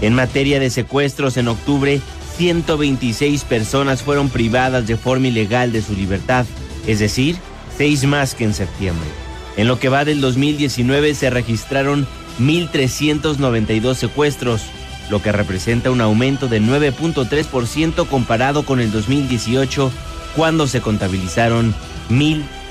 En 0.00 0.14
materia 0.14 0.60
de 0.60 0.70
secuestros 0.70 1.36
en 1.36 1.48
octubre, 1.48 2.00
126 2.36 3.44
personas 3.44 4.02
fueron 4.02 4.28
privadas 4.28 4.86
de 4.86 4.96
forma 4.96 5.28
ilegal 5.28 5.72
de 5.72 5.82
su 5.82 5.94
libertad, 5.94 6.44
es 6.86 6.98
decir, 6.98 7.36
seis 7.76 8.04
más 8.04 8.34
que 8.34 8.44
en 8.44 8.54
septiembre. 8.54 9.08
En 9.56 9.68
lo 9.68 9.78
que 9.78 9.88
va 9.88 10.04
del 10.04 10.20
2019 10.20 11.14
se 11.14 11.30
registraron 11.30 12.06
1.392 12.38 13.94
secuestros, 13.94 14.62
lo 15.08 15.22
que 15.22 15.32
representa 15.32 15.90
un 15.90 16.02
aumento 16.02 16.48
de 16.48 16.60
9.3% 16.60 18.06
comparado 18.06 18.64
con 18.64 18.80
el 18.80 18.90
2018, 18.90 19.90
cuando 20.34 20.66
se 20.66 20.82
contabilizaron 20.82 21.74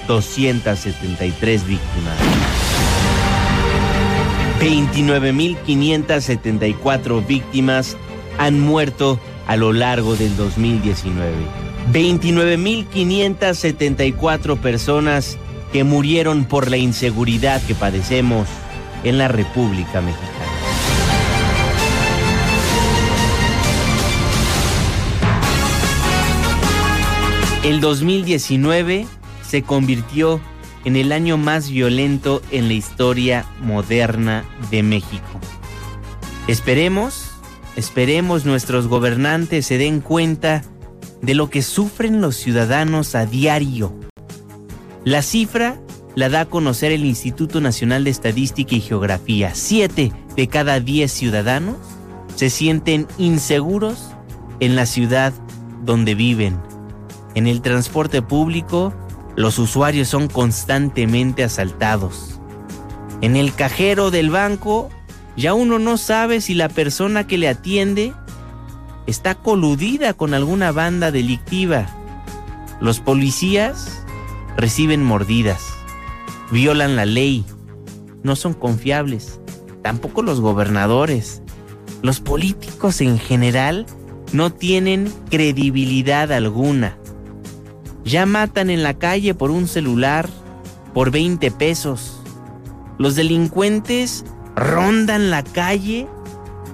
1.273 0.07 1.65
víctimas. 1.65 2.17
29.574 4.59 7.25
víctimas 7.25 7.97
han 8.37 8.59
muerto 8.59 9.19
a 9.47 9.55
lo 9.55 9.73
largo 9.73 10.15
del 10.15 10.37
2019. 10.37 11.33
29.574 11.91 14.57
personas 14.57 15.37
que 15.71 15.83
murieron 15.83 16.45
por 16.45 16.71
la 16.71 16.77
inseguridad 16.77 17.61
que 17.63 17.73
padecemos 17.75 18.47
en 19.03 19.17
la 19.17 19.27
República 19.27 19.99
Mexicana. 20.01 20.31
El 27.63 27.81
2019 27.81 29.05
se 29.47 29.61
convirtió 29.61 30.39
en 30.85 30.95
el 30.95 31.11
año 31.11 31.37
más 31.37 31.69
violento 31.69 32.41
en 32.51 32.67
la 32.67 32.73
historia 32.73 33.45
moderna 33.61 34.45
de 34.71 34.83
México. 34.83 35.39
Esperemos, 36.47 37.31
esperemos 37.75 38.45
nuestros 38.45 38.87
gobernantes 38.87 39.65
se 39.65 39.77
den 39.77 39.99
cuenta 39.99 40.63
de 41.21 41.33
lo 41.33 41.49
que 41.49 41.63
sufren 41.63 42.21
los 42.21 42.35
ciudadanos 42.35 43.15
a 43.15 43.25
diario. 43.25 43.99
La 45.03 45.21
cifra 45.23 45.79
la 46.15 46.29
da 46.29 46.41
a 46.41 46.45
conocer 46.45 46.91
el 46.91 47.03
Instituto 47.03 47.61
Nacional 47.61 48.03
de 48.03 48.11
Estadística 48.11 48.75
y 48.75 48.81
Geografía. 48.81 49.53
Siete 49.53 50.11
de 50.35 50.47
cada 50.47 50.79
diez 50.79 51.11
ciudadanos 51.11 51.77
se 52.35 52.49
sienten 52.49 53.07
inseguros 53.17 54.11
en 54.59 54.75
la 54.75 54.85
ciudad 54.85 55.33
donde 55.83 56.15
viven. 56.15 56.57
En 57.33 57.47
el 57.47 57.61
transporte 57.61 58.21
público, 58.21 58.93
los 59.35 59.59
usuarios 59.59 60.07
son 60.07 60.27
constantemente 60.27 61.43
asaltados. 61.43 62.39
En 63.21 63.35
el 63.35 63.53
cajero 63.53 64.11
del 64.11 64.29
banco, 64.29 64.89
ya 65.35 65.53
uno 65.53 65.79
no 65.79 65.97
sabe 65.97 66.41
si 66.41 66.53
la 66.53 66.69
persona 66.69 67.27
que 67.27 67.37
le 67.37 67.49
atiende 67.49 68.13
está 69.07 69.35
coludida 69.35 70.13
con 70.13 70.33
alguna 70.33 70.71
banda 70.71 71.11
delictiva. 71.11 71.87
Los 72.79 72.99
policías 72.99 74.03
reciben 74.57 75.03
mordidas, 75.03 75.61
violan 76.51 76.95
la 76.95 77.05
ley, 77.05 77.45
no 78.23 78.35
son 78.35 78.53
confiables, 78.53 79.39
tampoco 79.81 80.21
los 80.21 80.41
gobernadores. 80.41 81.41
Los 82.01 82.19
políticos 82.19 83.01
en 83.01 83.17
general 83.19 83.85
no 84.31 84.51
tienen 84.51 85.11
credibilidad 85.29 86.31
alguna. 86.31 86.97
Ya 88.05 88.27
matan 88.27 88.69
en 88.69 88.83
la 88.83 88.93
calle 88.93 89.33
por 89.33 89.49
un 89.49 89.67
celular, 89.67 90.29
por 90.93 91.09
20 91.09 91.49
pesos. 91.49 92.21
Los 92.99 93.15
delincuentes 93.15 94.23
rondan 94.55 95.31
la 95.31 95.43
calle 95.43 96.07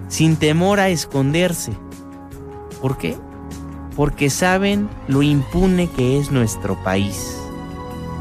sin 0.10 0.36
temor 0.36 0.82
a 0.82 0.90
esconderse. 0.90 1.72
¿Por 2.82 2.98
qué? 2.98 3.16
Porque 3.96 4.30
saben 4.30 4.90
lo 5.08 5.24
impune 5.24 5.90
que 5.90 6.20
es 6.20 6.32
nuestro 6.32 6.76
país. 6.84 7.38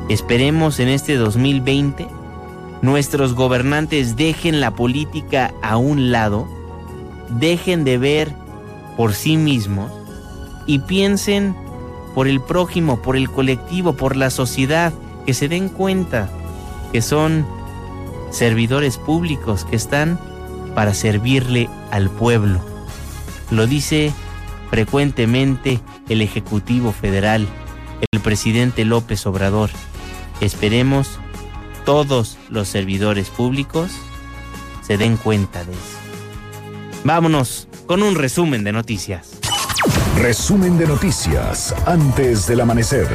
Esperemos 0.09 0.79
en 0.79 0.89
este 0.89 1.17
2020 1.17 2.07
nuestros 2.81 3.35
gobernantes 3.35 4.17
dejen 4.17 4.61
la 4.61 4.71
política 4.71 5.53
a 5.63 5.77
un 5.77 6.13
lado, 6.13 6.49
dejen 7.29 7.85
de 7.85 7.99
ver 7.99 8.33
por 8.97 9.15
sí 9.15 9.37
mismos 9.37 9.93
y 10.67 10.79
piensen 10.79 11.55
por 12.15 12.29
el 12.29 12.41
prójimo, 12.41 13.01
por 13.03 13.17
el 13.17 13.31
colectivo, 13.31 13.95
por 13.95 14.17
la 14.17 14.31
sociedad, 14.31 14.93
que 15.27 15.35
se 15.35 15.49
den 15.49 15.69
cuenta 15.69 16.29
que 16.93 17.03
son 17.03 17.47
servidores 18.31 18.99
públicos 18.99 19.65
que 19.65 19.77
están 19.77 20.19
para 20.75 20.95
servirle 20.95 21.69
al 21.91 22.11
pueblo. 22.11 22.61
Lo 23.51 23.67
dice 23.67 24.13
frecuentemente 24.71 25.81
el 26.09 26.23
Ejecutivo 26.23 26.93
Federal, 26.93 27.47
el 28.13 28.21
presidente 28.21 28.85
López 28.85 29.27
Obrador. 29.27 29.71
Esperemos 30.41 31.19
todos 31.85 32.39
los 32.49 32.69
servidores 32.69 33.31
públicos 33.31 33.91
se 34.91 34.97
den 34.97 35.17
cuenta 35.17 35.65
de 35.65 35.73
eso. 35.73 35.99
Vámonos 37.05 37.69
con 37.87 38.03
un 38.03 38.15
resumen 38.15 38.65
de 38.65 38.73
noticias. 38.73 39.39
Resumen 40.21 40.77
de 40.77 40.87
noticias 40.87 41.75
antes 41.87 42.47
del 42.47 42.61
amanecer. 42.61 43.09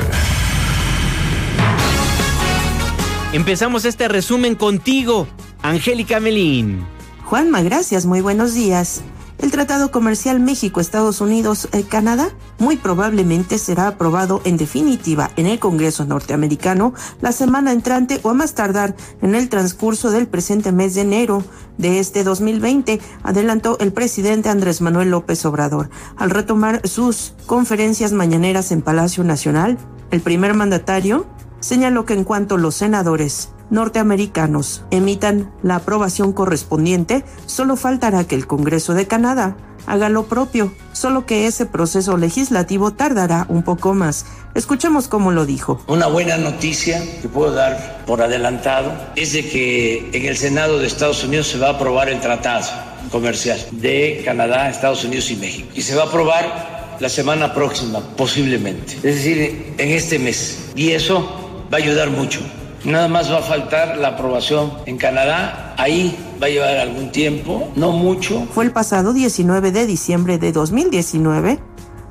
Empezamos 3.31 3.85
este 3.85 4.07
resumen 4.07 4.55
contigo, 4.55 5.27
Angélica 5.61 6.19
Melín. 6.19 6.83
Juanma, 7.25 7.61
gracias, 7.61 8.07
muy 8.07 8.21
buenos 8.21 8.55
días. 8.55 9.03
El 9.37 9.51
Tratado 9.51 9.91
Comercial 9.91 10.39
México-Estados 10.39 11.19
Unidos-Canadá 11.19 12.29
muy 12.57 12.77
probablemente 12.77 13.57
será 13.57 13.87
aprobado 13.87 14.41
en 14.45 14.55
definitiva 14.55 15.29
en 15.35 15.45
el 15.45 15.59
Congreso 15.59 16.05
norteamericano 16.05 16.93
la 17.21 17.33
semana 17.33 17.73
entrante 17.73 18.19
o 18.23 18.29
a 18.29 18.33
más 18.33 18.53
tardar 18.53 18.95
en 19.21 19.35
el 19.35 19.49
transcurso 19.49 20.09
del 20.09 20.27
presente 20.27 20.71
mes 20.71 20.95
de 20.95 21.01
enero 21.01 21.43
de 21.77 21.99
este 21.99 22.23
2020, 22.23 23.01
adelantó 23.23 23.77
el 23.79 23.91
presidente 23.91 24.49
Andrés 24.49 24.79
Manuel 24.79 25.11
López 25.11 25.45
Obrador 25.45 25.89
al 26.15 26.29
retomar 26.29 26.87
sus 26.87 27.33
conferencias 27.45 28.13
mañaneras 28.13 28.71
en 28.71 28.81
Palacio 28.81 29.25
Nacional. 29.25 29.77
El 30.11 30.21
primer 30.21 30.53
mandatario 30.53 31.25
señaló 31.59 32.05
que 32.05 32.13
en 32.13 32.23
cuanto 32.23 32.57
los 32.57 32.75
senadores 32.75 33.49
norteamericanos 33.69 34.83
emitan 34.91 35.51
la 35.63 35.77
aprobación 35.77 36.33
correspondiente, 36.33 37.25
solo 37.45 37.75
faltará 37.75 38.23
que 38.25 38.35
el 38.35 38.47
Congreso 38.47 38.93
de 38.93 39.07
Canadá 39.07 39.57
haga 39.87 40.09
lo 40.09 40.25
propio, 40.25 40.73
solo 40.93 41.25
que 41.25 41.47
ese 41.47 41.65
proceso 41.65 42.17
legislativo 42.17 42.91
tardará 42.91 43.45
un 43.49 43.63
poco 43.63 43.93
más. 43.93 44.25
Escuchemos 44.53 45.07
cómo 45.07 45.31
lo 45.31 45.45
dijo. 45.45 45.81
Una 45.87 46.07
buena 46.07 46.37
noticia 46.37 47.01
que 47.21 47.27
puedo 47.27 47.53
dar 47.53 48.03
por 48.05 48.21
adelantado 48.21 48.91
es 49.15 49.33
de 49.33 49.47
que 49.47 50.09
en 50.13 50.25
el 50.25 50.37
Senado 50.37 50.79
de 50.79 50.87
Estados 50.87 51.23
Unidos 51.23 51.47
se 51.47 51.57
va 51.57 51.67
a 51.67 51.71
aprobar 51.71 52.09
el 52.09 52.19
tratado 52.21 52.65
comercial 53.11 53.59
de 53.71 54.21
Canadá, 54.25 54.69
Estados 54.69 55.03
Unidos 55.03 55.29
y 55.31 55.35
México. 55.35 55.69
Y 55.75 55.81
se 55.81 55.95
va 55.95 56.03
a 56.03 56.07
aprobar 56.07 56.97
la 56.99 57.09
semana 57.09 57.53
próxima, 57.53 57.99
posiblemente. 58.15 58.95
Es 58.95 59.15
decir, 59.15 59.73
en 59.77 59.89
este 59.89 60.17
mes. 60.19 60.69
Y 60.75 60.91
eso 60.91 61.67
va 61.71 61.77
a 61.77 61.81
ayudar 61.81 62.09
mucho. 62.09 62.39
Nada 62.85 63.07
más 63.07 63.31
va 63.31 63.39
a 63.39 63.41
faltar 63.41 63.97
la 63.97 64.09
aprobación 64.09 64.71
en 64.85 64.97
Canadá. 64.97 65.73
Ahí 65.75 66.15
va 66.39 66.45
a 66.45 66.49
llevar 66.49 66.77
algún 66.77 67.11
tiempo, 67.11 67.71
no 67.75 67.91
mucho. 67.91 68.45
Fue 68.53 68.63
el 68.63 68.71
pasado 68.71 69.11
19 69.11 69.71
de 69.71 69.87
diciembre 69.87 70.37
de 70.37 70.51
2019, 70.51 71.59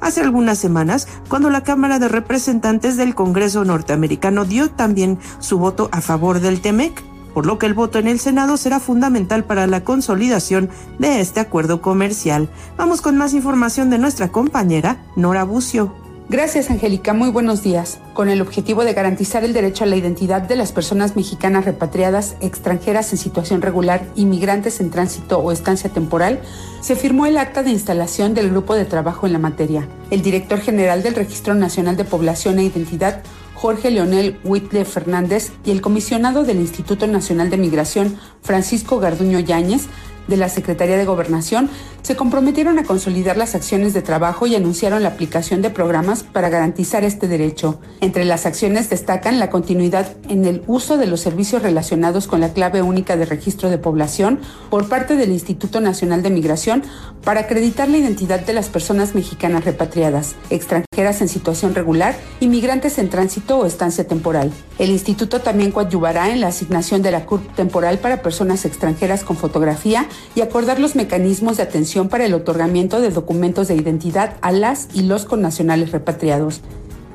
hace 0.00 0.20
algunas 0.20 0.58
semanas, 0.58 1.06
cuando 1.28 1.48
la 1.48 1.62
Cámara 1.62 2.00
de 2.00 2.08
Representantes 2.08 2.96
del 2.96 3.14
Congreso 3.14 3.64
norteamericano 3.64 4.44
dio 4.44 4.68
también 4.68 5.20
su 5.38 5.60
voto 5.60 5.88
a 5.92 6.00
favor 6.00 6.40
del 6.40 6.60
TEMEC, 6.60 7.04
por 7.34 7.46
lo 7.46 7.56
que 7.56 7.66
el 7.66 7.74
voto 7.74 8.00
en 8.00 8.08
el 8.08 8.18
Senado 8.18 8.56
será 8.56 8.80
fundamental 8.80 9.44
para 9.44 9.68
la 9.68 9.84
consolidación 9.84 10.70
de 10.98 11.20
este 11.20 11.38
acuerdo 11.38 11.82
comercial. 11.82 12.48
Vamos 12.76 13.00
con 13.00 13.16
más 13.16 13.32
información 13.32 13.90
de 13.90 13.98
nuestra 13.98 14.32
compañera 14.32 15.04
Nora 15.14 15.44
Bucio. 15.44 16.03
Gracias, 16.30 16.70
Angélica. 16.70 17.12
Muy 17.12 17.28
buenos 17.28 17.62
días. 17.62 17.98
Con 18.14 18.30
el 18.30 18.40
objetivo 18.40 18.82
de 18.84 18.94
garantizar 18.94 19.44
el 19.44 19.52
derecho 19.52 19.84
a 19.84 19.86
la 19.86 19.96
identidad 19.96 20.40
de 20.40 20.56
las 20.56 20.72
personas 20.72 21.16
mexicanas 21.16 21.66
repatriadas, 21.66 22.36
extranjeras 22.40 23.12
en 23.12 23.18
situación 23.18 23.60
regular, 23.60 24.06
inmigrantes 24.16 24.80
en 24.80 24.90
tránsito 24.90 25.38
o 25.38 25.52
estancia 25.52 25.90
temporal, 25.90 26.40
se 26.80 26.96
firmó 26.96 27.26
el 27.26 27.36
acta 27.36 27.62
de 27.62 27.72
instalación 27.72 28.32
del 28.32 28.48
grupo 28.48 28.74
de 28.74 28.86
trabajo 28.86 29.26
en 29.26 29.34
la 29.34 29.38
materia. 29.38 29.86
El 30.10 30.22
director 30.22 30.60
general 30.60 31.02
del 31.02 31.14
Registro 31.14 31.54
Nacional 31.54 31.96
de 31.96 32.06
Población 32.06 32.58
e 32.58 32.64
Identidad, 32.64 33.22
Jorge 33.54 33.90
Leonel 33.90 34.38
Whitley 34.44 34.86
Fernández, 34.86 35.52
y 35.62 35.72
el 35.72 35.82
comisionado 35.82 36.44
del 36.44 36.58
Instituto 36.58 37.06
Nacional 37.06 37.50
de 37.50 37.58
Migración, 37.58 38.18
Francisco 38.40 38.98
Garduño 38.98 39.40
Yáñez, 39.40 39.88
de 40.28 40.36
la 40.36 40.48
Secretaría 40.48 40.96
de 40.96 41.04
Gobernación 41.04 41.70
se 42.02 42.16
comprometieron 42.16 42.78
a 42.78 42.84
consolidar 42.84 43.38
las 43.38 43.54
acciones 43.54 43.94
de 43.94 44.02
trabajo 44.02 44.46
y 44.46 44.54
anunciaron 44.54 45.02
la 45.02 45.08
aplicación 45.08 45.62
de 45.62 45.70
programas 45.70 46.22
para 46.22 46.50
garantizar 46.50 47.02
este 47.02 47.28
derecho. 47.28 47.80
Entre 48.00 48.26
las 48.26 48.44
acciones 48.44 48.90
destacan 48.90 49.38
la 49.38 49.48
continuidad 49.48 50.14
en 50.28 50.44
el 50.44 50.62
uso 50.66 50.98
de 50.98 51.06
los 51.06 51.22
servicios 51.22 51.62
relacionados 51.62 52.26
con 52.26 52.40
la 52.40 52.52
clave 52.52 52.82
única 52.82 53.16
de 53.16 53.24
registro 53.24 53.70
de 53.70 53.78
población 53.78 54.38
por 54.68 54.88
parte 54.88 55.16
del 55.16 55.30
Instituto 55.32 55.80
Nacional 55.80 56.22
de 56.22 56.28
Migración 56.30 56.82
para 57.24 57.40
acreditar 57.40 57.88
la 57.88 57.96
identidad 57.96 58.40
de 58.40 58.52
las 58.52 58.68
personas 58.68 59.14
mexicanas 59.14 59.64
repatriadas, 59.64 60.34
extranjeras 60.50 61.22
en 61.22 61.28
situación 61.28 61.74
regular, 61.74 62.14
inmigrantes 62.40 62.98
en 62.98 63.08
tránsito 63.08 63.58
o 63.58 63.66
estancia 63.66 64.06
temporal. 64.06 64.52
El 64.78 64.90
instituto 64.90 65.40
también 65.40 65.70
coadyuvará 65.70 66.30
en 66.30 66.40
la 66.40 66.48
asignación 66.48 67.00
de 67.00 67.12
la 67.12 67.24
CURP 67.24 67.54
temporal 67.54 67.98
para 67.98 68.20
personas 68.20 68.66
extranjeras 68.66 69.24
con 69.24 69.36
fotografía 69.36 70.06
y 70.34 70.40
acordar 70.40 70.80
los 70.80 70.96
mecanismos 70.96 71.56
de 71.56 71.62
atención 71.64 72.08
para 72.08 72.24
el 72.26 72.34
otorgamiento 72.34 73.00
de 73.00 73.10
documentos 73.10 73.68
de 73.68 73.74
identidad 73.74 74.36
a 74.40 74.52
las 74.52 74.88
y 74.94 75.02
los 75.02 75.24
connacionales 75.24 75.92
repatriados. 75.92 76.60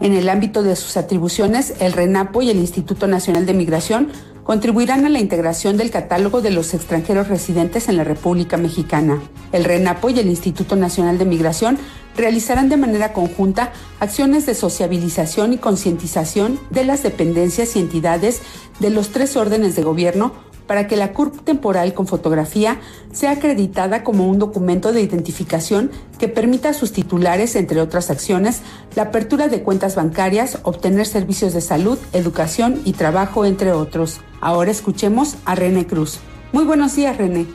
En 0.01 0.13
el 0.13 0.29
ámbito 0.29 0.63
de 0.63 0.75
sus 0.75 0.95
atribuciones, 0.95 1.73
el 1.79 1.91
RENAPO 1.91 2.41
y 2.41 2.49
el 2.49 2.57
Instituto 2.57 3.07
Nacional 3.07 3.45
de 3.45 3.53
Migración 3.53 4.09
contribuirán 4.49 5.05
a 5.05 5.09
la 5.09 5.19
integración 5.19 5.77
del 5.77 5.91
catálogo 5.91 6.41
de 6.41 6.49
los 6.49 6.73
extranjeros 6.73 7.27
residentes 7.27 7.87
en 7.87 7.97
la 7.97 8.03
República 8.03 8.57
Mexicana. 8.57 9.21
El 9.51 9.63
RENAPO 9.63 10.09
y 10.09 10.19
el 10.19 10.27
Instituto 10.27 10.75
Nacional 10.75 11.17
de 11.17 11.25
Migración 11.25 11.77
realizarán 12.15 12.67
de 12.67 12.77
manera 12.77 13.13
conjunta 13.13 13.71
acciones 13.99 14.45
de 14.45 14.55
sociabilización 14.55 15.53
y 15.53 15.57
concientización 15.57 16.59
de 16.69 16.83
las 16.83 17.03
dependencias 17.03 17.75
y 17.75 17.79
entidades 17.79 18.41
de 18.79 18.89
los 18.89 19.09
tres 19.09 19.37
órdenes 19.37 19.75
de 19.75 19.83
gobierno 19.83 20.33
para 20.69 20.85
que 20.85 20.95
la 20.95 21.13
CURP 21.13 21.43
temporal 21.43 21.95
con 21.95 22.05
fotografía 22.05 22.79
sea 23.11 23.31
acreditada 23.31 24.03
como 24.03 24.27
un 24.27 24.37
documento 24.37 24.93
de 24.93 25.01
identificación 25.01 25.89
que 26.19 26.27
permita 26.27 26.69
a 26.69 26.73
sus 26.75 26.91
titulares, 26.91 27.55
entre 27.55 27.81
otras 27.81 28.11
acciones, 28.11 28.61
la 28.95 29.01
apertura 29.01 29.47
de 29.47 29.63
cuentas 29.63 29.95
bancarias, 29.95 30.59
obtener 30.61 31.07
servicios 31.07 31.53
de 31.53 31.61
salud, 31.61 31.97
educación 32.13 32.81
y 32.85 32.93
trabajo, 32.93 33.45
entre 33.45 33.71
otros. 33.71 34.19
Ahora 34.41 34.69
escuchemos 34.69 35.37
a 35.45 35.55
René 35.55 35.87
Cruz. 35.87 36.19
Muy 36.53 36.65
buenos 36.65 36.95
días, 36.95 37.17
René. 37.17 37.47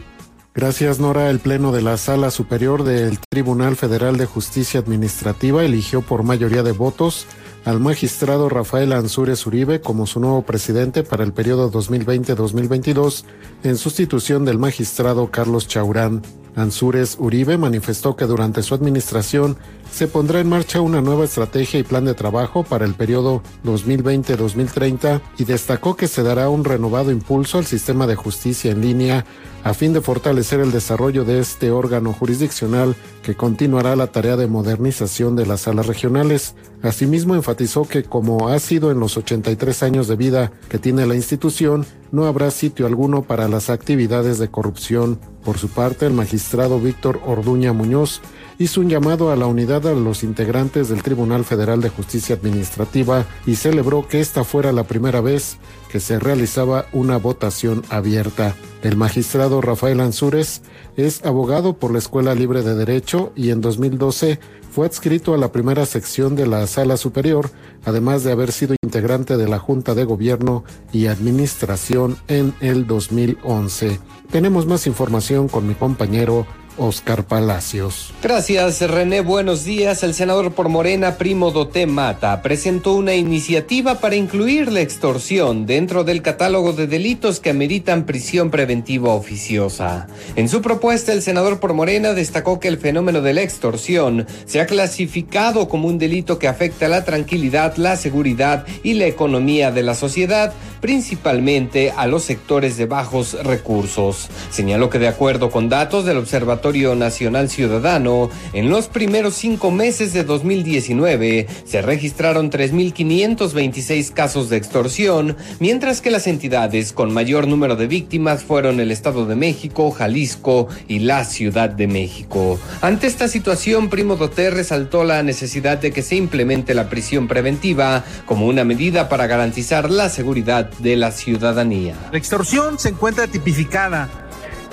Gracias, 0.53 0.99
Nora. 0.99 1.31
El 1.31 1.39
Pleno 1.39 1.71
de 1.71 1.83
la 1.83 1.97
Sala 1.99 2.33
Superior 2.33 2.83
del 2.83 3.21
Tribunal 3.31 3.77
Federal 3.77 4.17
de 4.17 4.27
Justicia 4.27 4.81
Administrativa 4.81 5.63
eligió 5.63 6.03
por 6.03 6.25
mayoría 6.25 6.65
de 6.65 6.73
votos 6.73 7.29
al 7.65 7.81
magistrado 7.81 8.49
Rafael 8.49 8.93
Ansúrez 8.93 9.47
Uribe 9.47 9.81
como 9.81 10.07
su 10.07 10.21
nuevo 10.21 10.43
presidente 10.43 11.03
para 11.03 11.25
el 11.25 11.33
periodo 11.33 11.71
2020-2022 11.73 13.25
en 13.63 13.77
sustitución 13.77 14.45
del 14.45 14.59
magistrado 14.59 15.31
Carlos 15.31 15.67
Chaurán. 15.67 16.23
Ansúrez 16.57 17.17
Uribe 17.19 17.59
manifestó 17.59 18.15
que 18.15 18.27
durante 18.27 18.63
su 18.63 18.75
administración 18.75 19.57
se 19.91 20.07
pondrá 20.07 20.41
en 20.41 20.49
marcha 20.49 20.81
una 20.81 21.01
nueva 21.01 21.25
estrategia 21.25 21.81
y 21.81 21.85
plan 21.85 22.05
de 22.05 22.15
trabajo 22.15 22.63
para 22.63 22.85
el 22.85 22.95
periodo 22.95 23.43
2020-2030 23.65 25.21
y 25.39 25.45
destacó 25.45 25.97
que 25.97 26.07
se 26.07 26.23
dará 26.23 26.49
un 26.49 26.65
renovado 26.65 27.11
impulso 27.11 27.59
al 27.59 27.67
sistema 27.67 28.07
de 28.07 28.15
justicia 28.15 28.71
en 28.71 28.83
línea 28.83 29.25
a 29.65 29.73
fin 29.73 29.93
de 29.93 30.01
fortalecer 30.01 30.61
el 30.61 30.73
desarrollo 30.73 31.25
de 31.25 31.41
este 31.41 31.71
órgano 31.71 32.13
jurisdiccional 32.13 32.95
que 33.23 33.35
continuará 33.35 33.97
la 33.97 34.09
tarea 34.09 34.37
de 34.37 34.47
modernización 34.47 35.37
de 35.37 35.47
las 35.47 35.63
salas 35.63 35.87
regionales. 35.87 36.55
Asimismo, 36.85 37.35
enfatizó 37.35 37.89
que 37.89 38.03
como 38.03 38.51
ha 38.51 38.59
sido 38.59 38.91
en 38.91 39.01
los 39.01 39.17
83 39.17 39.83
años 39.83 40.07
de 40.07 40.17
vida 40.17 40.53
que 40.69 40.79
tiene 40.79 41.07
la 41.07 41.15
institución, 41.15 41.87
no 42.13 42.27
habrá 42.27 42.51
sitio 42.51 42.87
alguno 42.87 43.23
para 43.23 43.49
las 43.49 43.71
actividades 43.71 44.39
de 44.39 44.49
corrupción. 44.49 45.19
Por 45.47 45.57
su 45.57 45.69
parte, 45.71 46.05
el 46.05 46.13
magistrado 46.13 46.79
Víctor 46.79 47.23
Orduña 47.25 47.73
Muñoz 47.73 48.21
hizo 48.59 48.83
un 48.83 48.91
llamado 48.91 49.33
a 49.33 49.37
la 49.37 49.47
unidad 49.47 49.87
a 49.87 49.95
los 49.95 50.23
integrantes 50.25 50.91
del 50.91 51.03
Tribunal 51.03 51.47
Federal 51.47 51.81
de 51.81 51.89
Justicia 51.89 52.37
Administrativa 52.37 53.25
y 53.47 53.57
celebró 53.57 54.07
que 54.07 54.21
esta 54.21 54.45
fuera 54.45 54.71
la 54.71 54.85
primera 54.85 55.23
vez 55.23 55.57
que 55.91 56.01
se 56.01 56.19
realizaba 56.19 56.85
una 56.93 57.17
votación 57.17 57.83
abierta. 57.89 58.55
El 58.83 58.97
magistrado 58.97 59.63
Rafael 59.63 60.01
Ansúrez 60.01 60.61
es 60.97 61.25
abogado 61.25 61.79
por 61.79 61.93
la 61.93 61.99
Escuela 61.99 62.35
Libre 62.35 62.63
de 62.63 62.75
Derecho 62.75 63.33
y 63.35 63.51
en 63.51 63.63
2012 63.63 64.39
fue 64.75 64.87
adscrito 64.87 65.35
a 65.35 65.39
la 65.39 65.53
primera 65.53 65.87
sección 65.87 66.35
de 66.35 66.49
la 66.49 66.67
Sala 66.67 66.97
Superior, 66.97 67.49
además 67.85 68.25
de 68.25 68.33
haber 68.33 68.51
sido 68.51 68.75
integrante 68.83 69.37
de 69.37 69.47
la 69.47 69.61
Junta 69.61 69.95
de 69.95 70.05
Gobierno 70.05 70.65
y 70.93 71.07
Administración 71.07 72.17
en 72.27 72.55
el 72.61 72.85
2011. 72.85 74.01
Tenemos 74.33 74.67
más 74.67 74.89
información 74.89 75.47
con 75.47 75.69
mi 75.69 75.75
compañero 75.75 76.45
Oscar 76.77 77.25
Palacios. 77.25 78.13
Gracias, 78.23 78.81
René. 78.81 79.21
Buenos 79.21 79.65
días. 79.65 80.03
El 80.03 80.15
senador 80.15 80.53
por 80.53 80.69
Morena, 80.69 81.17
Primo 81.17 81.51
Doté 81.51 81.87
Mata, 81.87 82.43
presentó 82.43 82.95
una 82.95 83.15
iniciativa 83.15 84.01
para 84.01 84.17
incluir 84.17 84.73
la 84.73 84.81
extorsión 84.81 85.67
dentro 85.67 86.03
del 86.03 86.23
catálogo 86.23 86.73
de 86.73 86.87
delitos 86.87 87.39
que 87.39 87.51
ameritan 87.51 88.07
prisión 88.07 88.51
preventiva 88.51 89.11
oficiosa. 89.11 90.09
En 90.35 90.49
su 90.49 90.63
propuesta, 90.63 91.13
el 91.13 91.23
senador 91.23 91.61
por 91.61 91.75
Morena 91.75 92.13
destacó 92.13 92.59
que 92.59 92.69
el 92.69 92.79
fenómeno 92.79 93.21
de 93.21 93.35
la 93.35 93.43
extorsión 93.43 94.27
se 94.47 94.61
ha 94.61 94.67
clasificado 94.67 95.69
como 95.69 95.87
un 95.87 95.99
delito 95.99 96.39
que 96.39 96.49
afecta 96.49 96.89
la 96.89 97.05
tranquilidad, 97.05 97.77
la 97.77 97.97
seguridad 97.97 98.67
y 98.83 98.95
la 98.95 99.07
economía 99.07 99.71
de 99.71 99.83
la 99.83 99.95
sociedad, 99.95 100.53
principalmente 100.81 101.93
a 101.97 102.07
los 102.07 102.25
sectores 102.25 102.77
de 102.77 102.87
bajos 102.87 103.35
recursos. 103.45 104.29
Señaló 104.51 104.91
que 104.91 104.99
de 104.99 105.09
acuerdo 105.09 105.51
con 105.51 105.69
datos 105.69 106.05
del 106.05 106.19
Observatorio 106.19 106.64
Nacional 106.65 107.51
Ciudadano, 107.51 108.31
en 108.55 108.71
los 108.71 108.89
primeros 108.89 109.35
cinco 109.35 109.71
meses 109.71 110.15
de 110.15 110.25
2019 110.25 111.47
se 111.67 111.83
registraron 111.83 112.51
3.526 112.51 114.11
casos 114.13 114.49
de 114.49 114.57
extorsión, 114.57 115.37
mientras 115.61 116.01
que 116.01 116.11
las 116.11 116.27
entidades 116.27 116.95
con 116.95 117.13
mayor 117.13 117.47
número 117.47 117.77
de 117.77 117.87
víctimas 117.87 118.45
fueron 118.45 118.81
el 118.81 118.93
Estado 118.93 119.27
de 119.27 119.37
México, 119.37 119.91
Jalisco 119.91 120.69
y 120.89 121.01
la 121.01 121.27
Ciudad 121.27 121.69
de 121.69 121.87
México. 121.87 122.59
Ante 122.81 123.09
esta 123.09 123.29
situación, 123.29 123.91
Primo 123.91 124.17
Doté 124.17 124.49
resaltó 124.49 125.05
la 125.05 125.23
necesidad 125.23 125.77
de 125.77 125.93
que 125.93 126.01
se 126.01 126.17
implemente 126.17 126.73
la 126.73 126.89
prisión 126.89 127.29
preventiva 127.29 128.05
como 128.25 128.47
una 128.47 128.65
medida 128.65 129.11
para 129.11 129.27
garantizar 129.27 129.91
la 129.91 130.09
seguridad 130.09 130.71
de 130.79 130.97
la 130.97 131.11
ciudadanía. 131.11 131.95
La 132.11 132.17
extorsión 132.17 132.79
se 132.79 132.89
encuentra 132.89 133.27
tipificada 133.27 134.09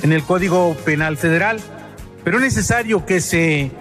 en 0.04 0.12
el 0.14 0.24
Código 0.24 0.76
Penal 0.86 1.18
Federal, 1.18 1.60
pero 2.24 2.38
es 2.38 2.44
necesario 2.44 3.06
que 3.06 3.22
se 3.22 3.72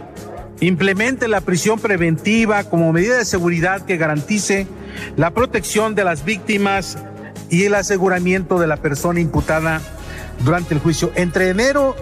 implemente 0.61 1.29
la 1.29 1.41
prisión 1.41 1.79
preventiva 1.79 2.65
como 2.65 2.93
medida 2.93 3.17
de 3.19 3.25
seguridad 3.25 3.87
que 3.87 3.97
garantice 3.97 4.67
la 5.17 5.31
protección 5.31 5.95
de 5.95 6.05
las 6.05 6.25
víctimas 6.25 6.99
y 7.49 7.65
el 7.65 7.75
aseguramiento 7.75 8.59
de 8.59 8.67
la 8.67 8.77
persona 8.77 9.21
imputada 9.21 9.81
durante 10.45 10.75
el 10.75 10.81
juicio. 10.81 11.13
Entre 11.15 11.49
enero 11.49 11.97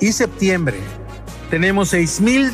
y 0.00 0.12
septiembre 0.12 0.78
tenemos 1.50 1.92
6.000 1.92 2.50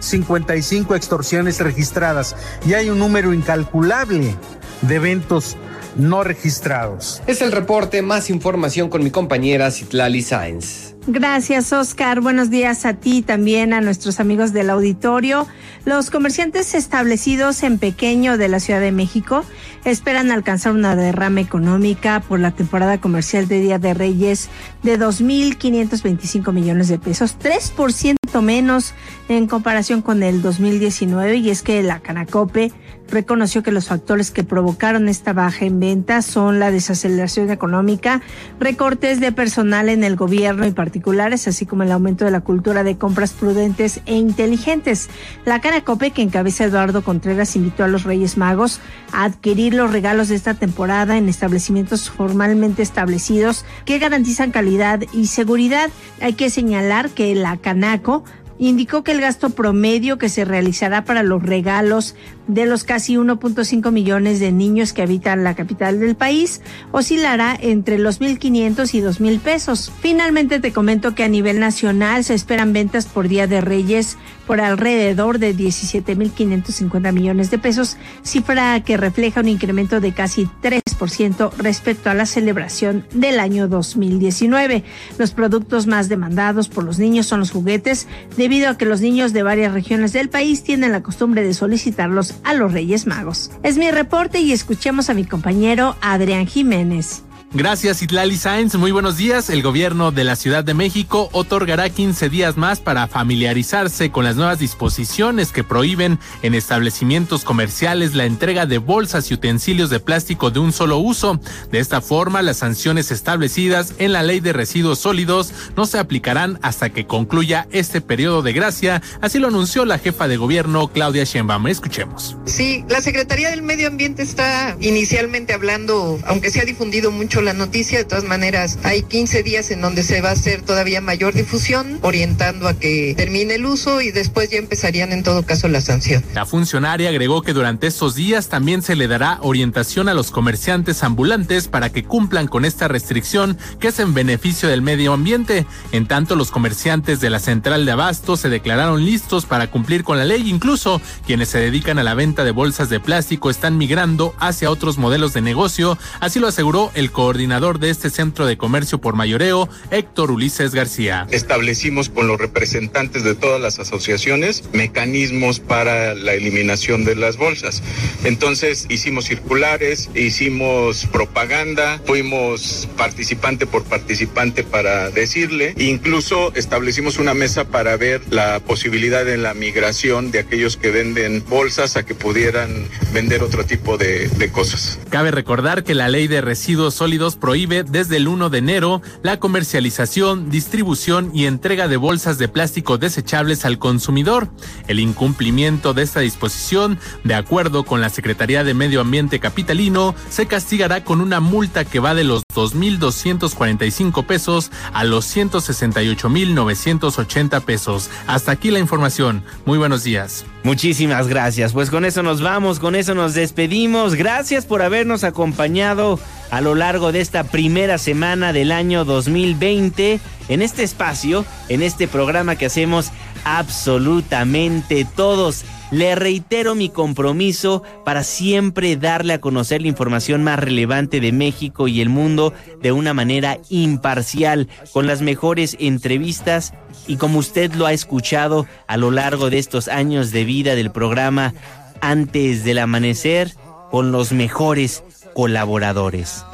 6.355 0.00 0.96
extorsiones 0.96 1.60
registradas 1.60 2.36
y 2.66 2.74
hay 2.74 2.90
un 2.90 2.98
número 2.98 3.32
incalculable 3.32 4.34
de 4.82 4.94
eventos 4.94 5.56
no 5.96 6.24
registrados. 6.24 7.22
Es 7.26 7.42
el 7.42 7.52
reporte, 7.52 8.02
más 8.02 8.30
información 8.30 8.88
con 8.88 9.02
mi 9.02 9.10
compañera 9.10 9.70
Citlali 9.70 10.22
Sáenz. 10.22 10.94
Gracias, 11.06 11.70
Oscar. 11.74 12.22
Buenos 12.22 12.48
días 12.48 12.86
a 12.86 12.94
ti 12.94 13.18
y 13.18 13.22
también 13.22 13.74
a 13.74 13.82
nuestros 13.82 14.20
amigos 14.20 14.54
del 14.54 14.70
auditorio. 14.70 15.46
Los 15.84 16.10
comerciantes 16.10 16.74
establecidos 16.74 17.62
en 17.62 17.78
pequeño 17.78 18.38
de 18.38 18.48
la 18.48 18.58
Ciudad 18.58 18.80
de 18.80 18.90
México 18.90 19.44
esperan 19.84 20.30
alcanzar 20.30 20.72
una 20.72 20.96
derrama 20.96 21.42
económica 21.42 22.20
por 22.26 22.40
la 22.40 22.52
temporada 22.52 23.02
comercial 23.02 23.48
de 23.48 23.60
Día 23.60 23.78
de 23.78 23.92
Reyes 23.92 24.48
de 24.82 24.98
2.525 24.98 26.52
millones 26.52 26.88
de 26.88 26.98
pesos, 26.98 27.36
3% 27.38 28.14
menos 28.42 28.94
en 29.28 29.46
comparación 29.46 30.02
con 30.02 30.22
el 30.22 30.42
2019 30.42 31.36
y 31.36 31.50
es 31.50 31.62
que 31.62 31.82
la 31.82 32.00
Canacope 32.00 32.72
reconoció 33.08 33.62
que 33.62 33.72
los 33.72 33.88
factores 33.88 34.30
que 34.30 34.44
provocaron 34.44 35.08
esta 35.08 35.32
baja 35.32 35.64
en 35.64 35.78
ventas 35.78 36.24
son 36.24 36.58
la 36.58 36.70
desaceleración 36.70 37.50
económica, 37.50 38.22
recortes 38.58 39.20
de 39.20 39.32
personal 39.32 39.88
en 39.88 40.04
el 40.04 40.16
gobierno 40.16 40.66
y 40.66 40.72
particulares, 40.72 41.46
así 41.46 41.66
como 41.66 41.82
el 41.82 41.92
aumento 41.92 42.24
de 42.24 42.30
la 42.30 42.40
cultura 42.40 42.82
de 42.82 42.96
compras 42.96 43.32
prudentes 43.32 44.00
e 44.06 44.16
inteligentes. 44.16 45.08
La 45.44 45.60
Canacope, 45.60 46.10
que 46.10 46.22
encabeza 46.22 46.64
Eduardo 46.64 47.02
Contreras, 47.02 47.56
invitó 47.56 47.84
a 47.84 47.88
los 47.88 48.04
Reyes 48.04 48.36
Magos 48.36 48.80
a 49.12 49.24
adquirir 49.24 49.74
los 49.74 49.92
regalos 49.92 50.28
de 50.28 50.36
esta 50.36 50.54
temporada 50.54 51.16
en 51.16 51.28
establecimientos 51.28 52.10
formalmente 52.10 52.82
establecidos 52.82 53.64
que 53.84 53.98
garantizan 53.98 54.50
calidad 54.50 55.02
y 55.12 55.26
seguridad. 55.26 55.90
Hay 56.20 56.34
que 56.34 56.50
señalar 56.50 57.10
que 57.10 57.34
la 57.34 57.56
Canaco 57.58 58.23
indicó 58.58 59.02
que 59.02 59.12
el 59.12 59.20
gasto 59.20 59.50
promedio 59.50 60.18
que 60.18 60.28
se 60.28 60.44
realizará 60.44 61.04
para 61.04 61.22
los 61.22 61.42
regalos 61.42 62.14
de 62.46 62.66
los 62.66 62.84
casi 62.84 63.14
1.5 63.14 63.90
millones 63.90 64.38
de 64.38 64.52
niños 64.52 64.92
que 64.92 65.02
habitan 65.02 65.44
la 65.44 65.54
capital 65.54 66.00
del 66.00 66.14
país 66.14 66.60
oscilará 66.92 67.56
entre 67.58 67.98
los 67.98 68.20
1.500 68.20 68.94
y 68.94 69.00
2.000 69.00 69.40
pesos. 69.40 69.92
Finalmente 70.00 70.60
te 70.60 70.72
comento 70.72 71.14
que 71.14 71.24
a 71.24 71.28
nivel 71.28 71.58
nacional 71.58 72.24
se 72.24 72.34
esperan 72.34 72.72
ventas 72.72 73.06
por 73.06 73.28
Día 73.28 73.46
de 73.46 73.60
Reyes 73.60 74.16
por 74.46 74.60
alrededor 74.60 75.38
de 75.38 75.56
17.550 75.56 77.12
millones 77.12 77.50
de 77.50 77.58
pesos, 77.58 77.96
cifra 78.22 78.82
que 78.84 78.96
refleja 78.96 79.40
un 79.40 79.48
incremento 79.48 80.00
de 80.00 80.12
casi 80.12 80.48
3% 80.62 81.52
respecto 81.56 82.10
a 82.10 82.14
la 82.14 82.26
celebración 82.26 83.06
del 83.12 83.40
año 83.40 83.68
2019. 83.68 84.84
Los 85.18 85.32
productos 85.32 85.86
más 85.86 86.08
demandados 86.08 86.68
por 86.68 86.84
los 86.84 86.98
niños 86.98 87.26
son 87.26 87.40
los 87.40 87.50
juguetes, 87.50 88.06
debido 88.44 88.68
a 88.68 88.76
que 88.76 88.84
los 88.84 89.00
niños 89.00 89.32
de 89.32 89.42
varias 89.42 89.72
regiones 89.72 90.12
del 90.12 90.28
país 90.28 90.62
tienen 90.62 90.92
la 90.92 91.02
costumbre 91.02 91.42
de 91.42 91.54
solicitarlos 91.54 92.34
a 92.44 92.52
los 92.52 92.74
Reyes 92.74 93.06
Magos. 93.06 93.50
Es 93.62 93.78
mi 93.78 93.90
reporte 93.90 94.38
y 94.38 94.52
escuchemos 94.52 95.08
a 95.08 95.14
mi 95.14 95.24
compañero 95.24 95.96
Adrián 96.02 96.46
Jiménez. 96.46 97.22
Gracias, 97.56 98.02
Itlali 98.02 98.36
Sáenz. 98.36 98.74
Muy 98.74 98.90
buenos 98.90 99.16
días. 99.16 99.48
El 99.48 99.62
gobierno 99.62 100.10
de 100.10 100.24
la 100.24 100.34
Ciudad 100.34 100.64
de 100.64 100.74
México 100.74 101.28
otorgará 101.30 101.88
15 101.88 102.28
días 102.28 102.56
más 102.56 102.80
para 102.80 103.06
familiarizarse 103.06 104.10
con 104.10 104.24
las 104.24 104.34
nuevas 104.34 104.58
disposiciones 104.58 105.52
que 105.52 105.62
prohíben 105.62 106.18
en 106.42 106.56
establecimientos 106.56 107.44
comerciales 107.44 108.16
la 108.16 108.24
entrega 108.24 108.66
de 108.66 108.78
bolsas 108.78 109.30
y 109.30 109.34
utensilios 109.34 109.88
de 109.88 110.00
plástico 110.00 110.50
de 110.50 110.58
un 110.58 110.72
solo 110.72 110.98
uso. 110.98 111.40
De 111.70 111.78
esta 111.78 112.00
forma, 112.00 112.42
las 112.42 112.56
sanciones 112.56 113.12
establecidas 113.12 113.94
en 113.98 114.12
la 114.12 114.24
Ley 114.24 114.40
de 114.40 114.52
Residuos 114.52 114.98
Sólidos 114.98 115.52
no 115.76 115.86
se 115.86 116.00
aplicarán 116.00 116.58
hasta 116.60 116.90
que 116.90 117.06
concluya 117.06 117.68
este 117.70 118.00
periodo 118.00 118.42
de 118.42 118.52
gracia. 118.52 119.00
Así 119.20 119.38
lo 119.38 119.46
anunció 119.46 119.84
la 119.84 119.98
jefa 119.98 120.26
de 120.26 120.38
gobierno, 120.38 120.88
Claudia 120.88 121.22
Sheinbaum. 121.22 121.68
Escuchemos. 121.68 122.36
Sí, 122.46 122.84
la 122.88 123.00
Secretaría 123.00 123.50
del 123.50 123.62
Medio 123.62 123.86
Ambiente 123.86 124.24
está 124.24 124.76
inicialmente 124.80 125.52
hablando, 125.52 126.18
aunque 126.26 126.50
se 126.50 126.60
ha 126.60 126.64
difundido 126.64 127.12
mucho 127.12 127.43
la 127.44 127.52
noticia, 127.52 127.98
de 127.98 128.04
todas 128.04 128.24
maneras 128.24 128.78
hay 128.82 129.02
15 129.02 129.42
días 129.42 129.70
en 129.70 129.80
donde 129.80 130.02
se 130.02 130.20
va 130.20 130.30
a 130.30 130.32
hacer 130.32 130.62
todavía 130.62 131.00
mayor 131.00 131.34
difusión, 131.34 131.98
orientando 132.02 132.66
a 132.66 132.74
que 132.74 133.14
termine 133.16 133.56
el 133.56 133.66
uso 133.66 134.00
y 134.00 134.10
después 134.10 134.50
ya 134.50 134.58
empezarían 134.58 135.12
en 135.12 135.22
todo 135.22 135.44
caso 135.44 135.68
la 135.68 135.80
sanción. 135.80 136.24
La 136.34 136.46
funcionaria 136.46 137.10
agregó 137.10 137.42
que 137.42 137.52
durante 137.52 137.86
estos 137.86 138.14
días 138.14 138.48
también 138.48 138.82
se 138.82 138.96
le 138.96 139.08
dará 139.08 139.38
orientación 139.42 140.08
a 140.08 140.14
los 140.14 140.30
comerciantes 140.30 141.02
ambulantes 141.02 141.68
para 141.68 141.92
que 141.92 142.04
cumplan 142.04 142.48
con 142.48 142.64
esta 142.64 142.88
restricción 142.88 143.58
que 143.78 143.88
es 143.88 143.98
en 143.98 144.14
beneficio 144.14 144.68
del 144.68 144.82
medio 144.82 145.12
ambiente. 145.12 145.66
En 145.92 146.06
tanto, 146.06 146.36
los 146.36 146.50
comerciantes 146.50 147.20
de 147.20 147.30
la 147.30 147.40
central 147.40 147.84
de 147.84 147.92
abasto 147.92 148.36
se 148.36 148.48
declararon 148.48 149.04
listos 149.04 149.44
para 149.44 149.70
cumplir 149.70 150.02
con 150.02 150.16
la 150.16 150.24
ley. 150.24 150.48
Incluso 150.48 151.00
quienes 151.26 151.50
se 151.50 151.58
dedican 151.58 151.98
a 151.98 152.02
la 152.02 152.14
venta 152.14 152.44
de 152.44 152.52
bolsas 152.52 152.88
de 152.88 153.00
plástico 153.00 153.50
están 153.50 153.76
migrando 153.76 154.34
hacia 154.38 154.70
otros 154.70 154.96
modelos 154.96 155.34
de 155.34 155.42
negocio. 155.42 155.98
Así 156.20 156.40
lo 156.40 156.48
aseguró 156.48 156.90
el 156.94 157.10
coordinador 157.10 157.33
coordinador 157.34 157.80
de 157.80 157.90
este 157.90 158.10
centro 158.10 158.46
de 158.46 158.56
comercio 158.56 159.00
por 159.00 159.16
mayoreo, 159.16 159.68
Héctor 159.90 160.30
Ulises 160.30 160.72
García. 160.72 161.26
Establecimos 161.32 162.08
con 162.08 162.28
los 162.28 162.38
representantes 162.38 163.24
de 163.24 163.34
todas 163.34 163.60
las 163.60 163.80
asociaciones 163.80 164.62
mecanismos 164.72 165.58
para 165.58 166.14
la 166.14 166.34
eliminación 166.34 167.04
de 167.04 167.16
las 167.16 167.36
bolsas. 167.36 167.82
Entonces 168.22 168.86
hicimos 168.88 169.24
circulares, 169.24 170.10
hicimos 170.14 171.06
propaganda, 171.06 172.00
fuimos 172.04 172.88
participante 172.96 173.66
por 173.66 173.82
participante 173.82 174.62
para 174.62 175.10
decirle, 175.10 175.74
incluso 175.76 176.54
establecimos 176.54 177.18
una 177.18 177.34
mesa 177.34 177.64
para 177.64 177.96
ver 177.96 178.22
la 178.30 178.60
posibilidad 178.60 179.24
de 179.24 179.38
la 179.38 179.54
migración 179.54 180.30
de 180.30 180.38
aquellos 180.38 180.76
que 180.76 180.92
venden 180.92 181.44
bolsas 181.48 181.96
a 181.96 182.06
que 182.06 182.14
pudieran 182.14 182.86
vender 183.12 183.42
otro 183.42 183.66
tipo 183.66 183.96
de, 183.96 184.28
de 184.28 184.52
cosas. 184.52 185.00
Cabe 185.10 185.32
recordar 185.32 185.82
que 185.82 185.96
la 185.96 186.08
ley 186.08 186.28
de 186.28 186.40
residuos 186.40 186.94
sólidos 186.94 187.23
prohíbe 187.32 187.82
desde 187.82 188.18
el 188.18 188.28
1 188.28 188.50
de 188.50 188.58
enero 188.58 189.00
la 189.22 189.40
comercialización, 189.40 190.50
distribución 190.50 191.30
y 191.34 191.46
entrega 191.46 191.88
de 191.88 191.96
bolsas 191.96 192.36
de 192.36 192.48
plástico 192.48 192.98
desechables 192.98 193.64
al 193.64 193.78
consumidor. 193.78 194.50
El 194.86 195.00
incumplimiento 195.00 195.94
de 195.94 196.02
esta 196.02 196.20
disposición, 196.20 196.98
de 197.24 197.34
acuerdo 197.34 197.84
con 197.84 198.02
la 198.02 198.10
Secretaría 198.10 198.64
de 198.64 198.74
Medio 198.74 199.00
Ambiente 199.00 199.40
Capitalino, 199.40 200.14
se 200.28 200.44
castigará 200.46 201.02
con 201.02 201.22
una 201.22 201.40
multa 201.40 201.86
que 201.86 202.00
va 202.00 202.14
de 202.14 202.24
los 202.24 202.42
2.245 202.54 204.26
pesos 204.26 204.70
a 204.92 205.04
los 205.04 205.34
168.980 205.34 207.62
pesos. 207.62 208.10
Hasta 208.26 208.52
aquí 208.52 208.70
la 208.70 208.80
información. 208.80 209.42
Muy 209.64 209.78
buenos 209.78 210.04
días. 210.04 210.44
Muchísimas 210.64 211.28
gracias. 211.28 211.74
Pues 211.74 211.90
con 211.90 212.06
eso 212.06 212.22
nos 212.22 212.40
vamos, 212.40 212.80
con 212.80 212.94
eso 212.94 213.14
nos 213.14 213.34
despedimos. 213.34 214.14
Gracias 214.14 214.64
por 214.64 214.80
habernos 214.80 215.22
acompañado 215.22 216.18
a 216.50 216.62
lo 216.62 216.74
largo 216.74 217.12
de 217.12 217.20
esta 217.20 217.44
primera 217.44 217.98
semana 217.98 218.54
del 218.54 218.72
año 218.72 219.04
2020 219.04 220.20
en 220.48 220.62
este 220.62 220.82
espacio, 220.82 221.44
en 221.68 221.82
este 221.82 222.08
programa 222.08 222.56
que 222.56 222.64
hacemos 222.64 223.10
absolutamente 223.44 225.06
todos. 225.14 225.66
Le 225.94 226.16
reitero 226.16 226.74
mi 226.74 226.88
compromiso 226.88 227.84
para 228.04 228.24
siempre 228.24 228.96
darle 228.96 229.34
a 229.34 229.40
conocer 229.40 229.80
la 229.80 229.86
información 229.86 230.42
más 230.42 230.58
relevante 230.58 231.20
de 231.20 231.30
México 231.30 231.86
y 231.86 232.00
el 232.00 232.08
mundo 232.08 232.52
de 232.82 232.90
una 232.90 233.14
manera 233.14 233.58
imparcial, 233.68 234.68
con 234.92 235.06
las 235.06 235.22
mejores 235.22 235.76
entrevistas 235.78 236.74
y 237.06 237.14
como 237.14 237.38
usted 237.38 237.74
lo 237.74 237.86
ha 237.86 237.92
escuchado 237.92 238.66
a 238.88 238.96
lo 238.96 239.12
largo 239.12 239.50
de 239.50 239.60
estos 239.60 239.86
años 239.86 240.32
de 240.32 240.44
vida 240.44 240.74
del 240.74 240.90
programa 240.90 241.54
antes 242.00 242.64
del 242.64 242.78
amanecer, 242.78 243.52
con 243.92 244.10
los 244.10 244.32
mejores 244.32 245.04
colaboradores. 245.32 246.44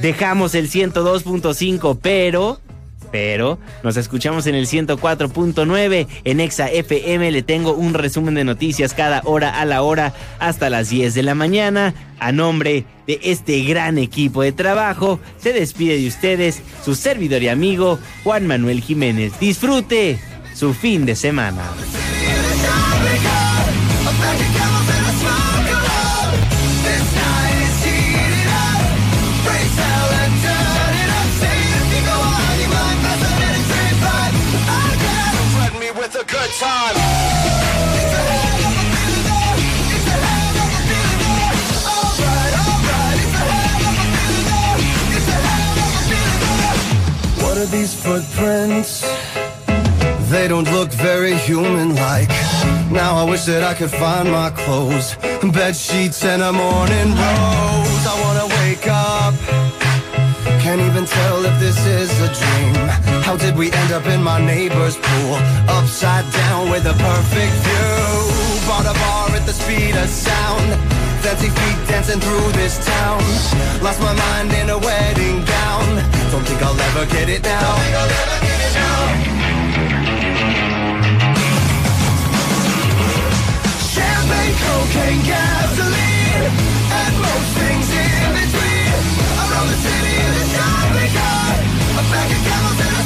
Dejamos 0.00 0.54
el 0.54 0.70
102.5, 0.70 1.98
pero 2.02 2.60
pero 3.14 3.60
nos 3.84 3.96
escuchamos 3.96 4.48
en 4.48 4.56
el 4.56 4.66
104.9 4.66 6.08
en 6.24 6.40
Exa 6.40 6.68
FM. 6.68 7.30
Le 7.30 7.42
tengo 7.44 7.72
un 7.72 7.94
resumen 7.94 8.34
de 8.34 8.42
noticias 8.42 8.92
cada 8.92 9.22
hora 9.24 9.60
a 9.60 9.64
la 9.64 9.82
hora 9.82 10.12
hasta 10.40 10.68
las 10.68 10.90
10 10.90 11.14
de 11.14 11.22
la 11.22 11.36
mañana. 11.36 11.94
A 12.18 12.32
nombre 12.32 12.86
de 13.06 13.20
este 13.22 13.62
gran 13.62 13.98
equipo 13.98 14.42
de 14.42 14.50
trabajo, 14.50 15.20
se 15.38 15.52
despide 15.52 15.96
de 15.96 16.08
ustedes 16.08 16.60
su 16.84 16.96
servidor 16.96 17.44
y 17.44 17.50
amigo 17.50 18.00
Juan 18.24 18.48
Manuel 18.48 18.80
Jiménez. 18.80 19.38
Disfrute 19.38 20.18
su 20.52 20.74
fin 20.74 21.06
de 21.06 21.14
semana. 21.14 21.62
Time. 36.44 36.94
What 47.42 47.56
are 47.56 47.64
these 47.66 47.94
footprints? 47.94 49.00
They 50.30 50.46
don't 50.46 50.70
look 50.70 50.90
very 50.90 51.34
human 51.34 51.94
like. 51.96 52.28
Now 52.90 53.16
I 53.16 53.24
wish 53.28 53.46
that 53.46 53.64
I 53.64 53.72
could 53.72 53.90
find 53.90 54.30
my 54.30 54.50
clothes, 54.50 55.16
bed 55.52 55.74
sheets, 55.74 56.24
and 56.24 56.42
a 56.42 56.52
morning 56.52 57.08
rose. 57.08 58.04
I 58.06 58.16
wanna 58.22 58.46
wake 58.60 58.86
up. 58.86 59.34
Can't 60.60 60.82
even 60.82 61.06
tell 61.06 61.44
if 61.46 61.58
this 61.58 61.78
is 61.86 62.10
a 62.20 62.28
dream. 62.32 63.13
How 63.24 63.36
did 63.36 63.56
we 63.56 63.72
end 63.72 63.90
up 63.90 64.04
in 64.06 64.22
my 64.22 64.38
neighbor's 64.38 64.96
pool? 64.96 65.34
Upside 65.66 66.30
down 66.30 66.70
with 66.70 66.84
a 66.84 66.92
perfect 66.92 67.54
view. 67.64 68.68
Bought 68.68 68.84
a 68.84 68.92
bar 69.00 69.30
at 69.32 69.46
the 69.46 69.52
speed 69.52 69.96
of 69.96 70.08
sound. 70.08 70.68
Fancy 71.24 71.48
feet 71.48 71.78
dancing 71.88 72.20
through 72.20 72.52
this 72.52 72.76
town. 72.84 73.24
Lost 73.80 74.00
my 74.00 74.12
mind 74.12 74.52
in 74.52 74.68
a 74.68 74.78
wedding 74.78 75.40
gown. 75.44 75.88
Don't 76.30 76.44
think 76.44 76.60
I'll 76.62 76.78
ever 76.78 77.06
get 77.06 77.30
it 77.30 77.42
now. 77.42 77.72
Champagne, 83.88 84.56
cocaine, 84.60 85.22
gasoline, 85.24 86.44
and 87.00 87.14
most 87.24 87.50
things 87.56 87.88
in 87.88 88.28
between. 88.36 88.92
Around 89.40 89.68
the 89.72 89.78
city 89.80 90.12
in 90.12 90.32
a 90.40 90.44
shopping 90.52 91.12
cart, 91.16 91.60
a 91.96 92.02
bag 92.12 92.28
of 92.36 92.40
camels 92.44 92.80
and 92.84 92.96
a 93.00 93.03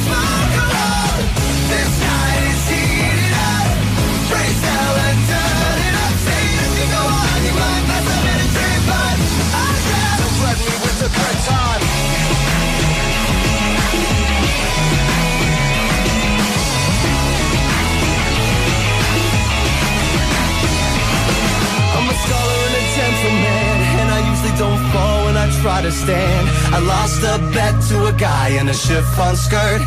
try 25.61 25.81
to 25.81 25.91
stand. 25.91 26.47
I 26.73 26.79
lost 26.79 27.21
a 27.23 27.37
bet 27.53 27.75
to 27.89 28.05
a 28.05 28.13
guy 28.13 28.49
in 28.59 28.69
a 28.69 28.73
chiffon 28.73 29.35
skirt, 29.35 29.83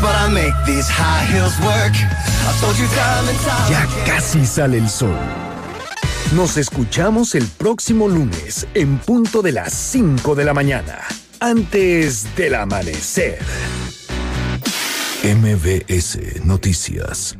but 0.00 0.14
I 0.14 0.28
make 0.32 0.54
these 0.66 0.88
high 0.88 1.24
heels 1.32 1.56
work. 1.60 1.94
I've 2.46 2.58
told 2.60 2.76
you 2.78 2.86
time 2.88 3.28
and 3.28 3.38
time 3.40 3.72
Ya 3.72 3.82
again. 3.84 4.06
casi 4.06 4.44
sale 4.44 4.74
el 4.74 4.88
sol. 4.88 5.45
Nos 6.34 6.56
escuchamos 6.56 7.36
el 7.36 7.46
próximo 7.46 8.08
lunes 8.08 8.66
en 8.74 8.98
punto 8.98 9.42
de 9.42 9.52
las 9.52 9.72
5 9.72 10.34
de 10.34 10.44
la 10.44 10.54
mañana, 10.54 10.98
antes 11.38 12.34
del 12.36 12.56
amanecer. 12.56 13.38
MBS 15.22 16.44
Noticias. 16.44 17.34